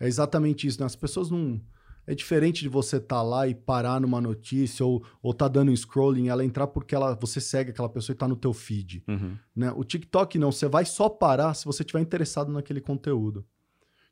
é 0.00 0.06
exatamente 0.06 0.66
isso, 0.66 0.80
né? 0.80 0.86
As 0.86 0.96
pessoas 0.96 1.30
não. 1.30 1.60
É 2.08 2.14
diferente 2.14 2.62
de 2.62 2.68
você 2.68 2.98
estar 2.98 3.20
lá 3.20 3.48
e 3.48 3.54
parar 3.54 4.00
numa 4.00 4.20
notícia 4.20 4.86
ou, 4.86 5.04
ou 5.20 5.34
tá 5.34 5.48
dando 5.48 5.72
um 5.72 5.76
scrolling, 5.76 6.28
ela 6.28 6.44
entrar 6.44 6.68
porque 6.68 6.94
ela, 6.94 7.16
você 7.16 7.40
segue 7.40 7.70
aquela 7.70 7.88
pessoa 7.88 8.14
e 8.14 8.16
tá 8.16 8.28
no 8.28 8.36
teu 8.36 8.52
feed. 8.52 9.02
Uhum. 9.08 9.36
Né? 9.56 9.72
O 9.74 9.82
TikTok 9.82 10.38
não, 10.38 10.52
você 10.52 10.68
vai 10.68 10.84
só 10.84 11.08
parar 11.08 11.52
se 11.54 11.64
você 11.64 11.82
estiver 11.82 12.00
interessado 12.00 12.52
naquele 12.52 12.80
conteúdo. 12.80 13.44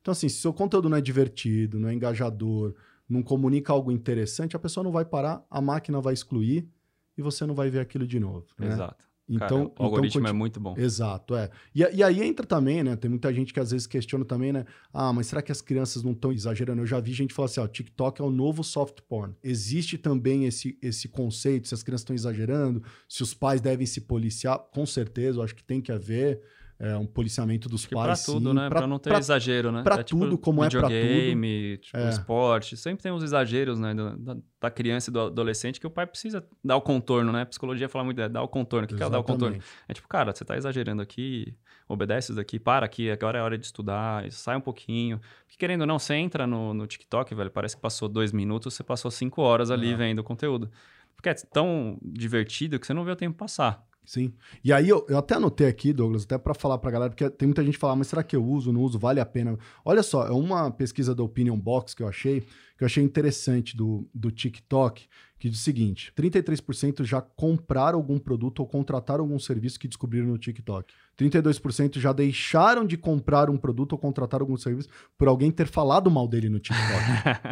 Então, 0.01 0.11
assim, 0.11 0.29
se 0.29 0.41
seu 0.41 0.53
conteúdo 0.53 0.89
não 0.89 0.97
é 0.97 1.01
divertido, 1.01 1.79
não 1.79 1.89
é 1.89 1.95
engajador, 1.95 2.75
não 3.09 3.23
comunica 3.23 3.73
algo 3.73 3.93
interessante, 3.93 4.57
a 4.57 4.59
pessoa 4.59 4.83
não 4.83 4.91
vai 4.91 5.05
parar, 5.05 5.47
a 5.49 5.61
máquina 5.61 6.01
vai 6.01 6.15
excluir 6.15 6.69
e 7.17 7.23
você 7.23 7.47
não 7.47 7.55
vai 7.55 7.71
ver 7.71 7.81
aquilo 7.81 8.07
de 8.07 8.19
novo. 8.19 8.47
né? 8.59 8.69
Exato. 8.69 9.05
Então, 9.29 9.69
Cara, 9.71 9.73
o 9.79 9.85
algoritmo 9.85 10.21
então, 10.21 10.31
é 10.31 10.33
muito 10.35 10.61
bom. 10.61 10.75
Exato, 10.77 11.35
é. 11.35 11.49
E, 11.75 11.81
e, 11.81 12.03
aí 12.03 12.23
entra 12.23 12.47
também, 12.47 12.83
né? 12.83 12.95
Tem 12.95 13.09
muita 13.09 13.33
gente 13.33 13.55
que 13.55 13.61
às 13.61 13.71
vezes 13.71 13.87
questiona 13.87 14.25
também, 14.25 14.53
né? 14.53 14.67
Ah, 14.93 15.13
mas 15.15 15.29
será 15.29 15.41
que 15.41 15.51
as 15.51 15.63
crianças 15.63 16.03
não 16.03 16.13
estão 16.13 16.31
exagerando? 16.31 16.83
Eu 16.83 16.87
já 16.87 17.01
vi 17.01 17.13
gente 17.13 17.33
falar 17.33 17.47
assim, 17.47 17.61
ó, 17.61 17.67
TikTok 17.67 18.21
é 18.21 18.25
o 18.25 18.31
novo 18.31 18.63
soft 18.63 19.01
porn. 19.09 19.35
Existe 19.43 19.97
também 19.97 20.45
esse, 20.45 20.79
esse 20.83 21.09
conceito, 21.09 21.69
se 21.69 21.75
as 21.75 21.83
crianças 21.83 22.03
estão 22.03 22.15
exagerando, 22.15 22.83
se 23.09 23.23
os 23.23 23.33
pais 23.33 23.63
devem 23.63 23.87
se 23.87 24.03
policiar, 24.03 24.59
com 24.59 24.85
certeza, 24.85 25.39
eu 25.39 25.43
acho 25.43 25.55
que 25.55 25.65
tem 25.65 25.81
que 25.81 25.91
haver 25.91 26.43
é, 26.79 26.97
um 26.97 27.07
policiamento 27.07 27.69
dos 27.69 27.85
Acho 27.85 27.95
pais. 27.95 28.25
Pra 28.25 28.33
tudo, 28.35 28.49
sim, 28.51 28.55
né? 28.57 28.69
Pra, 28.69 28.87
não 28.87 28.99
ter 28.99 29.11
pra, 29.11 29.19
exagero, 29.19 29.71
né? 29.71 29.83
Pra 29.83 30.03
tudo, 30.03 30.37
como 30.37 30.65
é 30.65 30.69
pra 30.69 30.81
tudo. 30.83 30.91
Videogame, 30.93 31.79
tipo, 31.79 31.97
É. 31.97 32.09
esporte. 32.11 32.77
Sempre 32.77 33.03
tem 33.03 33.13
uns 33.13 33.23
exageros, 33.23 33.79
né? 33.79 33.95
Da, 33.95 34.35
da- 34.61 34.71
criança 34.71 35.11
e 35.11 35.13
do 35.13 35.21
adolescente 35.21 35.79
que 35.79 35.87
o 35.87 35.91
pai 35.91 36.07
precisa 36.07 36.43
dar 36.65 36.77
o 36.77 36.81
contorno, 36.81 37.31
né? 37.31 37.45
Psicologia 37.45 37.89
fala 37.89 38.05
muito, 38.05 38.21
é 38.21 38.29
dar 38.29 38.43
o 38.43 38.49
contorno. 38.49 38.87
O 38.87 38.89
que, 38.89 38.95
que 38.97 39.03
é 39.03 39.11
dar 39.11 39.19
o 39.19 39.25
contorno? 39.25 39.59
É 39.87 39.93
tipo, 39.93 40.09
cara, 40.09 40.33
você 40.35 40.43
tá 40.45 40.57
exagerando 40.57 41.03
aqui, 41.03 41.55
obedece 41.87 42.29
isso 42.33 42.37
daqui, 42.37 42.59
para 42.59 42.87
aqui, 42.87 43.11
agora 43.11 43.39
é 43.39 43.43
hora 43.43 43.59
de 43.59 43.65
estudar, 43.67 44.25
sai 44.33 44.57
um 44.57 44.61
pouquinho. 44.63 45.21
Porque 45.45 45.59
querendo 45.59 45.83
ou 45.83 45.87
não, 45.87 45.99
você 45.99 46.15
entra 46.15 46.47
no, 46.47 46.73
no 46.73 46.87
TikTok, 46.87 47.35
velho, 47.35 47.51
parece 47.51 47.77
que 47.77 47.83
passou 47.83 48.09
dois 48.09 48.33
minutos, 48.33 48.73
você 48.75 48.83
passou 48.83 49.11
cinco 49.11 49.43
horas 49.43 49.71
ali 49.71 49.93
É. 49.93 49.97
vendo 49.97 50.21
o 50.21 50.25
conteúdo. 50.25 50.71
Porque 51.15 51.29
é 51.29 51.35
tão 51.35 51.99
divertido 52.03 52.79
que 52.81 52.87
você 52.87 52.95
não 52.95 53.05
vê 53.05 53.11
o 53.13 53.17
tempo 53.17 53.37
passar. 53.37 53.85
Sim. 54.05 54.33
E 54.63 54.73
aí 54.73 54.89
eu, 54.89 55.05
eu 55.09 55.19
até 55.19 55.35
anotei 55.35 55.67
aqui, 55.67 55.93
Douglas, 55.93 56.25
até 56.25 56.37
pra 56.37 56.55
falar 56.55 56.79
pra 56.79 56.91
galera, 56.91 57.11
porque 57.11 57.29
tem 57.31 57.49
muita 57.49 57.65
gente 57.65 57.75
que 57.75 57.81
fala, 57.81 57.95
"Ah, 57.95 57.97
mas 57.97 58.09
será 58.09 58.23
que 58.23 58.37
eu 58.37 58.45
uso, 58.45 58.73
não 58.73 58.83
uso, 58.83 58.99
vale 58.99 59.21
a 59.21 59.27
pena? 59.27 59.59
Olha 59.85 60.03
só, 60.03 60.27
é 60.27 60.31
uma 60.31 60.71
pesquisa 60.71 61.15
da 61.15 61.23
Opinion 61.23 61.59
Box 61.59 61.95
que 61.95 62.03
eu 62.03 62.09
achei, 62.09 62.43
que 62.77 62.83
eu 62.83 62.87
achei 62.87 63.03
interessante 63.03 63.77
do, 63.77 64.09
do 64.15 64.31
TikTok, 64.31 65.09
que 65.39 65.51
diz 65.51 65.61
o 65.61 65.63
seguinte: 65.63 66.13
33% 66.17 67.05
já 67.05 67.21
compraram 67.21 67.99
algum 67.99 68.19
produto 68.19 68.61
ou 68.61 68.67
contrataram 68.67 69.25
algum 69.25 69.39
serviço 69.39 69.79
que 69.79 69.89
descobriram 69.89 70.27
no 70.27 70.39
TikTok. 70.39 70.93
32% 71.19 71.99
já 71.99 72.13
deixaram 72.13 72.87
de 72.87 72.97
comprar 72.97 73.51
um 73.51 73.57
produto 73.57 73.93
ou 73.93 73.99
contratar 73.99 74.41
algum 74.41 74.57
serviço 74.57 74.89
por 75.17 75.29
alguém 75.29 75.51
ter 75.51 75.67
falado 75.67 76.11
mal 76.11 76.27
dele 76.27 76.49
no 76.49 76.59
TikTok. 76.59 77.05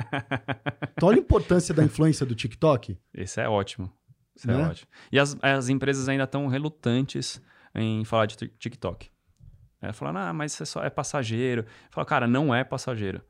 então 0.96 1.08
olha 1.08 1.18
a 1.18 1.20
importância 1.20 1.74
da 1.74 1.84
influência 1.84 2.26
do 2.26 2.34
TikTok. 2.34 2.96
Isso 3.14 3.40
é 3.40 3.48
ótimo. 3.48 3.90
Isso 4.34 4.46
Né? 4.46 4.54
é 4.54 4.66
ótimo. 4.66 4.88
E 5.10 5.18
as, 5.18 5.36
as 5.42 5.68
empresas 5.68 6.08
ainda 6.08 6.24
estão 6.24 6.46
relutantes 6.46 7.40
em 7.74 8.04
falar 8.04 8.26
de 8.26 8.36
Tik- 8.36 8.54
TikTok. 8.58 9.10
É, 9.80 9.92
falando, 9.92 10.18
ah, 10.18 10.32
mas 10.32 10.52
isso 10.52 10.62
é 10.62 10.66
só 10.66 10.84
é 10.84 10.90
passageiro. 10.90 11.64
Fala, 11.90 12.04
cara, 12.06 12.26
não 12.26 12.54
é 12.54 12.62
passageiro. 12.62 13.20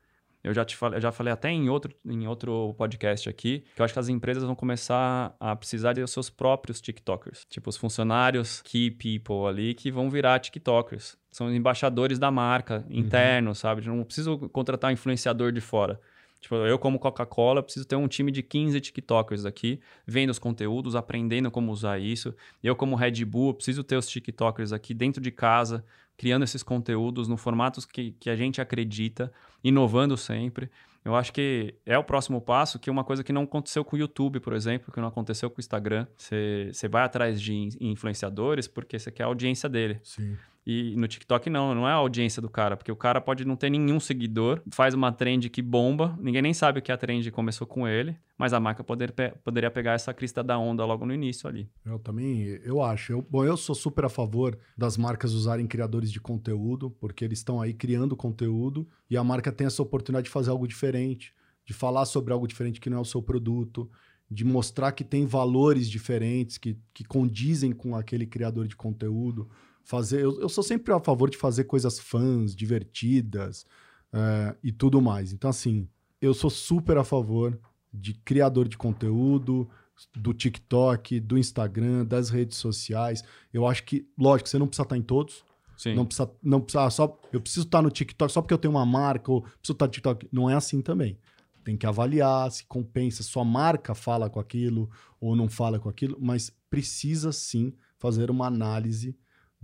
Eu 0.43 0.53
já, 0.53 0.65
te 0.65 0.75
falei, 0.75 0.99
já 0.99 1.09
falei 1.09 1.31
até 1.31 1.49
em 1.49 1.69
outro, 1.69 1.95
em 2.05 2.27
outro 2.27 2.73
podcast 2.77 3.29
aqui, 3.29 3.63
que 3.75 3.81
eu 3.81 3.85
acho 3.85 3.93
que 3.93 3.99
as 3.99 4.09
empresas 4.09 4.43
vão 4.43 4.53
começar 4.53 5.33
a 5.39 5.55
precisar 5.55 5.93
de 5.93 6.05
seus 6.05 6.29
próprios 6.29 6.81
TikTokers. 6.81 7.45
Tipo, 7.49 7.69
os 7.69 7.77
funcionários, 7.77 8.61
key 8.61 8.91
people 8.91 9.47
ali, 9.47 9.73
que 9.73 9.89
vão 9.89 10.09
virar 10.09 10.37
TikTokers. 10.39 11.17
São 11.31 11.51
embaixadores 11.51 12.19
da 12.19 12.29
marca, 12.29 12.85
internos, 12.89 13.59
sabe? 13.59 13.87
Não 13.87 14.03
preciso 14.03 14.37
contratar 14.49 14.89
um 14.91 14.93
influenciador 14.93 15.51
de 15.53 15.61
fora. 15.61 15.99
Tipo, 16.43 16.55
eu 16.55 16.77
como 16.77 16.99
Coca-Cola 16.99 17.63
preciso 17.63 17.85
ter 17.87 17.95
um 17.95 18.05
time 18.05 18.29
de 18.29 18.43
15 18.43 18.81
TikTokers 18.81 19.45
aqui, 19.45 19.79
vendo 20.05 20.29
os 20.29 20.37
conteúdos, 20.37 20.93
aprendendo 20.93 21.49
como 21.49 21.71
usar 21.71 21.99
isso. 21.99 22.35
Eu 22.61 22.75
como 22.75 22.97
Red 22.97 23.23
Bull 23.23 23.53
preciso 23.53 23.81
ter 23.81 23.95
os 23.95 24.05
TikTokers 24.05 24.73
aqui 24.73 24.93
dentro 24.93 25.21
de 25.21 25.31
casa, 25.31 25.85
criando 26.17 26.43
esses 26.43 26.61
conteúdos 26.61 27.29
no 27.29 27.37
formatos 27.37 27.85
que, 27.85 28.11
que 28.19 28.29
a 28.29 28.35
gente 28.35 28.59
acredita, 28.59 29.31
inovando 29.63 30.17
sempre. 30.17 30.69
Eu 31.05 31.15
acho 31.15 31.31
que 31.31 31.75
é 31.85 31.97
o 31.97 32.03
próximo 32.03 32.41
passo, 32.41 32.77
que 32.77 32.89
é 32.89 32.91
uma 32.93 33.05
coisa 33.05 33.23
que 33.23 33.31
não 33.31 33.43
aconteceu 33.43 33.85
com 33.85 33.95
o 33.95 33.99
YouTube, 33.99 34.41
por 34.41 34.51
exemplo, 34.51 34.91
que 34.91 34.99
não 34.99 35.07
aconteceu 35.07 35.49
com 35.49 35.59
o 35.59 35.61
Instagram. 35.61 36.05
Você 36.17 36.87
vai 36.89 37.03
atrás 37.03 37.41
de 37.41 37.53
in- 37.53 37.69
influenciadores 37.79 38.67
porque 38.67 38.99
você 38.99 39.09
quer 39.11 39.23
a 39.23 39.27
audiência 39.27 39.69
dele. 39.69 39.99
Sim. 40.03 40.37
E 40.65 40.95
no 40.95 41.07
TikTok 41.07 41.49
não, 41.49 41.75
não 41.75 41.87
é 41.87 41.91
a 41.91 41.95
audiência 41.95 42.41
do 42.41 42.49
cara, 42.49 42.77
porque 42.77 42.91
o 42.91 42.95
cara 42.95 43.19
pode 43.19 43.43
não 43.43 43.55
ter 43.55 43.69
nenhum 43.69 43.99
seguidor, 43.99 44.61
faz 44.71 44.93
uma 44.93 45.11
trend 45.11 45.49
que 45.49 45.61
bomba, 45.61 46.17
ninguém 46.21 46.41
nem 46.41 46.53
sabe 46.53 46.81
que 46.81 46.91
a 46.91 46.97
trend 46.97 47.29
começou 47.31 47.67
com 47.67 47.85
ele, 47.85 48.17
mas 48.37 48.53
a 48.53 48.59
marca 48.59 48.83
poder, 48.83 49.13
poderia 49.43 49.69
pegar 49.69 49.93
essa 49.93 50.13
crista 50.13 50.41
da 50.41 50.57
onda 50.57 50.85
logo 50.85 51.05
no 51.05 51.13
início 51.13 51.49
ali. 51.49 51.69
Eu 51.85 51.99
também, 51.99 52.43
eu 52.63 52.81
acho. 52.81 53.11
Eu, 53.11 53.21
bom, 53.21 53.43
eu 53.43 53.57
sou 53.57 53.75
super 53.75 54.05
a 54.05 54.09
favor 54.09 54.57
das 54.77 54.97
marcas 54.97 55.33
usarem 55.33 55.67
criadores 55.67 56.11
de 56.11 56.21
conteúdo, 56.21 56.89
porque 56.91 57.25
eles 57.25 57.39
estão 57.39 57.61
aí 57.61 57.73
criando 57.73 58.15
conteúdo 58.15 58.87
e 59.09 59.17
a 59.17 59.23
marca 59.23 59.51
tem 59.51 59.67
essa 59.67 59.81
oportunidade 59.81 60.25
de 60.25 60.31
fazer 60.31 60.49
algo 60.49 60.67
diferente, 60.67 61.33
de 61.65 61.73
falar 61.73 62.05
sobre 62.05 62.31
algo 62.31 62.47
diferente 62.47 62.79
que 62.79 62.89
não 62.89 62.99
é 62.99 63.01
o 63.01 63.05
seu 63.05 63.21
produto, 63.21 63.89
de 64.29 64.43
mostrar 64.43 64.91
que 64.93 65.03
tem 65.03 65.25
valores 65.25 65.89
diferentes 65.89 66.57
que, 66.57 66.77
que 66.93 67.03
condizem 67.03 67.71
com 67.71 67.95
aquele 67.95 68.25
criador 68.25 68.67
de 68.67 68.75
conteúdo. 68.75 69.49
Fazer, 69.83 70.21
eu, 70.21 70.39
eu 70.39 70.49
sou 70.49 70.63
sempre 70.63 70.93
a 70.93 70.99
favor 70.99 71.29
de 71.29 71.37
fazer 71.37 71.65
coisas 71.65 71.99
fãs, 71.99 72.55
divertidas 72.55 73.65
eh, 74.13 74.55
e 74.63 74.71
tudo 74.71 75.01
mais. 75.01 75.33
Então, 75.33 75.49
assim, 75.49 75.87
eu 76.21 76.33
sou 76.33 76.49
super 76.49 76.97
a 76.97 77.03
favor 77.03 77.59
de 77.93 78.13
criador 78.13 78.67
de 78.67 78.77
conteúdo, 78.77 79.69
do 80.15 80.33
TikTok, 80.33 81.19
do 81.19 81.37
Instagram, 81.37 82.05
das 82.05 82.29
redes 82.29 82.57
sociais. 82.57 83.23
Eu 83.53 83.67
acho 83.67 83.83
que, 83.83 84.07
lógico, 84.17 84.49
você 84.49 84.57
não 84.57 84.67
precisa 84.67 84.83
estar 84.83 84.97
em 84.97 85.01
todos. 85.01 85.43
Sim. 85.77 85.95
Não 85.95 86.05
precisa, 86.05 86.31
não 86.41 86.61
precisa 86.61 86.85
ah, 86.85 86.89
só. 86.89 87.19
Eu 87.31 87.41
preciso 87.41 87.65
estar 87.65 87.81
no 87.81 87.91
TikTok 87.91 88.31
só 88.31 88.41
porque 88.41 88.53
eu 88.53 88.57
tenho 88.57 88.73
uma 88.73 88.85
marca, 88.85 89.31
ou 89.31 89.41
preciso 89.41 89.73
estar 89.73 89.85
no 89.85 89.91
TikTok. 89.91 90.27
Não 90.31 90.49
é 90.49 90.55
assim 90.55 90.81
também. 90.81 91.17
Tem 91.63 91.77
que 91.77 91.85
avaliar 91.85 92.51
se 92.51 92.65
compensa, 92.65 93.23
sua 93.23 93.45
marca 93.45 93.95
fala 93.95 94.29
com 94.29 94.39
aquilo 94.39 94.89
ou 95.19 95.35
não 95.35 95.47
fala 95.47 95.79
com 95.79 95.87
aquilo, 95.87 96.17
mas 96.19 96.51
precisa 96.69 97.31
sim 97.31 97.73
fazer 97.97 98.29
uma 98.29 98.47
análise 98.47 99.15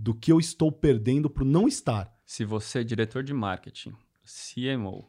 do 0.02 0.14
que 0.14 0.32
eu 0.32 0.40
estou 0.40 0.72
perdendo 0.72 1.28
por 1.28 1.44
não 1.44 1.68
estar. 1.68 2.10
Se 2.24 2.42
você, 2.44 2.82
diretor 2.82 3.22
de 3.22 3.34
marketing, 3.34 3.92
CMO, 4.24 5.06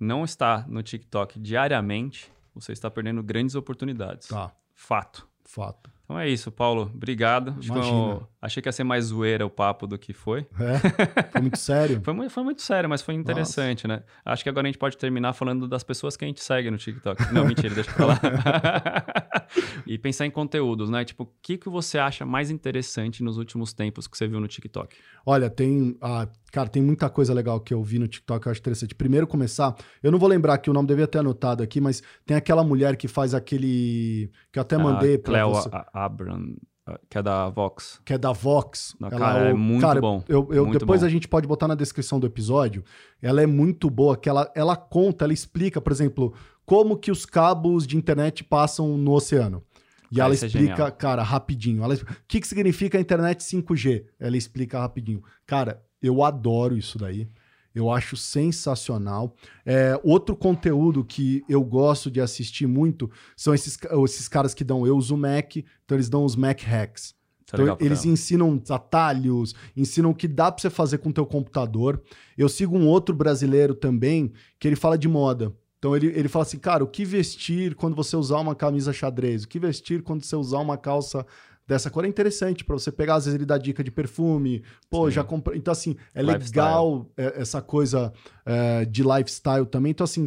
não 0.00 0.24
está 0.24 0.64
no 0.66 0.82
TikTok 0.82 1.38
diariamente, 1.38 2.30
você 2.54 2.72
está 2.72 2.90
perdendo 2.90 3.22
grandes 3.22 3.54
oportunidades. 3.54 4.28
Tá, 4.28 4.50
Fato. 4.74 5.28
fato. 5.44 5.90
Então 6.04 6.18
é 6.18 6.26
isso, 6.26 6.50
Paulo. 6.50 6.90
Obrigado. 6.94 7.50
Acho 7.50 7.60
que 7.60 7.66
Imagina. 7.78 7.96
eu- 7.98 8.28
achei 8.40 8.62
que 8.62 8.68
ia 8.68 8.72
ser 8.72 8.84
mais 8.84 9.06
zoeira 9.06 9.44
o 9.44 9.50
papo 9.50 9.86
do 9.86 9.98
que 9.98 10.14
foi. 10.14 10.46
É, 10.58 11.24
foi 11.32 11.40
muito 11.42 11.58
sério. 11.58 12.00
Foi 12.04 12.14
muito, 12.14 12.30
foi 12.30 12.42
muito 12.44 12.62
sério, 12.62 12.88
mas 12.88 13.02
foi 13.02 13.12
interessante, 13.14 13.86
né? 13.86 14.02
Acho 14.24 14.42
que 14.42 14.48
agora 14.48 14.66
a 14.66 14.70
gente 14.70 14.78
pode 14.78 14.96
terminar 14.96 15.34
falando 15.34 15.68
das 15.68 15.82
pessoas 15.82 16.16
que 16.16 16.24
a 16.24 16.28
gente 16.28 16.42
segue 16.42 16.70
no 16.70 16.78
TikTok. 16.78 17.30
Não, 17.34 17.44
mentira, 17.44 17.74
deixa 17.74 17.90
eu 17.90 17.94
falar. 17.94 18.18
e 19.86 19.98
pensar 19.98 20.26
em 20.26 20.30
conteúdos, 20.30 20.90
né? 20.90 21.04
Tipo, 21.04 21.24
o 21.24 21.28
que, 21.42 21.56
que 21.56 21.68
você 21.68 21.98
acha 21.98 22.24
mais 22.24 22.50
interessante 22.50 23.22
nos 23.22 23.36
últimos 23.36 23.72
tempos 23.72 24.06
que 24.06 24.16
você 24.16 24.26
viu 24.26 24.40
no 24.40 24.48
TikTok? 24.48 24.96
Olha, 25.24 25.48
tem. 25.50 25.96
ah, 26.00 26.28
cara, 26.52 26.68
tem 26.68 26.82
muita 26.82 27.08
coisa 27.10 27.32
legal 27.34 27.60
que 27.60 27.72
eu 27.72 27.82
vi 27.82 27.98
no 27.98 28.08
TikTok 28.08 28.42
que 28.42 28.48
eu 28.48 28.52
acho 28.52 28.60
interessante. 28.60 28.94
Primeiro 28.94 29.26
começar, 29.26 29.74
eu 30.02 30.10
não 30.10 30.18
vou 30.18 30.28
lembrar 30.28 30.58
que 30.58 30.70
o 30.70 30.72
nome 30.72 30.88
devia 30.88 31.06
ter 31.06 31.18
anotado 31.18 31.62
aqui, 31.62 31.80
mas 31.80 32.02
tem 32.24 32.36
aquela 32.36 32.64
mulher 32.64 32.96
que 32.96 33.08
faz 33.08 33.34
aquele. 33.34 34.30
que 34.52 34.58
eu 34.58 34.62
até 34.62 34.76
mandei 34.78 35.16
a 35.16 35.18
pra 35.18 35.32
Cleo 35.32 35.50
você. 35.50 35.68
Abram, 35.92 36.56
que 37.08 37.18
é 37.18 37.22
da 37.22 37.48
Vox. 37.48 38.00
Que 38.04 38.12
é 38.14 38.18
da 38.18 38.32
Vox. 38.32 38.94
Não, 39.00 39.08
cara, 39.10 39.50
é 39.50 39.52
muito 39.52 40.00
bom, 40.00 40.22
Eu, 40.28 40.48
eu- 40.52 40.64
muito 40.66 40.78
depois 40.80 41.00
bom. 41.00 41.06
a 41.06 41.10
gente 41.10 41.26
pode 41.28 41.46
botar 41.46 41.66
na 41.68 41.74
descrição 41.74 42.18
do 42.20 42.26
episódio. 42.26 42.84
Ela 43.20 43.42
é 43.42 43.46
muito 43.46 43.88
boa, 43.90 44.16
que 44.16 44.28
ela, 44.28 44.50
ela 44.54 44.76
conta, 44.76 45.24
ela 45.24 45.32
explica, 45.32 45.80
por 45.80 45.92
exemplo, 45.92 46.32
como 46.64 46.96
que 46.96 47.10
os 47.10 47.24
cabos 47.26 47.86
de 47.86 47.96
internet 47.96 48.44
passam 48.44 48.96
no 48.98 49.12
oceano. 49.12 49.62
E 50.10 50.20
Ah, 50.20 50.24
ela 50.24 50.32
é 50.32 50.36
explica, 50.36 50.58
genial. 50.76 50.92
cara, 50.92 51.22
rapidinho. 51.22 51.82
Ela, 51.84 51.94
o 51.94 51.98
que, 52.26 52.40
que 52.40 52.48
significa 52.48 52.96
a 52.96 53.00
internet 53.00 53.42
5G? 53.42 54.04
Ela 54.18 54.36
explica 54.36 54.78
rapidinho. 54.80 55.22
Cara, 55.46 55.82
eu 56.02 56.22
adoro 56.24 56.76
isso 56.76 56.96
daí. 56.98 57.28
Eu 57.78 57.90
acho 57.90 58.16
sensacional. 58.16 59.34
É, 59.64 59.98
outro 60.02 60.34
conteúdo 60.34 61.04
que 61.04 61.44
eu 61.48 61.62
gosto 61.62 62.10
de 62.10 62.20
assistir 62.20 62.66
muito 62.66 63.10
são 63.36 63.54
esses, 63.54 63.78
esses 64.04 64.28
caras 64.28 64.54
que 64.54 64.64
dão. 64.64 64.86
Eu 64.86 64.96
uso 64.96 65.16
Mac, 65.16 65.56
então 65.56 65.96
eles 65.96 66.08
dão 66.08 66.24
os 66.24 66.36
Mac 66.36 66.60
hacks. 66.62 67.14
É 67.52 67.54
Então, 67.54 67.76
eles 67.80 68.00
caramba. 68.00 68.12
ensinam 68.12 68.62
atalhos, 68.68 69.54
ensinam 69.76 70.10
o 70.10 70.14
que 70.14 70.28
dá 70.28 70.52
pra 70.52 70.60
você 70.60 70.68
fazer 70.68 70.98
com 70.98 71.08
o 71.08 71.12
teu 71.12 71.24
computador. 71.24 72.02
Eu 72.36 72.48
sigo 72.48 72.76
um 72.76 72.86
outro 72.86 73.14
brasileiro 73.14 73.74
também, 73.74 74.32
que 74.58 74.68
ele 74.68 74.76
fala 74.76 74.98
de 74.98 75.08
moda. 75.08 75.54
Então 75.78 75.94
ele, 75.94 76.08
ele 76.08 76.28
fala 76.28 76.42
assim, 76.42 76.58
cara, 76.58 76.82
o 76.82 76.88
que 76.88 77.04
vestir 77.04 77.74
quando 77.76 77.94
você 77.94 78.16
usar 78.16 78.38
uma 78.40 78.54
camisa 78.54 78.92
xadrez? 78.92 79.44
O 79.44 79.48
que 79.48 79.60
vestir 79.60 80.02
quando 80.02 80.24
você 80.24 80.34
usar 80.34 80.58
uma 80.58 80.76
calça 80.76 81.24
dessa 81.68 81.90
cor? 81.90 82.04
É 82.04 82.08
interessante 82.08 82.64
pra 82.64 82.76
você 82.78 82.90
pegar, 82.90 83.16
às 83.16 83.26
vezes 83.26 83.36
ele 83.36 83.44
dá 83.46 83.58
dica 83.58 83.84
de 83.84 83.90
perfume. 83.90 84.64
Pô, 84.90 85.04
Sim. 85.06 85.12
já 85.16 85.22
comprei. 85.22 85.58
Então 85.58 85.70
assim, 85.70 85.94
é 86.14 86.22
Lifestyle. 86.22 86.46
legal 86.46 87.10
é, 87.16 87.40
essa 87.42 87.60
coisa 87.60 88.12
é, 88.44 88.86
de 88.86 89.02
lifestyle 89.04 89.66
também. 89.66 89.90
Então 89.90 90.04
assim, 90.04 90.24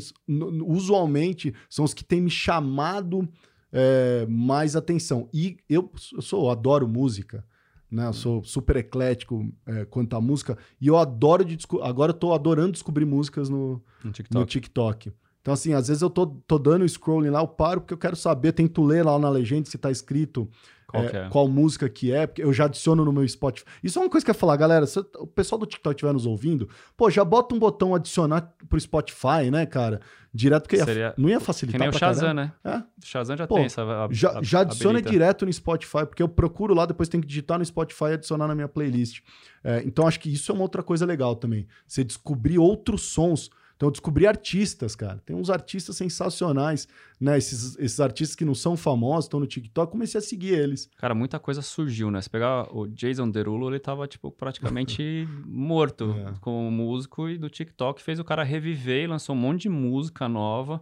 usualmente 0.65 1.53
são 1.69 1.83
os 1.83 1.93
que 1.93 2.03
têm 2.03 2.21
me 2.21 2.29
chamado 2.29 3.27
é, 3.71 4.25
mais 4.29 4.75
atenção. 4.75 5.27
E 5.33 5.57
eu, 5.69 5.91
eu 6.13 6.21
sou, 6.21 6.45
eu 6.45 6.49
adoro 6.51 6.87
música, 6.87 7.43
né? 7.89 8.07
Eu 8.07 8.13
sou 8.13 8.43
super 8.43 8.75
eclético 8.77 9.51
é, 9.65 9.85
quanto 9.85 10.15
à 10.15 10.21
música. 10.21 10.57
E 10.79 10.87
eu 10.87 10.97
adoro 10.97 11.43
de 11.43 11.57
Agora 11.81 12.11
eu 12.11 12.17
tô 12.17 12.33
adorando 12.33 12.71
descobrir 12.71 13.05
músicas 13.05 13.49
no, 13.49 13.81
No 14.03 14.05
no 14.05 14.11
TikTok. 14.11 14.45
TikTok. 14.51 15.11
Então, 15.41 15.55
assim, 15.55 15.73
às 15.73 15.87
vezes 15.87 16.03
eu 16.03 16.09
tô, 16.09 16.27
tô 16.27 16.59
dando 16.59 16.87
scrolling 16.87 17.29
lá, 17.31 17.39
eu 17.39 17.47
paro 17.47 17.81
porque 17.81 17.95
eu 17.95 17.97
quero 17.97 18.15
saber, 18.15 18.51
tento 18.51 18.83
ler 18.83 19.03
lá 19.03 19.17
na 19.17 19.27
legenda 19.27 19.67
se 19.67 19.75
tá 19.75 19.89
escrito 19.89 20.47
Qual 20.91 21.03
é, 21.03 21.09
que 21.09 21.17
é? 21.17 21.29
qual 21.29 21.47
música 21.47 21.89
que 21.89 22.11
é, 22.11 22.27
porque 22.27 22.43
eu 22.43 22.51
já 22.53 22.65
adiciono 22.65 23.03
no 23.05 23.11
meu 23.11 23.27
Spotify. 23.27 23.65
Isso 23.83 23.97
é 23.97 24.01
uma 24.01 24.09
coisa 24.09 24.23
que 24.25 24.29
eu 24.31 24.33
ia 24.35 24.39
falar, 24.39 24.55
galera. 24.57 24.85
Se 24.85 24.99
o 24.99 25.25
pessoal 25.27 25.57
do 25.59 25.65
TikTok 25.65 25.95
estiver 25.95 26.13
nos 26.13 26.25
ouvindo, 26.25 26.67
pô, 26.97 27.09
já 27.09 27.23
bota 27.25 27.55
um 27.55 27.59
botão 27.59 27.95
adicionar 27.95 28.53
pro 28.69 28.79
Spotify, 28.79 29.49
né, 29.51 29.65
cara? 29.65 30.01
Direto, 30.33 30.63
porque 30.63 30.77
ia- 30.77 30.85
Seria- 30.85 31.13
não 31.17 31.27
ia 31.27 31.39
Que 31.39 31.43
facilitar 31.45 31.79
nem 31.81 31.89
o 31.89 31.93
Shazam, 31.93 32.33
né? 32.33 32.53
É. 32.63 32.77
O 32.77 32.83
Shazam 33.03 33.35
já 33.35 33.45
Pô, 33.47 33.55
tem 33.55 33.65
essa. 33.65 33.81
a- 33.83 34.07
Já, 34.11 34.39
a- 34.39 34.43
já 34.43 34.59
adiciona 34.61 34.99
habilita. 34.99 35.09
direto 35.11 35.45
no 35.45 35.51
Spotify, 35.51 36.05
porque 36.05 36.23
eu 36.23 36.29
procuro 36.29 36.73
lá, 36.73 36.85
depois 36.85 37.09
tem 37.09 37.19
que 37.19 37.27
digitar 37.27 37.59
no 37.59 37.65
Spotify 37.65 38.05
e 38.05 38.13
adicionar 38.13 38.47
na 38.47 38.55
minha 38.55 38.67
playlist. 38.69 39.21
É, 39.63 39.83
então 39.85 40.07
acho 40.07 40.19
que 40.19 40.31
isso 40.31 40.49
é 40.51 40.55
uma 40.55 40.61
outra 40.63 40.81
coisa 40.81 41.05
legal 41.05 41.35
também. 41.35 41.67
Você 41.85 42.03
descobrir 42.03 42.57
outros 42.57 43.01
sons. 43.03 43.49
Então 43.81 43.87
eu 43.87 43.91
descobri 43.93 44.27
artistas, 44.27 44.95
cara. 44.95 45.17
Tem 45.25 45.35
uns 45.35 45.49
artistas 45.49 45.97
sensacionais, 45.97 46.87
né? 47.19 47.35
Esses, 47.35 47.75
esses 47.79 47.99
artistas 47.99 48.35
que 48.35 48.45
não 48.45 48.53
são 48.53 48.77
famosos, 48.77 49.25
estão 49.25 49.39
no 49.39 49.47
TikTok, 49.47 49.91
comecei 49.91 50.19
a 50.19 50.21
seguir 50.21 50.53
eles. 50.53 50.87
Cara, 50.97 51.15
muita 51.15 51.39
coisa 51.39 51.63
surgiu, 51.63 52.11
né? 52.11 52.21
Se 52.21 52.29
pegar 52.29 52.67
o 52.71 52.85
Jason 52.87 53.27
Derulo, 53.27 53.67
ele 53.71 53.79
tava, 53.79 54.07
tipo, 54.07 54.29
praticamente 54.29 55.27
morto 55.47 56.15
É. 56.15 56.31
como 56.41 56.69
músico 56.69 57.27
e 57.27 57.39
do 57.39 57.49
TikTok 57.49 58.03
fez 58.03 58.19
o 58.19 58.23
cara 58.23 58.43
reviver 58.43 59.05
e 59.05 59.07
lançou 59.07 59.35
um 59.35 59.39
monte 59.39 59.63
de 59.63 59.69
música 59.69 60.29
nova 60.29 60.79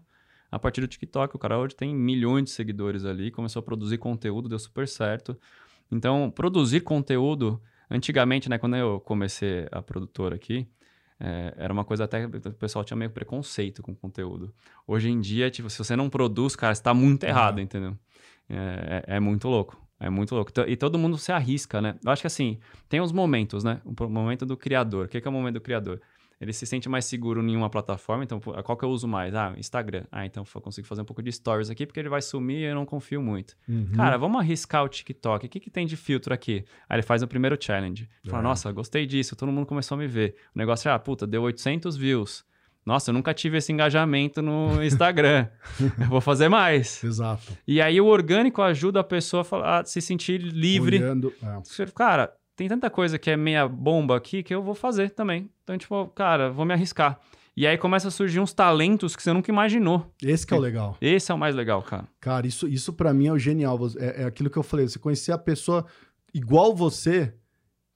a 0.52 0.60
partir 0.60 0.82
do 0.82 0.88
TikTok. 0.88 1.34
O 1.34 1.39
cara 1.39 1.58
hoje 1.58 1.78
tem 1.78 1.95
milhões 1.95 2.43
de 2.43 2.50
seguidores 2.50 3.06
ali, 3.06 3.32
começou 3.32 3.62
a 3.62 3.64
produzir 3.64 3.97
conteúdo, 3.97 4.50
deu 4.50 4.60
super 4.60 4.86
certo. 4.86 5.39
Então, 5.89 6.30
produzir 6.30 6.82
conteúdo, 6.82 7.62
antigamente, 7.89 8.50
né, 8.50 8.58
quando 8.58 8.76
eu 8.76 9.00
comecei 9.00 9.70
a 9.72 9.82
produtora 9.82 10.36
aqui, 10.36 10.68
é, 11.20 11.53
era 11.57 11.74
uma 11.74 11.84
coisa 11.84 12.05
até 12.05 12.28
que 12.28 12.47
o 12.47 12.53
pessoal 12.53 12.84
tinha 12.86 12.97
meio 12.97 13.11
preconceito 13.11 13.82
com 13.84 13.93
conteúdo. 13.95 14.53
Hoje 14.88 15.09
em 15.09 15.20
dia, 15.20 15.49
tipo, 15.51 15.70
se 15.70 15.78
você 15.78 15.95
não 15.95 16.09
produz, 16.09 16.55
cara, 16.55 16.74
você 16.74 16.82
tá 16.82 16.93
muito 16.93 17.24
errado, 17.26 17.59
entendeu? 17.59 17.95
É, 18.49 19.03
é- 19.07 19.15
é 19.17 19.20
muito 19.20 19.47
louco. 19.47 19.80
É 19.99 20.09
muito 20.09 20.34
louco. 20.34 20.49
Então, 20.51 20.65
E 20.65 20.78
todo 20.78 20.97
mundo 20.97 21.17
se 21.17 21.32
arrisca, 21.32 21.82
né? 21.82 21.95
Eu 22.03 22.11
acho 22.11 22.22
que 22.22 22.28
assim, 22.28 22.57
tem 22.88 23.01
os 23.01 23.11
momentos, 23.11 23.63
né? 23.65 23.82
O 23.84 24.07
momento 24.07 24.45
do 24.45 24.55
criador. 24.55 25.05
O 25.05 25.09
que 25.09 25.20
que 25.20 25.28
é 25.28 25.30
o 25.30 25.34
momento 25.34 25.55
do 25.55 25.61
criador? 25.61 26.01
Ele 26.42 26.54
se 26.54 26.66
sente 26.66 26.88
mais 26.88 27.04
seguro 27.04 27.42
em 27.46 27.56
uma 27.56 27.70
plataforma, 27.70 28.24
então 28.24 28.40
qual 28.40 28.78
que 28.78 28.86
eu 28.86 28.90
uso 28.90 29.08
mais? 29.08 29.36
Ah, 29.36 29.54
Instagram. 29.58 30.06
Ah, 30.10 30.26
então 30.26 30.46
eu 30.56 30.62
consigo 30.62 30.88
fazer 30.88 31.02
um 31.02 31.06
pouco 31.06 31.22
de 31.22 31.30
stories 31.32 31.70
aqui, 31.70 31.86
porque 31.86 32.00
ele 32.00 32.08
vai 32.08 32.22
sumir 32.22 32.60
e 32.60 32.64
eu 32.64 32.76
não 32.76 32.86
confio 32.86 33.22
muito. 33.22 33.58
Cara, 33.96 34.18
vamos 34.18 34.40
arriscar 34.40 34.84
o 34.84 34.88
TikTok. 34.88 35.46
O 35.46 35.50
que, 35.50 35.60
que 35.60 35.70
tem 35.70 35.86
de 35.86 35.98
filtro 35.98 36.34
aqui? 36.34 36.64
Aí 36.88 36.96
ele 36.96 37.02
faz 37.04 37.22
o 37.22 37.28
primeiro 37.28 37.58
challenge. 37.60 38.08
Fala, 38.26 38.40
É. 38.42 38.44
nossa, 38.44 38.72
gostei 38.72 39.06
disso, 39.06 39.36
todo 39.36 39.52
mundo 39.52 39.66
começou 39.66 39.96
a 39.96 39.98
me 40.00 40.08
ver. 40.08 40.36
O 40.56 40.58
negócio 40.58 40.88
é, 40.88 40.94
ah, 40.94 41.00
puta, 41.00 41.28
deu 41.28 41.42
800 41.42 41.98
views. 41.98 42.46
Nossa, 42.86 43.10
eu 43.12 43.14
nunca 43.14 43.34
tive 43.34 43.58
esse 43.58 43.74
engajamento 43.74 44.42
no 44.42 44.82
Instagram. 44.82 45.48
eu 46.00 46.08
vou 46.08 46.22
fazer 46.22 46.48
mais. 46.48 47.04
Exato. 47.04 47.52
E 47.68 47.82
aí 47.82 48.00
o 48.00 48.06
orgânico 48.06 48.62
ajuda 48.62 49.02
a 49.02 49.04
pessoa 49.04 49.46
a, 49.64 49.84
se 49.84 50.02
sentir 50.02 50.38
livre. 50.42 50.98
Olhando, 50.98 51.34
é. 51.44 51.86
Cara, 51.94 52.34
tem 52.60 52.68
tanta 52.68 52.89
coisa 52.89 53.18
que 53.18 53.30
é 53.30 53.38
meia 53.38 53.66
bomba 53.70 54.18
aqui 54.18 54.43
que 54.43 54.53
eu 54.53 54.62
vou 54.62 54.76
fazer 54.76 55.12
também. 55.12 55.49
Então, 55.64 55.78
tipo, 55.78 56.07
cara, 56.07 56.51
vou 56.51 56.66
me 56.66 56.74
arriscar. 56.74 57.18
E 57.55 57.66
aí 57.66 57.78
começa 57.78 58.10
a 58.10 58.12
surgir 58.12 58.41
uns 58.41 58.51
talentos 58.51 59.16
que 59.16 59.24
você 59.24 59.32
nunca 59.32 59.49
imaginou. 59.49 60.05
Esse 60.22 60.45
que 60.45 60.53
é 60.53 60.57
o 60.57 60.60
legal. 60.60 60.97
Esse 60.99 61.32
é 61.32 61.36
o 61.36 61.38
mais 61.38 61.55
legal, 61.55 61.82
cara. 61.82 62.05
Cara, 62.20 62.45
isso, 62.45 62.68
isso 62.68 62.91
para 62.91 63.14
mim 63.14 63.28
é 63.28 63.32
o 63.32 63.39
genial. 63.39 63.80
É, 63.97 64.24
é 64.24 64.26
aquilo 64.26 64.49
que 64.49 64.57
eu 64.57 64.64
falei. 64.64 64.86
Você 64.86 64.99
conhecer 64.99 65.32
a 65.32 65.38
pessoa 65.38 65.86
igual 66.34 66.76
você, 66.76 67.34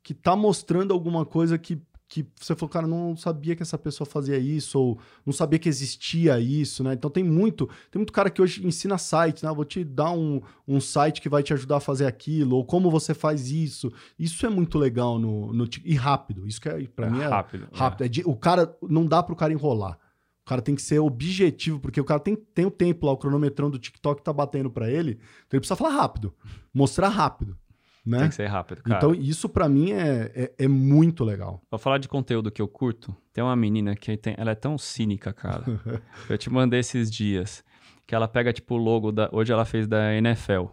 que 0.02 0.14
tá 0.14 0.34
mostrando 0.34 0.94
alguma 0.94 1.26
coisa 1.26 1.58
que, 1.58 1.82
que 2.22 2.28
você 2.40 2.56
falou, 2.56 2.70
cara, 2.70 2.86
não 2.86 3.18
sabia 3.18 3.56
que 3.56 3.64
essa 3.64 3.76
pessoa 3.76 4.06
fazia 4.06 4.38
isso, 4.38 4.78
ou 4.80 5.00
não 5.26 5.34
sabia 5.34 5.58
que 5.58 5.68
existia 5.68 6.40
isso, 6.40 6.84
né? 6.84 6.94
Então 6.94 7.10
tem 7.10 7.24
muito, 7.24 7.66
tem 7.90 8.00
muito 8.00 8.14
cara 8.14 8.30
que 8.30 8.40
hoje 8.40 8.64
ensina 8.64 9.00
sites, 9.00 9.42
né? 9.42 9.52
Vou 9.52 9.66
te 9.66 9.84
dar 9.84 10.12
um, 10.12 10.40
um 10.68 10.80
site 10.80 11.20
que 11.20 11.28
vai 11.28 11.42
te 11.42 11.54
ajudar 11.54 11.78
a 11.78 11.80
fazer 11.80 12.06
aquilo, 12.06 12.56
ou 12.58 12.64
como 12.64 12.92
você 12.92 13.16
faz 13.16 13.50
isso. 13.50 13.92
Isso 14.20 14.46
é 14.46 14.50
muito 14.50 14.78
legal 14.78 15.18
no, 15.18 15.52
no 15.52 15.68
e 15.84 15.96
rápido. 15.96 16.48
Isso 16.48 16.62
que 16.62 16.70
é, 16.70 16.88
para 16.88 17.10
mim 17.10 17.20
é 17.22 17.26
rápido. 17.28 17.68
rápido. 17.74 18.04
É 18.04 18.08
de- 18.08 18.24
o 18.26 18.36
cara 18.36 18.78
não 18.88 19.08
dá 19.08 19.24
pro 19.24 19.36
cara 19.36 19.52
enrolar. 19.52 19.98
O 20.46 20.46
cara 20.46 20.62
tem 20.62 20.76
que 20.76 20.82
ser 20.84 21.00
objetivo, 21.00 21.80
porque 21.80 22.00
o 22.00 22.06
cara 22.06 22.20
tem, 22.20 22.36
tem 22.36 22.66
o 22.66 22.70
tempo 22.72 23.08
lá, 23.08 23.14
o 23.14 23.18
cronometrão 23.18 23.72
do 23.72 23.80
TikTok 23.80 24.22
tá 24.22 24.32
batendo 24.34 24.70
pra 24.70 24.92
ele, 24.92 25.12
então 25.12 25.54
ele 25.54 25.62
precisa 25.62 25.76
falar 25.78 25.96
rápido, 25.96 26.34
mostrar 26.74 27.08
rápido, 27.08 27.58
né? 28.06 28.20
Tem 28.20 28.30
que 28.30 28.36
ser 28.36 28.48
rápido, 28.48 28.84
cara. 28.84 28.98
Então 28.98 29.14
isso 29.14 29.48
pra 29.48 29.68
mim 29.70 29.92
é, 29.92 30.32
é, 30.36 30.54
é 30.66 30.68
muito 30.68 31.24
legal. 31.24 31.62
Pra 31.70 31.80
falar 31.80 31.98
de 31.98 32.08
conteúdo 32.08 32.52
que 32.52 32.62
eu 32.62 32.68
curto, 32.68 33.16
tem 33.32 33.44
uma 33.44 33.56
menina 33.56 33.96
que 33.96 34.18
tem, 34.18 34.36
ela 34.38 34.52
é 34.52 34.56
tão 34.56 34.78
cínica, 34.78 35.32
cara. 35.32 35.64
eu 36.30 36.38
te 36.38 36.50
mandei 36.50 36.80
esses 36.80 37.10
dias. 37.10 37.64
Que 38.06 38.14
ela 38.14 38.28
pega, 38.28 38.52
tipo, 38.52 38.76
o 38.76 38.78
logo 38.78 39.12
da. 39.14 39.30
Hoje 39.32 39.54
ela 39.54 39.64
fez 39.64 39.88
da 39.88 40.14
NFL. 40.16 40.66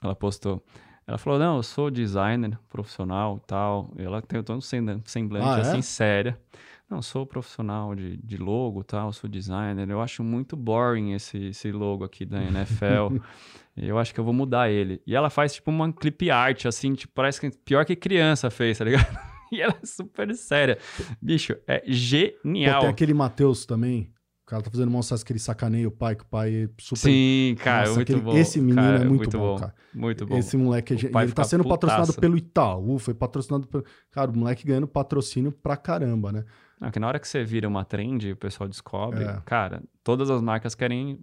Ela 0.00 0.14
postou. 0.14 0.64
Ela 1.04 1.18
falou: 1.18 1.36
Não, 1.36 1.56
eu 1.56 1.62
sou 1.64 1.90
designer 1.90 2.56
profissional 2.68 3.40
e 3.42 3.46
tal. 3.46 3.92
E 3.98 4.02
ela 4.02 4.22
tem 4.22 4.40
todo 4.40 4.56
um 4.56 4.60
sem- 4.60 5.02
semblante 5.04 5.46
Ah, 5.48 5.58
é? 5.58 5.60
assim, 5.62 5.82
séria. 5.82 6.40
Não, 6.88 7.02
sou 7.02 7.24
profissional 7.26 7.94
de, 7.94 8.16
de 8.18 8.36
logo 8.36 8.82
tal, 8.84 9.12
sou 9.12 9.28
designer. 9.28 9.88
Eu 9.90 10.00
acho 10.00 10.22
muito 10.24 10.56
boring 10.56 11.12
esse, 11.12 11.46
esse 11.46 11.70
logo 11.72 12.04
aqui 12.04 12.24
da 12.24 12.40
NFL. 12.42 13.16
Eu 13.82 13.98
acho 13.98 14.12
que 14.12 14.20
eu 14.20 14.24
vou 14.24 14.32
mudar 14.34 14.70
ele. 14.70 15.00
E 15.06 15.14
ela 15.14 15.30
faz, 15.30 15.54
tipo, 15.54 15.70
uma 15.70 15.92
clip 15.92 16.30
art, 16.30 16.66
assim, 16.66 16.92
tipo, 16.94 17.12
parece 17.14 17.40
que 17.40 17.50
pior 17.64 17.84
que 17.84 17.96
criança 17.96 18.50
fez, 18.50 18.78
tá 18.78 18.84
ligado? 18.84 19.06
E 19.52 19.60
ela 19.60 19.74
é 19.82 19.84
super 19.84 20.32
séria. 20.36 20.78
Bicho, 21.20 21.56
é 21.66 21.80
Pô, 21.80 21.86
genial. 21.92 22.82
tem 22.82 22.88
aquele 22.88 23.12
Matheus 23.12 23.66
também, 23.66 24.12
o 24.44 24.46
cara 24.46 24.62
tá 24.62 24.70
fazendo 24.70 24.92
mostrar 24.92 25.18
que 25.24 25.32
ele 25.32 25.40
sacaneia 25.40 25.88
o 25.88 25.90
pai, 25.90 26.14
que 26.14 26.22
o 26.22 26.26
pai 26.26 26.54
é 26.54 26.68
super... 26.80 27.00
Sim, 27.00 27.56
cara, 27.58 27.80
Nossa, 27.80 27.94
muito 27.96 28.12
aquele- 28.12 28.24
bom. 28.24 28.36
esse 28.38 28.60
menino 28.60 28.76
cara, 28.80 29.02
é 29.02 29.04
muito 29.04 29.36
bom, 29.36 29.56
cara. 29.58 29.74
Muito 29.92 30.24
bom. 30.24 30.38
Esse 30.38 30.56
moleque, 30.56 30.92
é 30.94 30.96
ele 31.22 31.32
tá 31.32 31.42
sendo 31.42 31.64
patrocinado 31.64 32.06
putaço. 32.06 32.20
pelo 32.20 32.36
Itaú, 32.36 32.96
foi 33.00 33.12
patrocinado 33.12 33.66
pelo... 33.66 33.84
Cara, 34.12 34.30
o 34.30 34.38
moleque 34.38 34.64
ganhando 34.64 34.86
patrocínio 34.86 35.50
pra 35.50 35.76
caramba, 35.76 36.30
né? 36.30 36.44
Não, 36.80 36.90
que 36.90 36.98
na 36.98 37.06
hora 37.06 37.18
que 37.18 37.28
você 37.28 37.44
vira 37.44 37.68
uma 37.68 37.84
trend, 37.84 38.32
o 38.32 38.36
pessoal 38.36 38.66
descobre, 38.68 39.22
É. 39.24 39.40
cara, 39.44 39.82
todas 40.02 40.30
as 40.30 40.40
marcas 40.40 40.74
querem. 40.74 41.18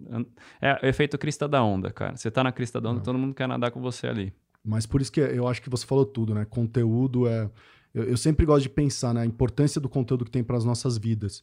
É 0.60 0.78
o 0.82 0.86
efeito 0.86 1.18
crista 1.18 1.48
da 1.48 1.62
onda, 1.64 1.90
cara. 1.90 2.16
Você 2.16 2.30
tá 2.30 2.44
na 2.44 2.52
crista 2.52 2.80
da 2.80 2.90
onda, 2.90 3.00
É. 3.00 3.02
todo 3.02 3.18
mundo 3.18 3.34
quer 3.34 3.48
nadar 3.48 3.70
com 3.72 3.80
você 3.80 4.06
ali. 4.06 4.32
Mas 4.64 4.86
por 4.86 5.00
isso 5.00 5.10
que 5.10 5.20
eu 5.20 5.48
acho 5.48 5.60
que 5.60 5.68
você 5.68 5.84
falou 5.84 6.06
tudo, 6.06 6.32
né? 6.34 6.44
Conteúdo 6.44 7.26
é. 7.26 7.50
Eu, 7.92 8.04
eu 8.04 8.16
sempre 8.16 8.46
gosto 8.46 8.62
de 8.62 8.68
pensar 8.68 9.12
na 9.12 9.26
importância 9.26 9.80
do 9.80 9.88
conteúdo 9.88 10.24
que 10.24 10.30
tem 10.30 10.44
para 10.44 10.56
as 10.56 10.64
nossas 10.64 10.96
vidas, 10.96 11.42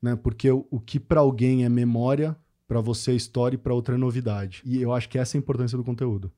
né? 0.00 0.16
Porque 0.16 0.50
o, 0.50 0.66
o 0.70 0.80
que 0.80 0.98
para 0.98 1.20
alguém 1.20 1.64
é 1.64 1.68
memória, 1.68 2.36
para 2.66 2.80
você 2.80 3.12
é 3.12 3.14
história 3.14 3.54
e 3.54 3.58
para 3.58 3.74
outra 3.74 3.94
é 3.94 3.98
novidade. 3.98 4.62
E 4.64 4.80
eu 4.82 4.92
acho 4.92 5.08
que 5.08 5.18
essa 5.18 5.36
é 5.36 5.38
a 5.38 5.40
importância 5.40 5.76
do 5.78 5.84
conteúdo. 5.84 6.32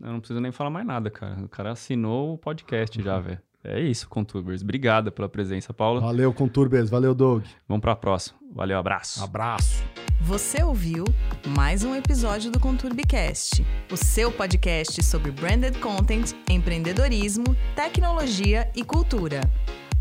Eu 0.00 0.12
não 0.12 0.18
preciso 0.18 0.40
nem 0.40 0.50
falar 0.50 0.70
mais 0.70 0.86
nada, 0.86 1.08
cara. 1.10 1.40
O 1.44 1.48
cara 1.48 1.70
assinou 1.72 2.34
o 2.34 2.38
podcast 2.38 2.98
Uhum. 2.98 3.04
já, 3.04 3.20
velho. 3.20 3.40
É 3.64 3.80
isso, 3.80 4.08
Contubers. 4.08 4.62
Obrigado 4.62 5.10
pela 5.10 5.28
presença, 5.28 5.74
Paulo. 5.74 6.00
Valeu, 6.00 6.32
Conturbes. 6.32 6.88
Valeu, 6.88 7.14
Doug. 7.14 7.44
Vamos 7.68 7.82
pra 7.82 7.96
próxima. 7.96 8.38
Valeu, 8.54 8.78
abraço. 8.78 9.22
Abraço. 9.22 9.82
Você 10.20 10.62
ouviu 10.62 11.04
mais 11.46 11.84
um 11.84 11.94
episódio 11.94 12.50
do 12.50 12.58
ConturbiCast, 12.58 13.64
o 13.90 13.96
seu 13.96 14.32
podcast 14.32 15.02
sobre 15.04 15.30
branded 15.30 15.78
content, 15.78 16.32
empreendedorismo, 16.48 17.56
tecnologia 17.74 18.70
e 18.74 18.82
cultura. 18.82 19.40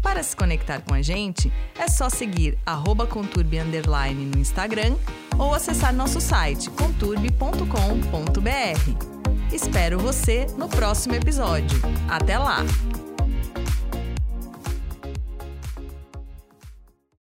Para 0.01 0.23
se 0.23 0.35
conectar 0.35 0.81
com 0.81 0.93
a 0.93 1.01
gente, 1.01 1.51
é 1.77 1.87
só 1.87 2.09
seguir 2.09 2.57
underline 3.59 4.25
no 4.25 4.39
Instagram 4.39 4.95
ou 5.37 5.53
acessar 5.53 5.93
nosso 5.93 6.21
site 6.21 6.69
conturbi.com.br. 6.71 7.63
Espero 9.53 9.99
você 9.99 10.45
no 10.57 10.67
próximo 10.67 11.15
episódio. 11.15 11.79
Até 12.07 12.37
lá! 12.37 12.63